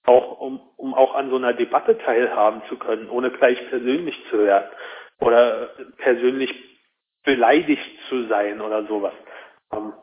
[0.06, 4.40] auch um, um auch an so einer Debatte teilhaben zu können, ohne gleich persönlich zu
[4.40, 4.70] werden
[5.20, 6.54] oder persönlich
[7.24, 9.14] beleidigt zu sein oder sowas.
[9.74, 9.94] Ähm,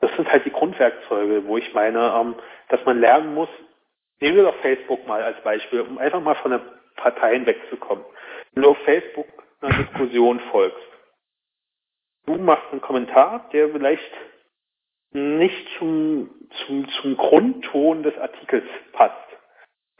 [0.00, 2.34] das sind halt die Grundwerkzeuge, wo ich meine, ähm,
[2.68, 3.48] dass man lernen muss,
[4.20, 6.60] nehmen wir doch Facebook mal als Beispiel, um einfach mal von den
[6.96, 8.04] Parteien wegzukommen.
[8.52, 9.26] Wenn du auf Facebook
[9.60, 10.88] einer Diskussion folgst,
[12.26, 14.12] du machst einen Kommentar, der vielleicht
[15.14, 16.30] nicht zum,
[16.66, 19.24] zum, zum Grundton des Artikels passt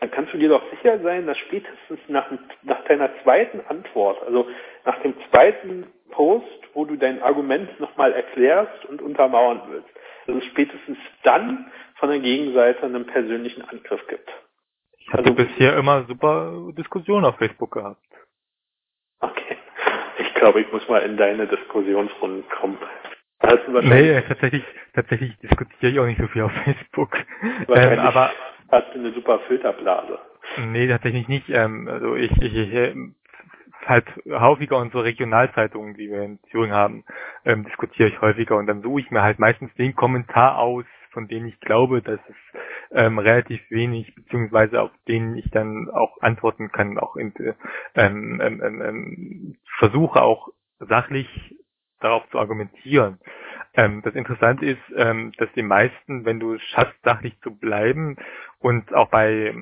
[0.05, 2.31] dann kannst du dir doch sicher sein, dass spätestens nach,
[2.63, 4.47] nach deiner zweiten Antwort, also
[4.85, 9.89] nach dem zweiten Post, wo du dein Argument nochmal erklärst und untermauern willst,
[10.27, 14.29] dass es spätestens dann von der Gegenseite einen persönlichen Angriff gibt.
[14.99, 18.05] Ich hatte also, bisher immer super Diskussionen auf Facebook gehabt.
[19.21, 19.57] Okay.
[20.19, 22.79] Ich glaube, ich muss mal in deine Diskussionsrunden kommen.
[23.83, 24.65] Nee, tatsächlich,
[24.95, 27.17] tatsächlich diskutiere ich auch nicht so viel auf Facebook.
[27.69, 28.31] Ähm, aber
[28.71, 30.19] hast du eine super Filterblase.
[30.69, 31.49] Nee, tatsächlich nicht.
[31.49, 32.95] Ähm, also ich, ich, ich
[33.87, 37.05] halt häufiger unsere Regionalzeitungen, die wir in Thüringen haben,
[37.45, 41.29] ähm, diskutiere ich häufiger und dann suche ich mir halt meistens den Kommentar aus, von
[41.29, 42.61] dem ich glaube, dass es
[42.91, 47.33] ähm, relativ wenig, beziehungsweise auf den ich dann auch antworten kann, auch in,
[47.95, 50.49] ähm, ähm, ähm, ähm versuche auch
[50.81, 51.29] sachlich
[52.05, 53.19] darauf zu argumentieren.
[53.75, 58.17] Ähm, das Interessante ist, ähm, dass die meisten, wenn du schaffst, sachlich zu bleiben
[58.61, 59.55] und auch bei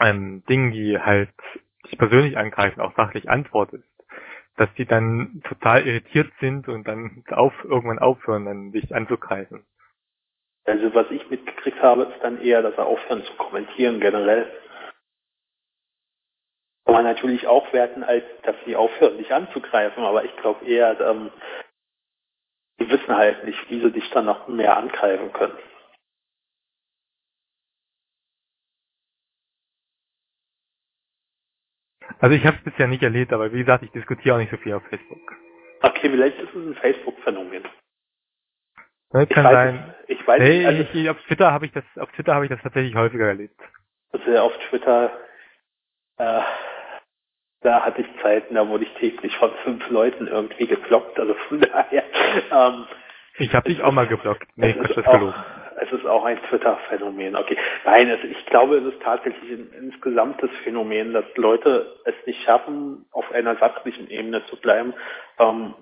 [0.00, 1.30] ähm, Dingen, die halt
[1.86, 3.84] dich persönlich angreifen, auch sachlich antwortest,
[4.56, 9.64] dass die dann total irritiert sind und dann auf, irgendwann aufhören, dann dich anzugreifen.
[10.64, 14.46] Also was ich mitgekriegt habe, ist dann eher, dass er aufhören zu kommentieren generell.
[16.84, 20.98] Kann man natürlich auch werten, als dass sie aufhören, dich anzugreifen, aber ich glaube eher,
[21.00, 21.30] ähm,
[22.80, 25.56] die wissen halt nicht, wie sie dich dann noch mehr angreifen können.
[32.18, 34.56] Also ich habe es bisher nicht erlebt, aber wie gesagt, ich diskutiere auch nicht so
[34.56, 35.36] viel auf Facebook.
[35.82, 37.64] Okay, vielleicht ist es ein Facebook-Phänomen.
[39.10, 39.94] Das kann ich sein.
[40.08, 40.66] Ich weiß nee, nicht.
[40.66, 43.60] Also ich, auf Twitter habe ich das, auf Twitter habe ich das tatsächlich häufiger erlebt.
[44.12, 45.18] Also auf Twitter,
[46.18, 46.40] äh,
[47.62, 51.18] da hatte ich Zeiten, da wurde ich täglich von fünf Leuten irgendwie geblockt.
[51.18, 52.04] Also von daher.
[52.50, 52.86] Ähm,
[53.38, 54.46] ich habe dich auch mal geblockt.
[54.56, 55.34] Nee, das ist gelogen.
[55.80, 57.34] Es ist auch ein Twitter-Phänomen.
[57.34, 57.56] Okay.
[57.84, 63.06] Nein, es, ich glaube, es ist tatsächlich ein insgesamtes Phänomen, dass Leute es nicht schaffen,
[63.10, 64.94] auf einer sachlichen Ebene zu bleiben,
[65.38, 65.74] ähm,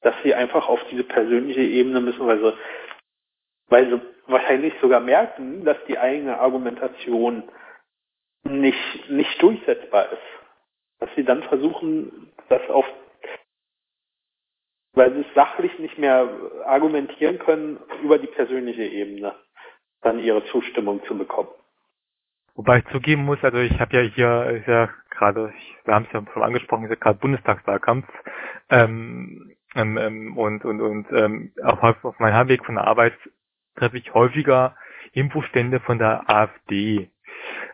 [0.00, 2.52] dass sie einfach auf diese persönliche Ebene müssen, weil sie,
[3.68, 7.44] weil sie wahrscheinlich sogar merken, dass die eigene Argumentation
[8.44, 10.37] nicht, nicht durchsetzbar ist
[10.98, 12.86] dass sie dann versuchen, das auf,
[14.94, 16.28] weil sie es sachlich nicht mehr
[16.64, 19.34] argumentieren können, über die persönliche Ebene
[20.02, 21.50] dann ihre Zustimmung zu bekommen.
[22.54, 25.52] Wobei ich zugeben muss, also ich habe ja hier ist ja gerade,
[25.84, 28.08] wir haben es ja schon angesprochen, ist ja gerade Bundestagswahlkampf
[28.70, 33.14] ähm, ähm, ähm, und und und ähm, auf, auf meinem Heimweg von der Arbeit
[33.76, 34.76] treffe ich häufiger
[35.12, 37.10] Infostände von der AfD.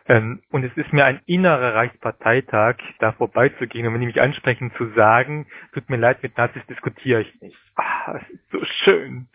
[0.07, 4.71] Ähm, und es ist mir ein innerer Reichsparteitag, da vorbeizugehen und wenn die mich ansprechen,
[4.77, 7.57] zu sagen, tut mir leid, mit Nazis diskutiere ich nicht.
[7.75, 9.27] Ah, das ist so schön.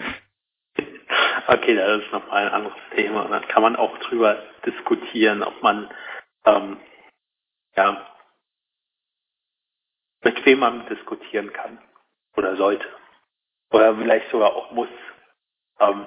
[1.48, 3.26] Okay, das ist nochmal ein anderes Thema.
[3.28, 5.90] Da kann man auch drüber diskutieren, ob man
[6.46, 6.76] ähm,
[7.76, 8.06] ja
[10.22, 11.78] mit wem man diskutieren kann
[12.36, 12.86] oder sollte.
[13.72, 14.88] Oder vielleicht sogar auch muss.
[15.80, 16.06] Ähm,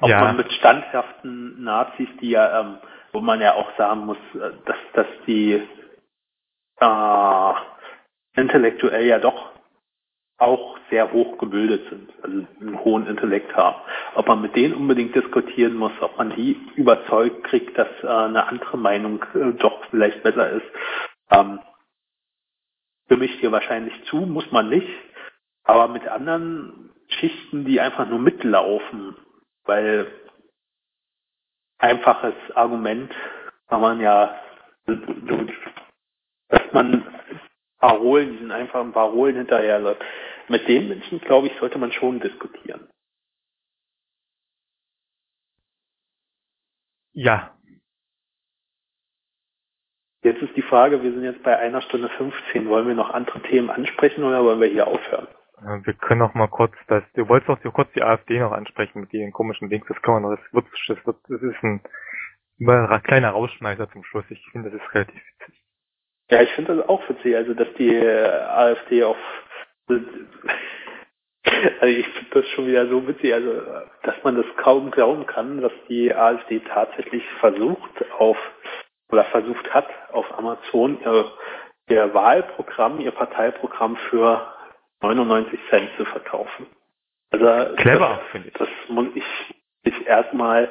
[0.00, 0.20] ob ja.
[0.20, 2.78] man mit standhaften Nazis, die ja ähm,
[3.14, 5.62] wo man ja auch sagen muss, äh, dass, dass die
[6.80, 7.52] äh,
[8.36, 9.52] intellektuell ja doch
[10.36, 13.76] auch sehr hoch gebildet sind, also einen hohen Intellekt haben.
[14.16, 18.48] Ob man mit denen unbedingt diskutieren muss, ob man die überzeugt kriegt, dass äh, eine
[18.48, 20.66] andere Meinung äh, doch vielleicht besser ist,
[21.30, 21.60] ähm,
[23.06, 24.88] für mich hier wahrscheinlich zu, muss man nicht.
[25.62, 29.16] Aber mit anderen Schichten, die einfach nur mitlaufen,
[29.64, 30.08] weil
[31.84, 33.12] einfaches Argument
[33.68, 34.40] kann man ja,
[34.86, 37.04] dass man
[37.78, 40.02] Parolen, diesen einfachen Parolen hinterherläuft.
[40.48, 42.88] Mit den Menschen, glaube ich, sollte man schon diskutieren.
[47.12, 47.56] Ja.
[50.22, 52.68] Jetzt ist die Frage, wir sind jetzt bei einer Stunde 15.
[52.68, 55.28] Wollen wir noch andere Themen ansprechen oder wollen wir hier aufhören?
[55.64, 59.12] Wir können noch mal kurz das, du wolltest doch kurz die AfD noch ansprechen mit
[59.12, 61.80] den komischen Links, das kann man noch, das wird, das wird, das ist ein,
[62.60, 64.24] ein kleiner Rausschmeißer zum Schluss.
[64.28, 65.64] Ich finde, das ist relativ witzig.
[66.30, 69.16] Ja, ich finde das auch witzig, also dass die äh, AfD auf
[71.80, 73.62] also ich finde das schon wieder so witzig, also
[74.02, 78.36] dass man das kaum glauben kann, dass die AfD tatsächlich versucht auf
[79.10, 81.30] oder versucht hat, auf Amazon ihr,
[81.88, 84.53] ihr Wahlprogramm, ihr Parteiprogramm für
[85.04, 86.66] 99 Cent zu verkaufen.
[87.30, 88.54] Also clever, finde ich.
[88.54, 89.24] Das muss ich
[89.84, 90.70] sich erstmal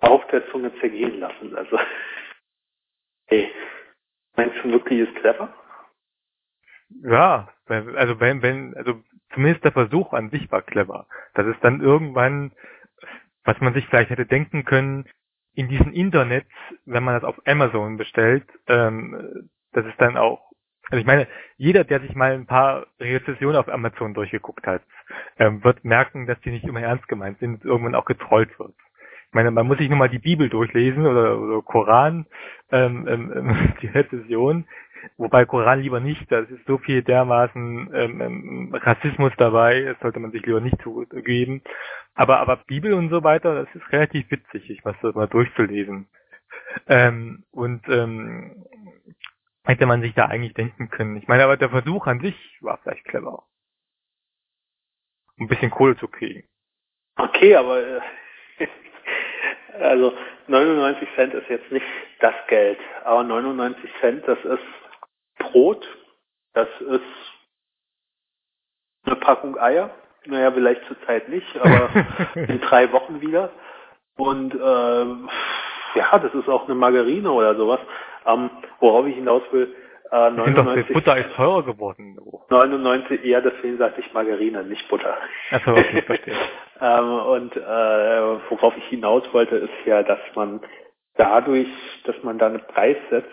[0.00, 1.56] auf der Zunge zergehen lassen.
[1.56, 1.78] Also
[3.26, 3.50] hey,
[4.36, 5.52] meinst du wirklich ist clever?
[7.02, 9.02] Ja, also wenn, wenn, also
[9.34, 11.06] zumindest der Versuch an sich war clever.
[11.34, 12.52] Dass es dann irgendwann,
[13.44, 15.08] was man sich vielleicht hätte denken können,
[15.54, 16.50] in diesen Internets,
[16.86, 20.47] wenn man das auf Amazon bestellt, ähm, dass es dann auch,
[20.90, 24.82] also ich meine, jeder, der sich mal ein paar Rezessionen auf Amazon durchgeguckt hat,
[25.38, 28.74] ähm, wird merken, dass die nicht immer ernst gemeint sind, irgendwann auch getrollt wird.
[29.28, 32.26] Ich meine, man muss sich nur mal die Bibel durchlesen oder, oder Koran,
[32.70, 34.64] ähm, ähm, die Rezession,
[35.16, 40.18] Wobei Koran lieber nicht, da ist so viel dermaßen ähm, ähm, Rassismus dabei, das sollte
[40.18, 41.62] man sich lieber nicht zugeben.
[42.14, 46.08] Aber, aber Bibel und so weiter, das ist relativ witzig, ich was das mal durchzulesen.
[46.86, 48.64] Ähm, und ähm,
[49.68, 51.16] hätte man sich da eigentlich denken können.
[51.16, 53.44] Ich meine, aber der Versuch an sich war vielleicht clever.
[55.36, 56.48] Um ein bisschen Kohle zu kriegen.
[57.16, 58.00] Okay, aber äh,
[59.78, 60.16] also
[60.46, 61.84] 99 Cent ist jetzt nicht
[62.20, 64.64] das Geld, aber 99 Cent, das ist
[65.38, 65.86] Brot,
[66.54, 67.02] das ist
[69.04, 69.94] eine Packung Eier.
[70.24, 71.90] Naja, vielleicht zurzeit nicht, aber
[72.34, 73.52] in drei Wochen wieder.
[74.16, 75.28] Und äh,
[75.94, 77.80] ja, das ist auch eine Margarine oder sowas.
[78.26, 78.50] Ähm,
[78.80, 79.74] worauf ich hinaus will,
[80.10, 82.18] äh, 99, doch, Butter ist teurer geworden.
[82.48, 85.18] 99, ja, deswegen sagte ich Margarine, nicht Butter.
[85.50, 86.34] Achso, okay, verstehe.
[86.80, 90.60] ähm, und äh, worauf ich hinaus wollte, ist ja, dass man
[91.16, 91.68] dadurch,
[92.04, 93.28] dass man da einen Preis setzt,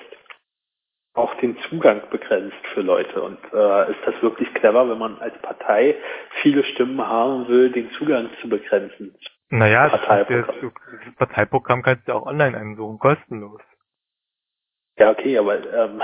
[1.13, 3.21] auch den Zugang begrenzt für Leute.
[3.21, 5.95] Und äh, ist das wirklich clever, wenn man als Partei
[6.41, 9.15] viele Stimmen haben will, den Zugang zu begrenzen?
[9.55, 10.45] Naja, Parteiprogramm.
[10.61, 13.61] Das, das Parteiprogramm kannst du auch online einsuchen, kostenlos.
[14.97, 16.01] Ja, okay, aber ähm,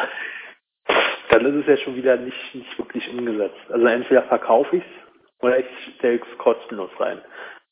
[1.29, 3.59] dann ist es ja schon wieder nicht, nicht wirklich umgesetzt.
[3.69, 5.65] Also entweder verkaufe ich es oder ich
[5.97, 7.21] stelle es kostenlos rein.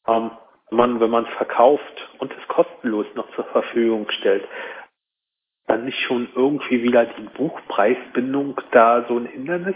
[0.07, 0.31] Ähm,
[0.69, 4.47] wenn man, wenn man es verkauft und es kostenlos noch zur Verfügung stellt,
[5.67, 9.75] dann nicht schon irgendwie wieder die Buchpreisbindung da so ein Hindernis?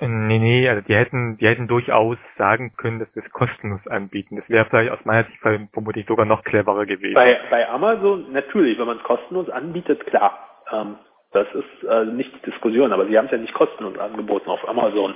[0.00, 4.36] Nee, nee, also die hätten, die hätten durchaus sagen können, dass wir es kostenlos anbieten.
[4.36, 7.14] Das wäre vielleicht aus meiner Sicht vermutlich sogar noch cleverer gewesen.
[7.14, 10.62] Bei, bei Amazon, natürlich, wenn man es kostenlos anbietet, klar.
[10.70, 10.98] Ähm,
[11.32, 14.66] das ist äh, nicht die Diskussion, aber sie haben es ja nicht kostenlos angeboten auf
[14.68, 15.14] Amazon.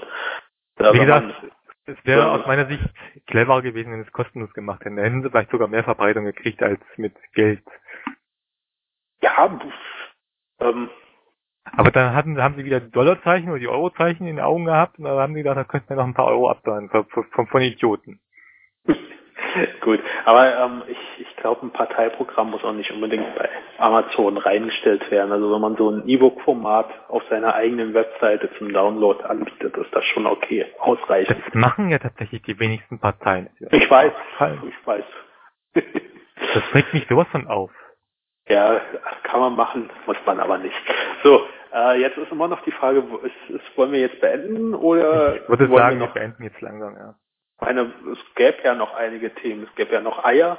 [0.78, 1.32] Äh, Wie gesagt,
[1.86, 2.82] es wäre aus meiner Sicht
[3.26, 4.96] cleverer gewesen, wenn es kostenlos gemacht hätten.
[4.96, 7.62] Da hätten sie vielleicht sogar mehr Verbreitung gekriegt als mit Geld.
[9.20, 9.60] Ja,
[10.60, 10.90] ähm,
[11.64, 14.98] aber dann hatten, haben sie wieder die Dollarzeichen oder die Eurozeichen in den Augen gehabt
[14.98, 17.46] und dann haben sie gedacht, da könnten wir noch ein paar Euro abzahlen von, von,
[17.46, 18.20] von Idioten.
[19.80, 23.48] Gut, aber ähm, ich, ich glaube, ein Parteiprogramm muss auch nicht unbedingt bei
[23.78, 25.32] Amazon reingestellt werden.
[25.32, 30.04] Also wenn man so ein E-Book-Format auf seiner eigenen Webseite zum Download anbietet, ist das
[30.06, 31.38] schon okay, ausreichend.
[31.44, 33.50] Das machen ja tatsächlich die wenigsten Parteien.
[33.70, 34.12] Ich weiß,
[34.68, 35.04] ich weiß.
[35.74, 37.70] das regt mich sowas von auf.
[38.48, 38.80] Ja,
[39.22, 40.74] kann man machen, muss man aber nicht.
[41.22, 44.74] So, äh, jetzt ist immer noch die Frage, wo ist, ist, wollen wir jetzt beenden
[44.74, 47.14] oder ich würde sagen, wir noch beenden jetzt langsam, ja.
[47.62, 49.62] Meine, es gäbe ja noch einige Themen.
[49.62, 50.58] Es gäbe ja noch Eier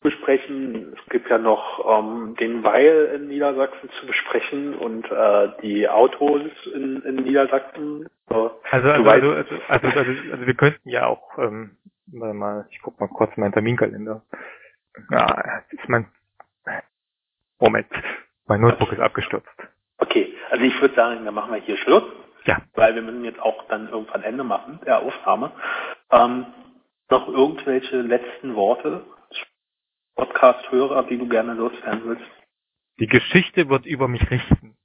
[0.00, 0.96] zu besprechen.
[0.98, 6.42] Es gibt ja noch ähm, den Weil in Niedersachsen zu besprechen und äh, die Autos
[6.74, 8.08] in, in Niedersachsen.
[8.28, 11.76] So, also, also, also, also, also, also, also, wir könnten ja auch, ähm,
[12.06, 14.22] mal, ich guck mal kurz in meinen Terminkalender.
[15.10, 16.08] Ja, ist mein
[17.58, 17.90] Moment,
[18.46, 19.48] mein Notebook ist abgestürzt.
[19.98, 22.04] Okay, also ich würde sagen, dann machen wir hier Schluss.
[22.46, 22.60] Ja.
[22.74, 25.52] Weil wir müssen jetzt auch dann irgendwann Ende machen der Aufnahme.
[26.10, 26.46] Ähm,
[27.08, 29.02] noch irgendwelche letzten Worte,
[30.14, 32.24] Podcast-Hörer, die du gerne loswerden willst?
[32.98, 34.76] Die Geschichte wird über mich richten.